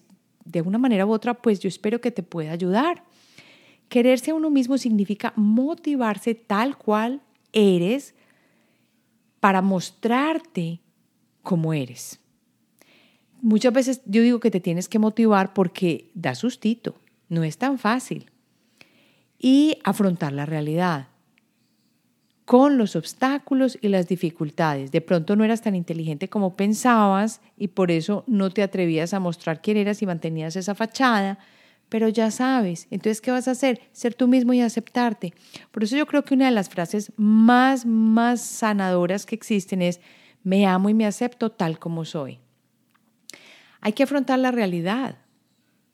de 0.45 0.61
una 0.61 0.77
manera 0.77 1.07
u 1.07 1.13
otra, 1.13 1.33
pues 1.33 1.61
yo 1.61 1.69
espero 1.69 1.99
que 1.99 2.11
te 2.11 2.23
pueda 2.23 2.53
ayudar. 2.53 3.05
Quererse 3.89 4.33
a 4.33 4.35
uno 4.35 4.51
mismo 4.51 4.77
significa 4.77 5.33
motivarse 5.35 6.35
tal 6.35 6.77
cual 6.77 7.23
eres 7.55 8.15
para 9.41 9.63
mostrarte 9.63 10.83
cómo 11.43 11.73
eres. 11.73 12.21
Muchas 13.41 13.73
veces 13.73 14.03
yo 14.05 14.21
digo 14.21 14.41
que 14.41 14.51
te 14.51 14.61
tienes 14.61 14.87
que 14.87 14.99
motivar 14.99 15.55
porque 15.55 16.11
da 16.13 16.35
sustito, 16.35 17.01
no 17.31 17.45
es 17.45 17.57
tan 17.57 17.79
fácil. 17.79 18.31
Y 19.39 19.79
afrontar 19.85 20.35
la 20.35 20.45
realidad 20.45 21.09
con 22.45 22.77
los 22.77 22.95
obstáculos 22.95 23.79
y 23.81 23.89
las 23.89 24.07
dificultades. 24.07 24.93
De 24.93 25.01
pronto 25.01 25.35
no 25.35 25.45
eras 25.45 25.63
tan 25.63 25.75
inteligente 25.75 26.29
como 26.29 26.57
pensabas 26.57 27.41
y 27.57 27.69
por 27.69 27.91
eso 27.91 28.25
no 28.27 28.51
te 28.51 28.63
atrevías 28.63 29.15
a 29.15 29.21
mostrar 29.21 29.63
quién 29.63 29.79
eras 29.79 30.03
y 30.03 30.07
mantenías 30.07 30.57
esa 30.57 30.75
fachada, 30.75 31.39
pero 31.89 32.09
ya 32.09 32.31
sabes. 32.31 32.87
Entonces, 32.91 33.21
¿qué 33.21 33.31
vas 33.31 33.49
a 33.49 33.53
hacer? 33.53 33.81
Ser 33.93 34.15
tú 34.15 34.29
mismo 34.29 34.53
y 34.53 34.61
aceptarte. 34.61 35.33
Por 35.71 35.85
eso 35.85 35.97
yo 35.97 36.07
creo 36.07 36.25
que 36.25 36.35
una 36.35 36.47
de 36.47 36.51
las 36.51 36.69
frases 36.69 37.13
más, 37.17 37.87
más 37.87 38.41
sanadoras 38.43 39.25
que 39.27 39.35
existen 39.35 39.81
es, 39.81 40.01
me 40.43 40.67
amo 40.67 40.91
y 40.91 40.95
me 40.95 41.07
acepto 41.07 41.51
tal 41.51 41.79
como 41.79 42.05
soy. 42.05 42.41
Hay 43.81 43.93
que 43.93 44.03
afrontar 44.03 44.39
la 44.39 44.51
realidad 44.51 45.19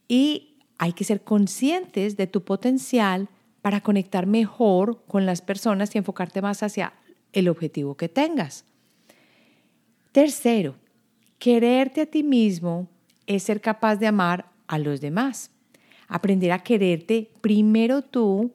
y 0.08 0.58
hay 0.78 0.92
que 0.92 1.04
ser 1.04 1.22
conscientes 1.22 2.16
de 2.16 2.26
tu 2.26 2.42
potencial 2.42 3.28
para 3.62 3.80
conectar 3.80 4.26
mejor 4.26 5.02
con 5.06 5.26
las 5.26 5.42
personas 5.42 5.94
y 5.94 5.98
enfocarte 5.98 6.42
más 6.42 6.62
hacia 6.62 6.92
el 7.32 7.48
objetivo 7.48 7.96
que 7.96 8.08
tengas. 8.08 8.64
Tercero, 10.12 10.76
quererte 11.38 12.02
a 12.02 12.06
ti 12.06 12.22
mismo 12.22 12.88
es 13.26 13.44
ser 13.44 13.60
capaz 13.60 13.96
de 13.96 14.06
amar 14.06 14.46
a 14.66 14.78
los 14.78 15.00
demás. 15.00 15.50
Aprender 16.08 16.52
a 16.52 16.60
quererte 16.60 17.30
primero 17.40 18.02
tú 18.02 18.52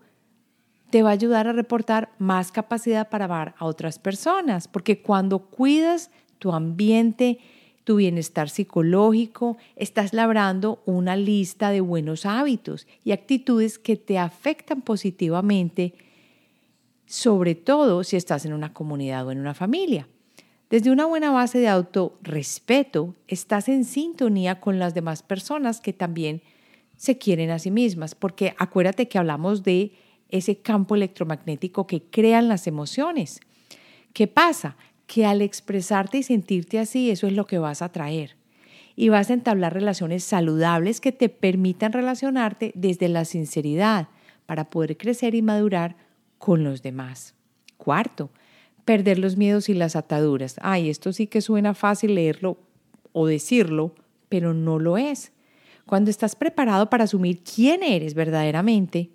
te 0.90 1.04
va 1.04 1.10
a 1.10 1.14
ayudar 1.14 1.48
a 1.48 1.54
reportar 1.54 2.12
más 2.20 2.52
capacidad 2.52 3.10
para 3.10 3.26
amar 3.26 3.56
a 3.58 3.66
otras 3.66 4.00
personas, 4.00 4.68
porque 4.68 5.02
cuando 5.02 5.40
cuidas 5.40 6.12
tu 6.40 6.52
ambiente, 6.52 7.40
tu 7.86 7.98
bienestar 7.98 8.50
psicológico, 8.50 9.58
estás 9.76 10.12
labrando 10.12 10.82
una 10.86 11.16
lista 11.16 11.70
de 11.70 11.82
buenos 11.82 12.26
hábitos 12.26 12.88
y 13.06 13.12
actitudes 13.12 13.80
que 13.80 13.96
te 13.96 14.18
afectan 14.18 14.82
positivamente, 14.82 15.94
sobre 17.06 17.54
todo 17.54 18.04
si 18.04 18.18
estás 18.18 18.44
en 18.46 18.54
una 18.54 18.74
comunidad 18.74 19.28
o 19.28 19.32
en 19.32 19.40
una 19.40 19.54
familia. 19.54 20.08
Desde 20.72 20.90
una 20.90 21.06
buena 21.06 21.30
base 21.30 21.60
de 21.60 21.68
autorrespeto, 21.68 23.14
estás 23.28 23.70
en 23.70 23.86
sintonía 23.86 24.60
con 24.60 24.80
las 24.80 24.96
demás 24.96 25.22
personas 25.22 25.80
que 25.80 25.94
también 25.94 26.42
se 26.98 27.20
quieren 27.20 27.52
a 27.52 27.60
sí 27.60 27.70
mismas, 27.70 28.16
porque 28.16 28.56
acuérdate 28.58 29.08
que 29.08 29.20
hablamos 29.20 29.64
de 29.64 29.94
ese 30.30 30.58
campo 30.58 30.96
electromagnético 30.96 31.86
que 31.86 32.02
crean 32.02 32.48
las 32.48 32.66
emociones. 32.66 33.42
¿Qué 34.12 34.26
pasa? 34.26 34.76
Que 35.08 35.26
al 35.26 35.42
expresarte 35.42 36.18
y 36.18 36.24
sentirte 36.24 36.80
así, 36.80 37.12
eso 37.12 37.28
es 37.28 37.34
lo 37.34 37.46
que 37.46 37.60
vas 37.60 37.82
a 37.82 37.92
traer. 37.92 38.36
Y 38.96 39.10
vas 39.10 39.30
a 39.30 39.34
entablar 39.34 39.74
relaciones 39.74 40.24
saludables 40.24 41.02
que 41.02 41.12
te 41.12 41.30
permitan 41.30 41.92
relacionarte 41.92 42.72
desde 42.76 43.10
la 43.10 43.26
sinceridad 43.26 44.08
para 44.46 44.70
poder 44.70 44.98
crecer 44.98 45.36
y 45.36 45.42
madurar 45.42 45.98
con 46.38 46.64
los 46.64 46.82
demás. 46.82 47.36
Cuarto, 47.78 48.30
perder 48.86 49.20
los 49.20 49.36
miedos 49.36 49.68
y 49.68 49.74
las 49.74 49.96
ataduras. 49.96 50.56
Ay, 50.62 50.90
esto 50.90 51.12
sí 51.12 51.28
que 51.28 51.42
suena 51.42 51.74
fácil 51.74 52.16
leerlo 52.16 52.58
o 53.12 53.28
decirlo, 53.28 53.96
pero 54.30 54.54
no 54.54 54.80
lo 54.80 54.98
es. 54.98 55.32
Cuando 55.86 56.10
estás 56.10 56.36
preparado 56.36 56.90
para 56.90 57.04
asumir 57.04 57.44
quién 57.44 57.84
eres 57.84 58.14
verdaderamente, 58.14 59.12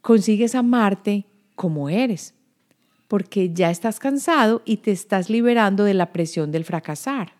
consigues 0.00 0.54
amarte 0.54 1.26
como 1.54 1.88
eres, 1.88 2.34
porque 3.08 3.52
ya 3.52 3.70
estás 3.70 3.98
cansado 3.98 4.62
y 4.64 4.78
te 4.78 4.92
estás 4.92 5.30
liberando 5.30 5.84
de 5.84 5.94
la 5.94 6.12
presión 6.12 6.52
del 6.52 6.64
fracasar. 6.64 7.34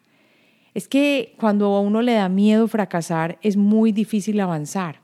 Es 0.75 0.89
que 0.89 1.35
cuando 1.39 1.75
a 1.75 1.81
uno 1.81 2.03
le 2.03 2.15
da 2.15 2.29
miedo 2.29 2.69
fracasar 2.69 3.39
es 3.43 3.57
muy 3.57 3.93
difícil 3.93 4.41
avanzar. 4.41 5.01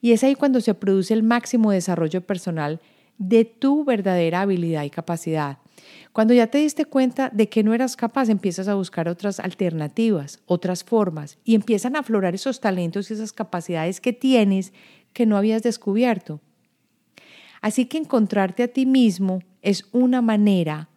Y 0.00 0.12
es 0.12 0.22
ahí 0.22 0.34
cuando 0.34 0.60
se 0.60 0.74
produce 0.74 1.14
el 1.14 1.22
máximo 1.22 1.70
desarrollo 1.70 2.20
personal 2.20 2.80
de 3.18 3.44
tu 3.44 3.84
verdadera 3.84 4.42
habilidad 4.42 4.82
y 4.84 4.90
capacidad. 4.90 5.58
Cuando 6.12 6.34
ya 6.34 6.46
te 6.46 6.58
diste 6.58 6.84
cuenta 6.84 7.30
de 7.30 7.48
que 7.48 7.62
no 7.62 7.74
eras 7.74 7.96
capaz, 7.96 8.28
empiezas 8.28 8.68
a 8.68 8.74
buscar 8.74 9.08
otras 9.08 9.40
alternativas, 9.40 10.40
otras 10.46 10.84
formas, 10.84 11.38
y 11.44 11.54
empiezan 11.54 11.96
a 11.96 12.00
aflorar 12.00 12.34
esos 12.34 12.60
talentos 12.60 13.10
y 13.10 13.14
esas 13.14 13.32
capacidades 13.32 14.00
que 14.00 14.12
tienes 14.12 14.72
que 15.12 15.26
no 15.26 15.36
habías 15.36 15.62
descubierto. 15.62 16.40
Así 17.60 17.86
que 17.86 17.98
encontrarte 17.98 18.62
a 18.62 18.68
ti 18.68 18.84
mismo 18.84 19.40
es 19.64 19.86
una 19.92 20.22
manera 20.22 20.88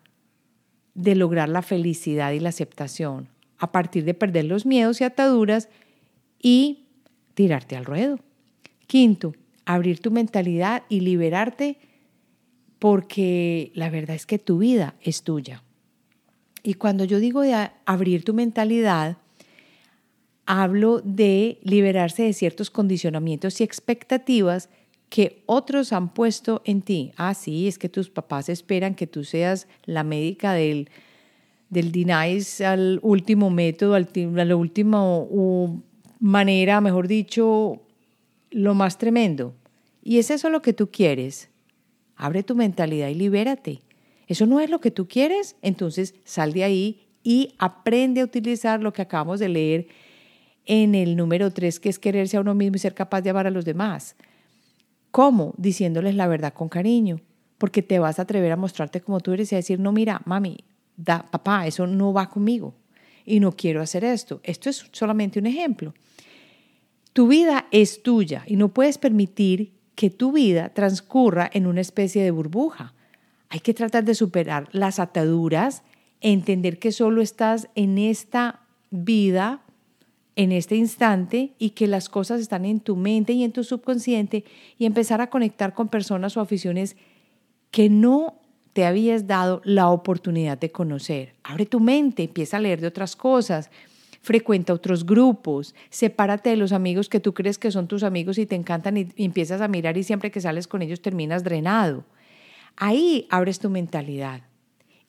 de 0.93 1.15
lograr 1.15 1.49
la 1.49 1.61
felicidad 1.61 2.33
y 2.33 2.39
la 2.39 2.49
aceptación 2.49 3.29
a 3.57 3.71
partir 3.71 4.03
de 4.03 4.13
perder 4.13 4.45
los 4.45 4.65
miedos 4.65 5.01
y 5.01 5.05
ataduras 5.05 5.69
y 6.39 6.85
tirarte 7.33 7.75
al 7.75 7.85
ruedo. 7.85 8.19
Quinto, 8.85 9.33
abrir 9.65 9.99
tu 9.99 10.11
mentalidad 10.11 10.83
y 10.89 10.99
liberarte 10.99 11.77
porque 12.77 13.71
la 13.73 13.89
verdad 13.89 14.15
es 14.15 14.25
que 14.25 14.37
tu 14.37 14.59
vida 14.59 14.95
es 15.01 15.23
tuya. 15.23 15.63
Y 16.61 16.75
cuando 16.75 17.05
yo 17.05 17.19
digo 17.19 17.41
de 17.41 17.69
abrir 17.85 18.23
tu 18.25 18.33
mentalidad, 18.33 19.17
hablo 20.45 21.01
de 21.03 21.59
liberarse 21.63 22.23
de 22.23 22.33
ciertos 22.33 22.69
condicionamientos 22.69 23.61
y 23.61 23.63
expectativas 23.63 24.69
que 25.09 25.43
otros 25.45 25.93
han 25.93 26.13
puesto 26.13 26.61
en 26.65 26.81
ti. 26.81 27.11
Ah, 27.15 27.33
sí, 27.33 27.67
es 27.67 27.77
que 27.77 27.89
tus 27.89 28.09
papás 28.09 28.49
esperan 28.49 28.95
que 28.95 29.07
tú 29.07 29.23
seas 29.23 29.67
la 29.85 30.03
médica 30.03 30.53
del, 30.53 30.89
del 31.69 31.91
denies 31.91 32.61
al 32.61 32.99
último 33.01 33.49
método, 33.49 33.95
al, 33.95 34.09
a 34.37 34.45
la 34.45 34.55
última 34.55 35.01
manera, 36.19 36.81
mejor 36.81 37.07
dicho, 37.07 37.81
lo 38.51 38.75
más 38.75 38.97
tremendo. 38.97 39.53
Y 40.03 40.19
es 40.19 40.31
eso 40.31 40.49
lo 40.49 40.61
que 40.61 40.73
tú 40.73 40.89
quieres. 40.91 41.49
Abre 42.15 42.43
tu 42.43 42.55
mentalidad 42.55 43.09
y 43.09 43.15
libérate. 43.15 43.81
Eso 44.27 44.45
no 44.45 44.59
es 44.59 44.69
lo 44.69 44.79
que 44.79 44.91
tú 44.91 45.07
quieres, 45.07 45.55
entonces 45.61 46.15
sal 46.25 46.51
de 46.51 46.63
ahí 46.63 47.07
y 47.23 47.53
aprende 47.59 48.21
a 48.21 48.25
utilizar 48.25 48.81
lo 48.81 48.91
que 48.91 49.01
acabamos 49.01 49.39
de 49.39 49.49
leer 49.49 49.87
en 50.65 50.95
el 50.95 51.15
número 51.15 51.51
3, 51.51 51.79
que 51.79 51.89
es 51.89 51.97
quererse 51.97 52.35
a 52.35 52.41
uno 52.41 52.53
mismo 52.53 52.75
y 52.75 52.79
ser 52.79 52.93
capaz 52.93 53.21
de 53.21 53.29
amar 53.29 53.47
a 53.47 53.51
los 53.51 53.63
demás. 53.63 54.17
¿Cómo? 55.11 55.53
Diciéndoles 55.57 56.15
la 56.15 56.27
verdad 56.27 56.53
con 56.53 56.69
cariño, 56.69 57.21
porque 57.57 57.81
te 57.81 57.99
vas 57.99 58.19
a 58.19 58.23
atrever 58.23 58.51
a 58.51 58.57
mostrarte 58.57 59.01
como 59.01 59.19
tú 59.19 59.33
eres 59.33 59.51
y 59.51 59.55
a 59.55 59.57
decir, 59.57 59.79
no, 59.79 59.91
mira, 59.91 60.21
mami, 60.25 60.57
da, 60.95 61.25
papá, 61.29 61.67
eso 61.67 61.87
no 61.87 62.13
va 62.13 62.29
conmigo 62.29 62.75
y 63.25 63.39
no 63.39 63.51
quiero 63.51 63.81
hacer 63.81 64.03
esto. 64.03 64.39
Esto 64.43 64.69
es 64.69 64.87
solamente 64.91 65.37
un 65.37 65.45
ejemplo. 65.45 65.93
Tu 67.13 67.27
vida 67.27 67.67
es 67.71 68.01
tuya 68.01 68.43
y 68.47 68.55
no 68.55 68.69
puedes 68.69 68.97
permitir 68.97 69.73
que 69.95 70.09
tu 70.09 70.31
vida 70.31 70.69
transcurra 70.69 71.49
en 71.51 71.67
una 71.67 71.81
especie 71.81 72.23
de 72.23 72.31
burbuja. 72.31 72.93
Hay 73.49 73.59
que 73.59 73.73
tratar 73.73 74.05
de 74.05 74.15
superar 74.15 74.69
las 74.71 74.99
ataduras, 74.99 75.83
entender 76.21 76.79
que 76.79 76.91
solo 76.91 77.21
estás 77.21 77.69
en 77.75 77.97
esta 77.97 78.61
vida 78.91 79.61
en 80.37 80.51
este 80.51 80.75
instante 80.75 81.55
y 81.57 81.71
que 81.71 81.87
las 81.87 82.09
cosas 82.09 82.39
están 82.39 82.63
en 82.63 82.79
tu 82.79 82.95
mente 82.95 83.33
y 83.33 83.43
en 83.43 83.51
tu 83.51 83.63
subconsciente 83.63 84.45
y 84.77 84.85
empezar 84.85 85.19
a 85.19 85.31
conectar 85.31 85.73
con 85.73 85.89
personas 85.89 86.37
o 86.37 86.41
aficiones 86.41 86.95
que 87.71 87.89
no 87.89 88.39
te 88.71 88.85
habías 88.85 89.25
dado 89.25 89.61
la 89.65 89.89
oportunidad 89.89 90.59
de 90.59 90.71
conocer. 90.71 91.33
Abre 91.43 91.65
tu 91.65 91.79
mente, 91.79 92.23
empieza 92.23 92.57
a 92.57 92.59
leer 92.59 92.79
de 92.79 92.85
otras 92.85 93.15
cosas, 93.15 93.71
frecuenta 94.21 94.73
otros 94.73 95.07
grupos, 95.07 95.73
sepárate 95.89 96.51
de 96.51 96.57
los 96.57 96.71
amigos 96.71 97.09
que 97.09 97.19
tú 97.19 97.33
crees 97.33 97.57
que 97.57 97.71
son 97.71 97.87
tus 97.87 98.03
amigos 98.03 98.37
y 98.37 98.45
te 98.45 98.53
encantan 98.53 98.95
y, 98.95 99.07
empiezas 99.17 99.59
a 99.59 99.67
mirar 99.67 99.97
y 99.97 100.03
siempre 100.03 100.29
que 100.29 100.39
sales 100.39 100.67
con 100.67 100.83
ellos 100.83 101.01
terminas 101.01 101.43
drenado. 101.43 102.05
Ahí 102.75 103.25
abres 103.31 103.57
tu 103.57 103.71
mentalidad 103.71 104.41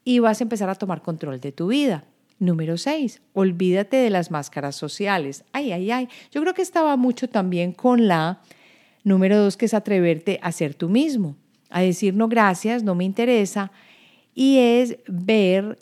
y 0.04 0.20
vas 0.20 0.40
a 0.40 0.44
empezar 0.44 0.70
a 0.70 0.74
tomar 0.74 1.02
control 1.02 1.38
de 1.38 1.52
tu 1.52 1.66
vida. 1.66 2.04
Número 2.39 2.76
6, 2.76 3.20
olvídate 3.32 3.97
de 3.97 4.11
las 4.11 4.30
máscaras 4.30 4.76
sociales. 4.76 5.45
Ay, 5.53 5.72
ay, 5.72 5.91
ay. 5.91 6.09
Yo 6.30 6.41
creo 6.41 6.55
que 6.55 6.62
estaba 6.62 6.97
mucho 6.97 7.28
también 7.28 7.72
con 7.72 8.07
la 8.07 8.41
número 9.03 9.39
2, 9.39 9.57
que 9.57 9.66
es 9.66 9.74
atreverte 9.74 10.39
a 10.43 10.53
ser 10.53 10.74
tú 10.74 10.89
mismo, 10.89 11.36
a 11.68 11.80
decir 11.80 12.14
no 12.14 12.28
gracias, 12.28 12.84
no 12.84 12.95
me 12.95 13.05
interesa. 13.05 13.72
Y 14.34 14.59
es 14.59 14.99
ver 15.09 15.78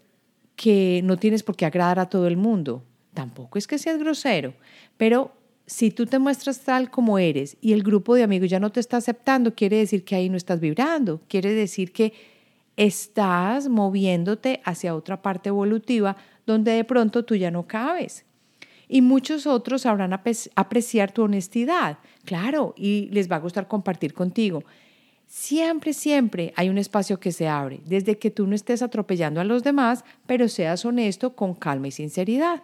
que 0.55 1.03
no 1.05 1.19
tienes 1.19 1.43
por 1.43 1.57
qué 1.57 1.67
agradar 1.67 1.99
a 1.99 2.09
todo 2.09 2.27
el 2.27 2.39
mundo. 2.39 2.83
Tampoco 3.13 3.59
es 3.59 3.67
que 3.67 3.79
seas 3.79 3.99
grosero, 3.99 4.55
pero 4.97 5.33
si 5.67 5.91
tú 5.91 6.07
te 6.07 6.19
muestras 6.19 6.61
tal 6.61 6.91
como 6.91 7.19
eres 7.19 7.57
y 7.61 7.73
el 7.73 7.83
grupo 7.83 8.15
de 8.15 8.23
amigos 8.23 8.49
ya 8.49 8.61
no 8.61 8.71
te 8.71 8.81
está 8.81 8.99
aceptando, 8.99 9.55
quiere 9.55 9.79
decir 9.79 10.05
que 10.05 10.15
ahí 10.15 10.29
no 10.29 10.37
estás 10.37 10.61
vibrando, 10.61 11.21
quiere 11.29 11.53
decir 11.53 11.93
que 11.93 12.13
estás 12.77 13.69
moviéndote 13.69 14.61
hacia 14.65 14.95
otra 14.95 15.23
parte 15.23 15.49
evolutiva 15.49 16.17
donde 16.47 16.73
de 16.73 16.85
pronto 16.85 17.25
tú 17.25 17.35
ya 17.35 17.51
no 17.51 17.67
cabes. 17.67 18.25
Y 18.89 19.03
muchos 19.03 19.47
otros 19.47 19.83
sabrán 19.83 20.13
apreciar 20.13 21.13
tu 21.13 21.23
honestidad, 21.23 21.99
claro, 22.25 22.73
y 22.77 23.09
les 23.11 23.31
va 23.31 23.37
a 23.37 23.41
gustar 23.41 23.67
compartir 23.67 24.15
contigo. 24.15 24.63
Siempre, 25.27 25.93
siempre 25.93 26.53
hay 26.55 26.69
un 26.69 26.79
espacio 26.79 27.19
que 27.19 27.33
se 27.33 27.49
abre, 27.49 27.81
desde 27.85 28.17
que 28.17 28.31
tú 28.31 28.47
no 28.47 28.55
estés 28.55 28.83
atropellando 28.83 29.41
a 29.41 29.45
los 29.45 29.65
demás, 29.65 30.05
pero 30.27 30.49
seas 30.49 30.85
honesto 30.85 31.35
con 31.35 31.55
calma 31.55 31.89
y 31.89 31.91
sinceridad. 31.91 32.63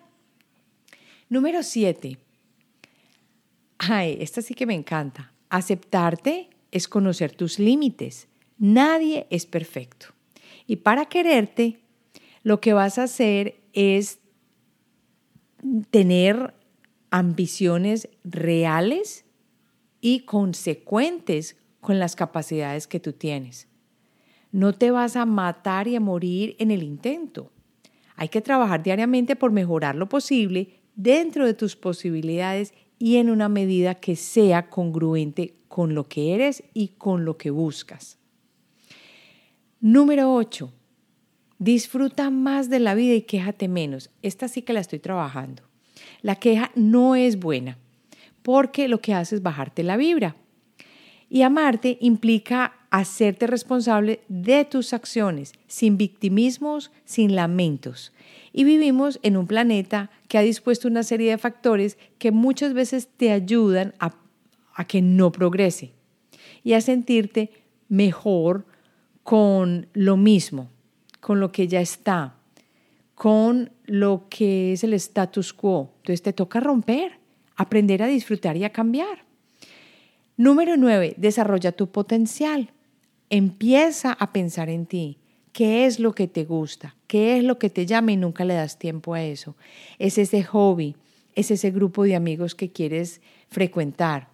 Número 1.28 1.64
siete. 1.64 2.18
Ay, 3.78 4.16
esta 4.20 4.42
sí 4.42 4.54
que 4.54 4.66
me 4.66 4.74
encanta. 4.74 5.32
Aceptarte 5.50 6.50
es 6.70 6.86
conocer 6.86 7.32
tus 7.32 7.58
límites. 7.58 8.28
Nadie 8.58 9.26
es 9.28 9.44
perfecto. 9.44 10.06
Y 10.68 10.76
para 10.76 11.06
quererte, 11.06 11.80
lo 12.44 12.60
que 12.60 12.74
vas 12.74 12.98
a 12.98 13.04
hacer 13.04 13.61
es 13.72 14.20
tener 15.90 16.54
ambiciones 17.10 18.08
reales 18.24 19.24
y 20.00 20.20
consecuentes 20.20 21.56
con 21.80 21.98
las 21.98 22.16
capacidades 22.16 22.86
que 22.86 23.00
tú 23.00 23.12
tienes. 23.12 23.68
No 24.50 24.72
te 24.72 24.90
vas 24.90 25.16
a 25.16 25.26
matar 25.26 25.88
y 25.88 25.96
a 25.96 26.00
morir 26.00 26.56
en 26.58 26.70
el 26.70 26.82
intento. 26.82 27.50
Hay 28.16 28.28
que 28.28 28.40
trabajar 28.40 28.82
diariamente 28.82 29.36
por 29.36 29.52
mejorar 29.52 29.94
lo 29.94 30.08
posible 30.08 30.80
dentro 30.94 31.46
de 31.46 31.54
tus 31.54 31.76
posibilidades 31.76 32.74
y 32.98 33.16
en 33.16 33.30
una 33.30 33.48
medida 33.48 33.96
que 33.96 34.16
sea 34.16 34.68
congruente 34.68 35.56
con 35.68 35.94
lo 35.94 36.04
que 36.04 36.34
eres 36.34 36.62
y 36.74 36.88
con 36.88 37.24
lo 37.24 37.36
que 37.36 37.50
buscas. 37.50 38.18
Número 39.80 40.34
8. 40.34 40.72
Disfruta 41.62 42.30
más 42.30 42.70
de 42.70 42.80
la 42.80 42.96
vida 42.96 43.14
y 43.14 43.22
quéjate 43.22 43.68
menos. 43.68 44.10
Esta 44.22 44.48
sí 44.48 44.62
que 44.62 44.72
la 44.72 44.80
estoy 44.80 44.98
trabajando. 44.98 45.62
La 46.20 46.34
queja 46.34 46.72
no 46.74 47.14
es 47.14 47.38
buena 47.38 47.78
porque 48.42 48.88
lo 48.88 49.00
que 49.00 49.14
hace 49.14 49.36
es 49.36 49.44
bajarte 49.44 49.84
la 49.84 49.96
vibra. 49.96 50.34
Y 51.30 51.42
amarte 51.42 51.98
implica 52.00 52.72
hacerte 52.90 53.46
responsable 53.46 54.22
de 54.26 54.64
tus 54.64 54.92
acciones, 54.92 55.52
sin 55.68 55.98
victimismos, 55.98 56.90
sin 57.04 57.36
lamentos. 57.36 58.12
Y 58.52 58.64
vivimos 58.64 59.20
en 59.22 59.36
un 59.36 59.46
planeta 59.46 60.10
que 60.26 60.38
ha 60.38 60.42
dispuesto 60.42 60.88
una 60.88 61.04
serie 61.04 61.30
de 61.30 61.38
factores 61.38 61.96
que 62.18 62.32
muchas 62.32 62.74
veces 62.74 63.06
te 63.16 63.30
ayudan 63.30 63.94
a, 64.00 64.16
a 64.74 64.84
que 64.84 65.00
no 65.00 65.30
progrese 65.30 65.92
y 66.64 66.72
a 66.72 66.80
sentirte 66.80 67.52
mejor 67.88 68.66
con 69.22 69.86
lo 69.92 70.16
mismo, 70.16 70.68
con 71.22 71.38
lo 71.38 71.52
que 71.52 71.68
ya 71.68 71.80
está, 71.80 72.34
con 73.14 73.70
lo 73.86 74.26
que 74.28 74.72
es 74.72 74.82
el 74.82 74.92
status 74.94 75.52
quo. 75.52 75.92
Entonces 75.98 76.20
te 76.20 76.32
toca 76.32 76.58
romper, 76.58 77.12
aprender 77.54 78.02
a 78.02 78.08
disfrutar 78.08 78.56
y 78.56 78.64
a 78.64 78.72
cambiar. 78.72 79.24
Número 80.36 80.76
nueve, 80.76 81.14
desarrolla 81.16 81.70
tu 81.70 81.92
potencial. 81.92 82.70
Empieza 83.30 84.12
a 84.12 84.32
pensar 84.32 84.68
en 84.68 84.84
ti. 84.84 85.18
¿Qué 85.52 85.86
es 85.86 86.00
lo 86.00 86.12
que 86.12 86.26
te 86.26 86.44
gusta? 86.44 86.96
¿Qué 87.06 87.38
es 87.38 87.44
lo 87.44 87.56
que 87.56 87.70
te 87.70 87.86
llama 87.86 88.10
y 88.10 88.16
nunca 88.16 88.44
le 88.44 88.54
das 88.54 88.80
tiempo 88.80 89.14
a 89.14 89.22
eso? 89.22 89.54
Es 90.00 90.18
ese 90.18 90.42
hobby, 90.42 90.96
es 91.36 91.52
ese 91.52 91.70
grupo 91.70 92.02
de 92.02 92.16
amigos 92.16 92.56
que 92.56 92.72
quieres 92.72 93.20
frecuentar. 93.46 94.26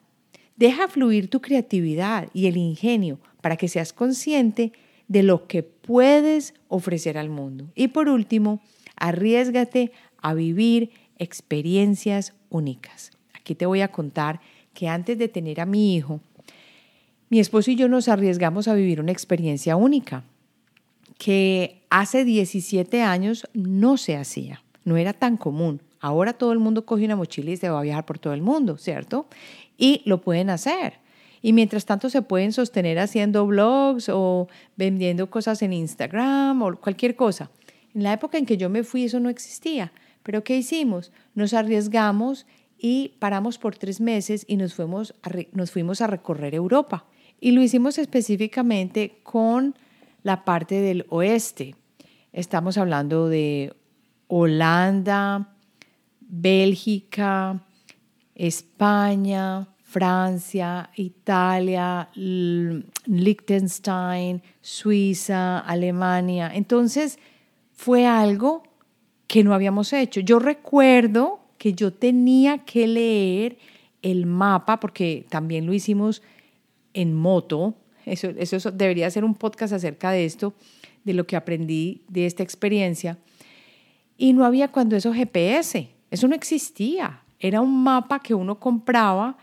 Deja 0.57 0.89
fluir 0.89 1.28
tu 1.28 1.43
creatividad 1.43 2.30
y 2.32 2.47
el 2.47 2.57
ingenio 2.57 3.18
para 3.43 3.59
que 3.59 3.68
seas 3.68 3.93
consciente 3.93 4.72
de 5.09 5.23
lo 5.23 5.47
que 5.47 5.63
puedes 5.63 6.55
ofrecer 6.69 7.19
al 7.19 7.31
mundo. 7.31 7.67
Y 7.75 7.89
por 7.89 8.09
último, 8.09 8.61
arriesgate 8.97 9.93
a 10.21 10.35
vivir 10.35 10.91
experiencias 11.19 12.35
únicas. 12.51 13.11
Aquí 13.35 13.55
te 13.55 13.67
voy 13.67 13.81
a 13.81 13.89
contar 13.89 14.41
que 14.75 14.89
antes 14.89 15.19
de 15.19 15.29
tener 15.29 15.61
a 15.61 15.67
mi 15.67 15.97
hijo, 15.97 16.21
mi 17.31 17.41
esposo 17.41 17.71
y 17.71 17.77
yo 17.77 17.89
nos 17.89 18.09
arriesgamos 18.09 18.69
a 18.69 18.75
vivir 18.75 19.01
una 19.01 19.13
experiencia 19.13 19.77
única 19.77 20.25
que 21.19 21.83
hace 21.91 22.25
17 22.25 23.03
años 23.03 23.47
no 23.53 23.97
se 23.97 24.17
hacía, 24.17 24.63
no 24.85 24.97
era 24.97 25.13
tan 25.13 25.37
común. 25.37 25.83
Ahora 26.01 26.33
todo 26.33 26.53
el 26.53 26.61
mundo 26.61 26.87
coge 26.87 27.05
una 27.05 27.17
mochila 27.17 27.51
y 27.51 27.57
se 27.57 27.69
va 27.69 27.81
a 27.81 27.83
viajar 27.83 28.07
por 28.07 28.19
todo 28.19 28.33
el 28.33 28.41
mundo, 28.41 28.79
¿cierto? 28.79 29.27
Y 29.77 30.03
lo 30.05 30.21
pueden 30.21 30.49
hacer. 30.49 30.95
Y 31.43 31.53
mientras 31.53 31.86
tanto 31.86 32.11
se 32.11 32.22
pueden 32.22 32.53
sostener 32.53 32.99
haciendo 32.99 33.47
blogs 33.47 34.09
o 34.09 34.49
vendiendo 34.76 35.30
cosas 35.30 35.62
en 35.62 35.72
Instagram 35.72 36.62
o 36.62 36.76
cualquier 36.76 37.16
cosa. 37.16 37.51
En 37.95 38.03
la 38.03 38.12
época 38.12 38.39
en 38.39 38.47
que 38.47 38.57
yo 38.57 38.68
me 38.68 38.84
fui 38.84 39.05
eso 39.05 39.20
no 39.20 39.28
existía. 39.28 39.93
Pero 40.22 40.45
¿qué 40.45 40.57
hicimos? 40.57 41.12
Nos 41.34 41.55
arriesgamos 41.55 42.47
y 42.78 43.14
paramos 43.18 43.59
por 43.59 43.76
tres 43.76 44.01
meses 44.01 44.45
y 44.49 44.57
nos 44.57 44.74
fuimos 44.74 45.14
a, 45.22 45.30
nos 45.53 45.70
fuimos 45.70 46.01
a 46.01 46.07
recorrer 46.07 46.55
Europa. 46.55 47.07
Y 47.41 47.53
lo 47.53 47.62
hicimos 47.62 47.99
específicamente 47.99 49.20
con 49.22 49.74
la 50.22 50.45
parte 50.45 50.80
del 50.80 51.07
oeste. 51.09 51.74
Estamos 52.32 52.78
hablando 52.78 53.28
de 53.28 53.74
Holanda, 54.26 55.55
Bélgica, 56.20 57.64
España, 58.34 59.68
Francia, 59.89 60.91
Italia, 60.97 62.11
Liechtenstein, 63.07 64.43
Suiza, 64.61 65.61
Alemania. 65.61 66.51
Entonces 66.55 67.18
fue 67.72 68.07
algo 68.07 68.64
que 69.26 69.43
no 69.43 69.55
habíamos 69.55 69.95
hecho. 69.95 70.20
Yo 70.20 70.41
recuerdo 70.41 71.41
que 71.57 71.72
yo 71.72 71.91
tenía 71.91 72.59
que 72.59 72.86
leer 72.86 73.57
el 74.03 74.26
mapa, 74.26 74.78
porque 74.78 75.24
también 75.30 75.64
lo 75.64 75.72
hicimos 75.72 76.20
en 76.93 77.14
moto, 77.14 77.74
eso, 78.05 78.28
eso, 78.36 78.70
debería 78.70 79.11
ser 79.11 79.24
un 79.24 79.34
podcast 79.34 79.72
acerca 79.72 80.11
de 80.11 80.26
esto, 80.26 80.53
de 81.05 81.14
lo 81.14 81.26
que 81.26 81.34
aprendí 81.34 82.03
de 82.09 82.26
esta 82.26 82.43
experiencia. 82.43 83.16
Y 84.18 84.34
no 84.34 84.45
había 84.45 84.68
cuando 84.68 84.97
eso 84.97 85.14
GPS, 85.14 85.89
eso 86.11 86.28
no 86.28 86.34
existía. 86.34 87.22
Era 87.41 87.62
un 87.62 87.82
mapa 87.82 88.20
que 88.20 88.34
uno 88.34 88.61
compraba 88.61 89.39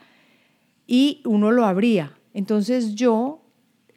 y 0.88 1.22
uno 1.26 1.52
lo 1.52 1.66
abría. 1.66 2.18
Entonces 2.34 2.96
yo 2.96 3.42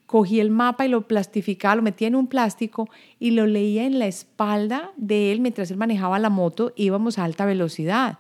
cogí 0.07 0.41
el 0.41 0.51
mapa 0.51 0.87
y 0.87 0.89
lo 0.89 1.07
plastificaba, 1.07 1.77
lo 1.77 1.83
metía 1.83 2.09
en 2.09 2.15
un 2.15 2.29
plástico 2.29 2.89
y 3.19 3.33
lo 3.33 3.47
leía 3.47 3.85
en 3.85 3.99
la 3.99 4.07
espalda 4.07 4.93
de 4.97 5.33
él 5.33 5.41
mientras 5.41 5.71
él 5.71 5.77
manejaba 5.77 6.19
la 6.19 6.31
moto, 6.31 6.73
íbamos 6.77 7.19
a 7.19 7.25
alta 7.25 7.45
velocidad. 7.45 8.19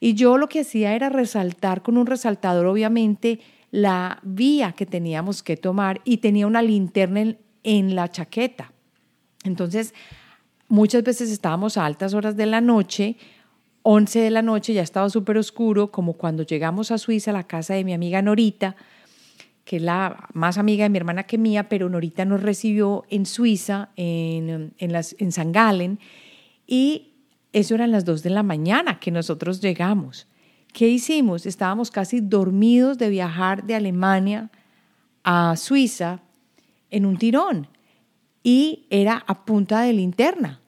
Y 0.00 0.14
yo 0.14 0.38
lo 0.38 0.48
que 0.48 0.60
hacía 0.60 0.94
era 0.94 1.08
resaltar 1.08 1.82
con 1.82 1.96
un 1.96 2.06
resaltador, 2.06 2.66
obviamente, 2.66 3.40
la 3.70 4.20
vía 4.22 4.72
que 4.72 4.86
teníamos 4.86 5.42
que 5.42 5.56
tomar 5.56 6.00
y 6.04 6.18
tenía 6.18 6.46
una 6.46 6.62
linterna 6.62 7.36
en, 7.64 7.94
la 7.94 8.08
chaqueta. 8.08 8.72
Entonces, 9.44 9.94
muchas 10.68 11.02
veces 11.02 11.30
estábamos 11.30 11.76
a 11.76 11.84
altas 11.84 12.14
horas 12.14 12.36
de 12.36 12.46
la 12.46 12.60
noche, 12.60 13.16
11 13.90 14.20
de 14.20 14.30
la 14.30 14.42
noche, 14.42 14.74
ya 14.74 14.82
estaba 14.82 15.08
súper 15.08 15.38
oscuro, 15.38 15.90
como 15.90 16.12
cuando 16.12 16.42
llegamos 16.42 16.90
a 16.90 16.98
Suiza, 16.98 17.30
a 17.30 17.32
la 17.32 17.46
casa 17.46 17.72
de 17.72 17.84
mi 17.84 17.94
amiga 17.94 18.20
Norita, 18.20 18.76
que 19.64 19.76
es 19.76 19.82
la 19.82 20.28
más 20.34 20.58
amiga 20.58 20.82
de 20.82 20.90
mi 20.90 20.98
hermana 20.98 21.22
que 21.22 21.38
mía, 21.38 21.70
pero 21.70 21.88
Norita 21.88 22.26
nos 22.26 22.42
recibió 22.42 23.06
en 23.08 23.24
Suiza, 23.24 23.88
en, 23.96 24.74
en, 24.76 24.92
las, 24.92 25.16
en 25.18 25.32
San 25.32 25.52
Galen, 25.52 26.00
y 26.66 27.14
eso 27.54 27.76
eran 27.76 27.90
las 27.90 28.04
2 28.04 28.22
de 28.22 28.28
la 28.28 28.42
mañana 28.42 29.00
que 29.00 29.10
nosotros 29.10 29.62
llegamos. 29.62 30.28
¿Qué 30.74 30.86
hicimos? 30.86 31.46
Estábamos 31.46 31.90
casi 31.90 32.20
dormidos 32.20 32.98
de 32.98 33.08
viajar 33.08 33.64
de 33.64 33.74
Alemania 33.74 34.50
a 35.24 35.56
Suiza 35.56 36.20
en 36.90 37.06
un 37.06 37.16
tirón 37.16 37.68
y 38.42 38.86
era 38.90 39.24
a 39.26 39.46
punta 39.46 39.80
de 39.80 39.94
linterna, 39.94 40.60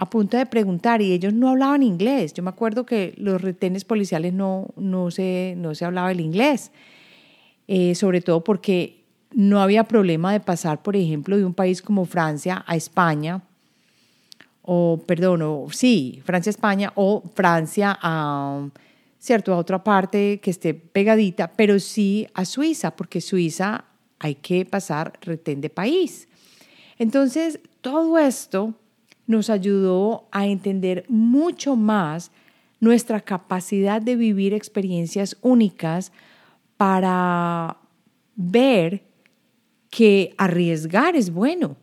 a 0.00 0.08
punta 0.08 0.38
de 0.38 0.46
preguntar 0.46 1.02
y 1.02 1.12
ellos 1.12 1.34
no 1.34 1.50
hablaban 1.50 1.82
inglés. 1.82 2.32
Yo 2.32 2.42
me 2.42 2.48
acuerdo 2.48 2.86
que 2.86 3.12
los 3.18 3.40
retenes 3.40 3.84
policiales 3.84 4.32
no, 4.32 4.68
no, 4.76 5.10
se, 5.10 5.54
no 5.58 5.74
se 5.74 5.84
hablaba 5.84 6.10
el 6.10 6.20
inglés. 6.20 6.72
Eh, 7.68 7.94
sobre 7.94 8.20
todo 8.20 8.42
porque 8.42 9.04
no 9.32 9.60
había 9.60 9.84
problema 9.84 10.32
de 10.32 10.40
pasar, 10.40 10.82
por 10.82 10.96
ejemplo, 10.96 11.36
de 11.36 11.44
un 11.44 11.54
país 11.54 11.82
como 11.82 12.04
Francia 12.04 12.64
a 12.66 12.74
España, 12.74 13.42
o 14.62 15.00
perdón, 15.06 15.42
o, 15.42 15.66
sí, 15.70 16.20
Francia-España, 16.24 16.92
o 16.96 17.22
Francia 17.34 17.96
a, 18.02 18.68
¿cierto? 19.18 19.52
a 19.52 19.58
otra 19.58 19.84
parte 19.84 20.40
que 20.40 20.50
esté 20.50 20.74
pegadita, 20.74 21.52
pero 21.52 21.78
sí 21.78 22.26
a 22.34 22.44
Suiza, 22.44 22.96
porque 22.96 23.20
Suiza 23.20 23.84
hay 24.18 24.34
que 24.34 24.64
pasar 24.64 25.12
retén 25.20 25.60
de 25.60 25.70
país. 25.70 26.26
Entonces, 26.98 27.60
todo 27.82 28.18
esto 28.18 28.74
nos 29.30 29.48
ayudó 29.48 30.26
a 30.32 30.46
entender 30.46 31.04
mucho 31.08 31.76
más 31.76 32.32
nuestra 32.80 33.20
capacidad 33.20 34.02
de 34.02 34.16
vivir 34.16 34.52
experiencias 34.52 35.36
únicas 35.40 36.12
para 36.76 37.76
ver 38.34 39.04
que 39.88 40.34
arriesgar 40.36 41.14
es 41.14 41.32
bueno, 41.32 41.76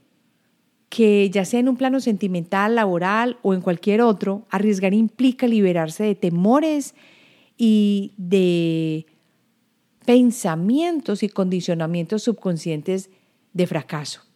que 0.89 1.30
ya 1.30 1.45
sea 1.45 1.62
en 1.62 1.70
un 1.70 1.78
plano 1.78 2.02
sentimental, 2.02 2.76
laboral 2.76 3.38
o 3.43 3.54
en 3.54 3.62
cualquier 3.62 4.02
otro, 4.02 4.45
arriesgar 4.50 4.93
implica 4.93 5.48
liberarse 5.48 6.04
de 6.04 6.16
temores 6.16 6.95
y 7.58 8.14
de 8.18 9.06
pensamientos 10.06 11.24
y 11.24 11.30
condicionamientos 11.30 12.24
subconscientes 12.24 13.10
de 13.54 13.68
fracaso. 13.68 14.27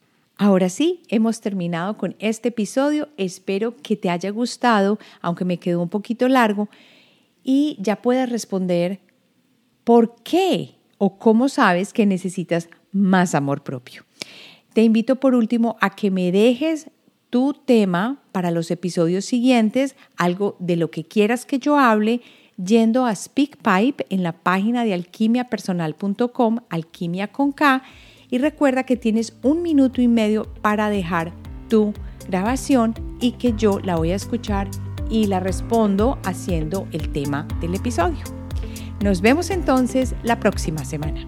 Ahora 0.41 0.69
sí, 0.69 1.03
hemos 1.09 1.39
terminado 1.39 1.97
con 1.97 2.15
este 2.17 2.49
episodio. 2.49 3.09
Espero 3.15 3.75
que 3.77 3.95
te 3.95 4.09
haya 4.09 4.31
gustado, 4.31 4.97
aunque 5.21 5.45
me 5.45 5.59
quedó 5.59 5.79
un 5.83 5.89
poquito 5.89 6.27
largo, 6.27 6.67
y 7.43 7.77
ya 7.79 8.01
puedas 8.01 8.27
responder 8.27 9.01
por 9.83 10.15
qué 10.23 10.71
o 10.97 11.19
cómo 11.19 11.47
sabes 11.47 11.93
que 11.93 12.07
necesitas 12.07 12.69
más 12.91 13.35
amor 13.35 13.61
propio. 13.61 14.03
Te 14.73 14.81
invito 14.81 15.17
por 15.17 15.35
último 15.35 15.77
a 15.79 15.91
que 15.91 16.09
me 16.09 16.31
dejes 16.31 16.89
tu 17.29 17.53
tema 17.53 18.23
para 18.31 18.49
los 18.49 18.71
episodios 18.71 19.25
siguientes, 19.25 19.95
algo 20.17 20.55
de 20.57 20.75
lo 20.75 20.89
que 20.89 21.03
quieras 21.03 21.45
que 21.45 21.59
yo 21.59 21.77
hable, 21.77 22.19
yendo 22.57 23.05
a 23.05 23.13
SpeakPipe 23.13 24.07
en 24.09 24.23
la 24.23 24.31
página 24.31 24.85
de 24.85 24.95
alquimiapersonal.com, 24.95 26.61
alquimia 26.71 27.27
con 27.27 27.51
K, 27.51 27.83
y 28.31 28.39
recuerda 28.39 28.85
que 28.85 28.97
tienes 28.97 29.37
un 29.43 29.61
minuto 29.61 30.01
y 30.01 30.07
medio 30.07 30.51
para 30.61 30.89
dejar 30.89 31.31
tu 31.69 31.93
grabación 32.27 32.95
y 33.19 33.33
que 33.33 33.53
yo 33.53 33.79
la 33.79 33.97
voy 33.97 34.11
a 34.11 34.15
escuchar 34.15 34.69
y 35.09 35.27
la 35.27 35.39
respondo 35.39 36.17
haciendo 36.23 36.87
el 36.91 37.11
tema 37.11 37.47
del 37.59 37.75
episodio. 37.75 38.23
Nos 39.03 39.21
vemos 39.21 39.49
entonces 39.49 40.15
la 40.23 40.39
próxima 40.39 40.85
semana. 40.85 41.25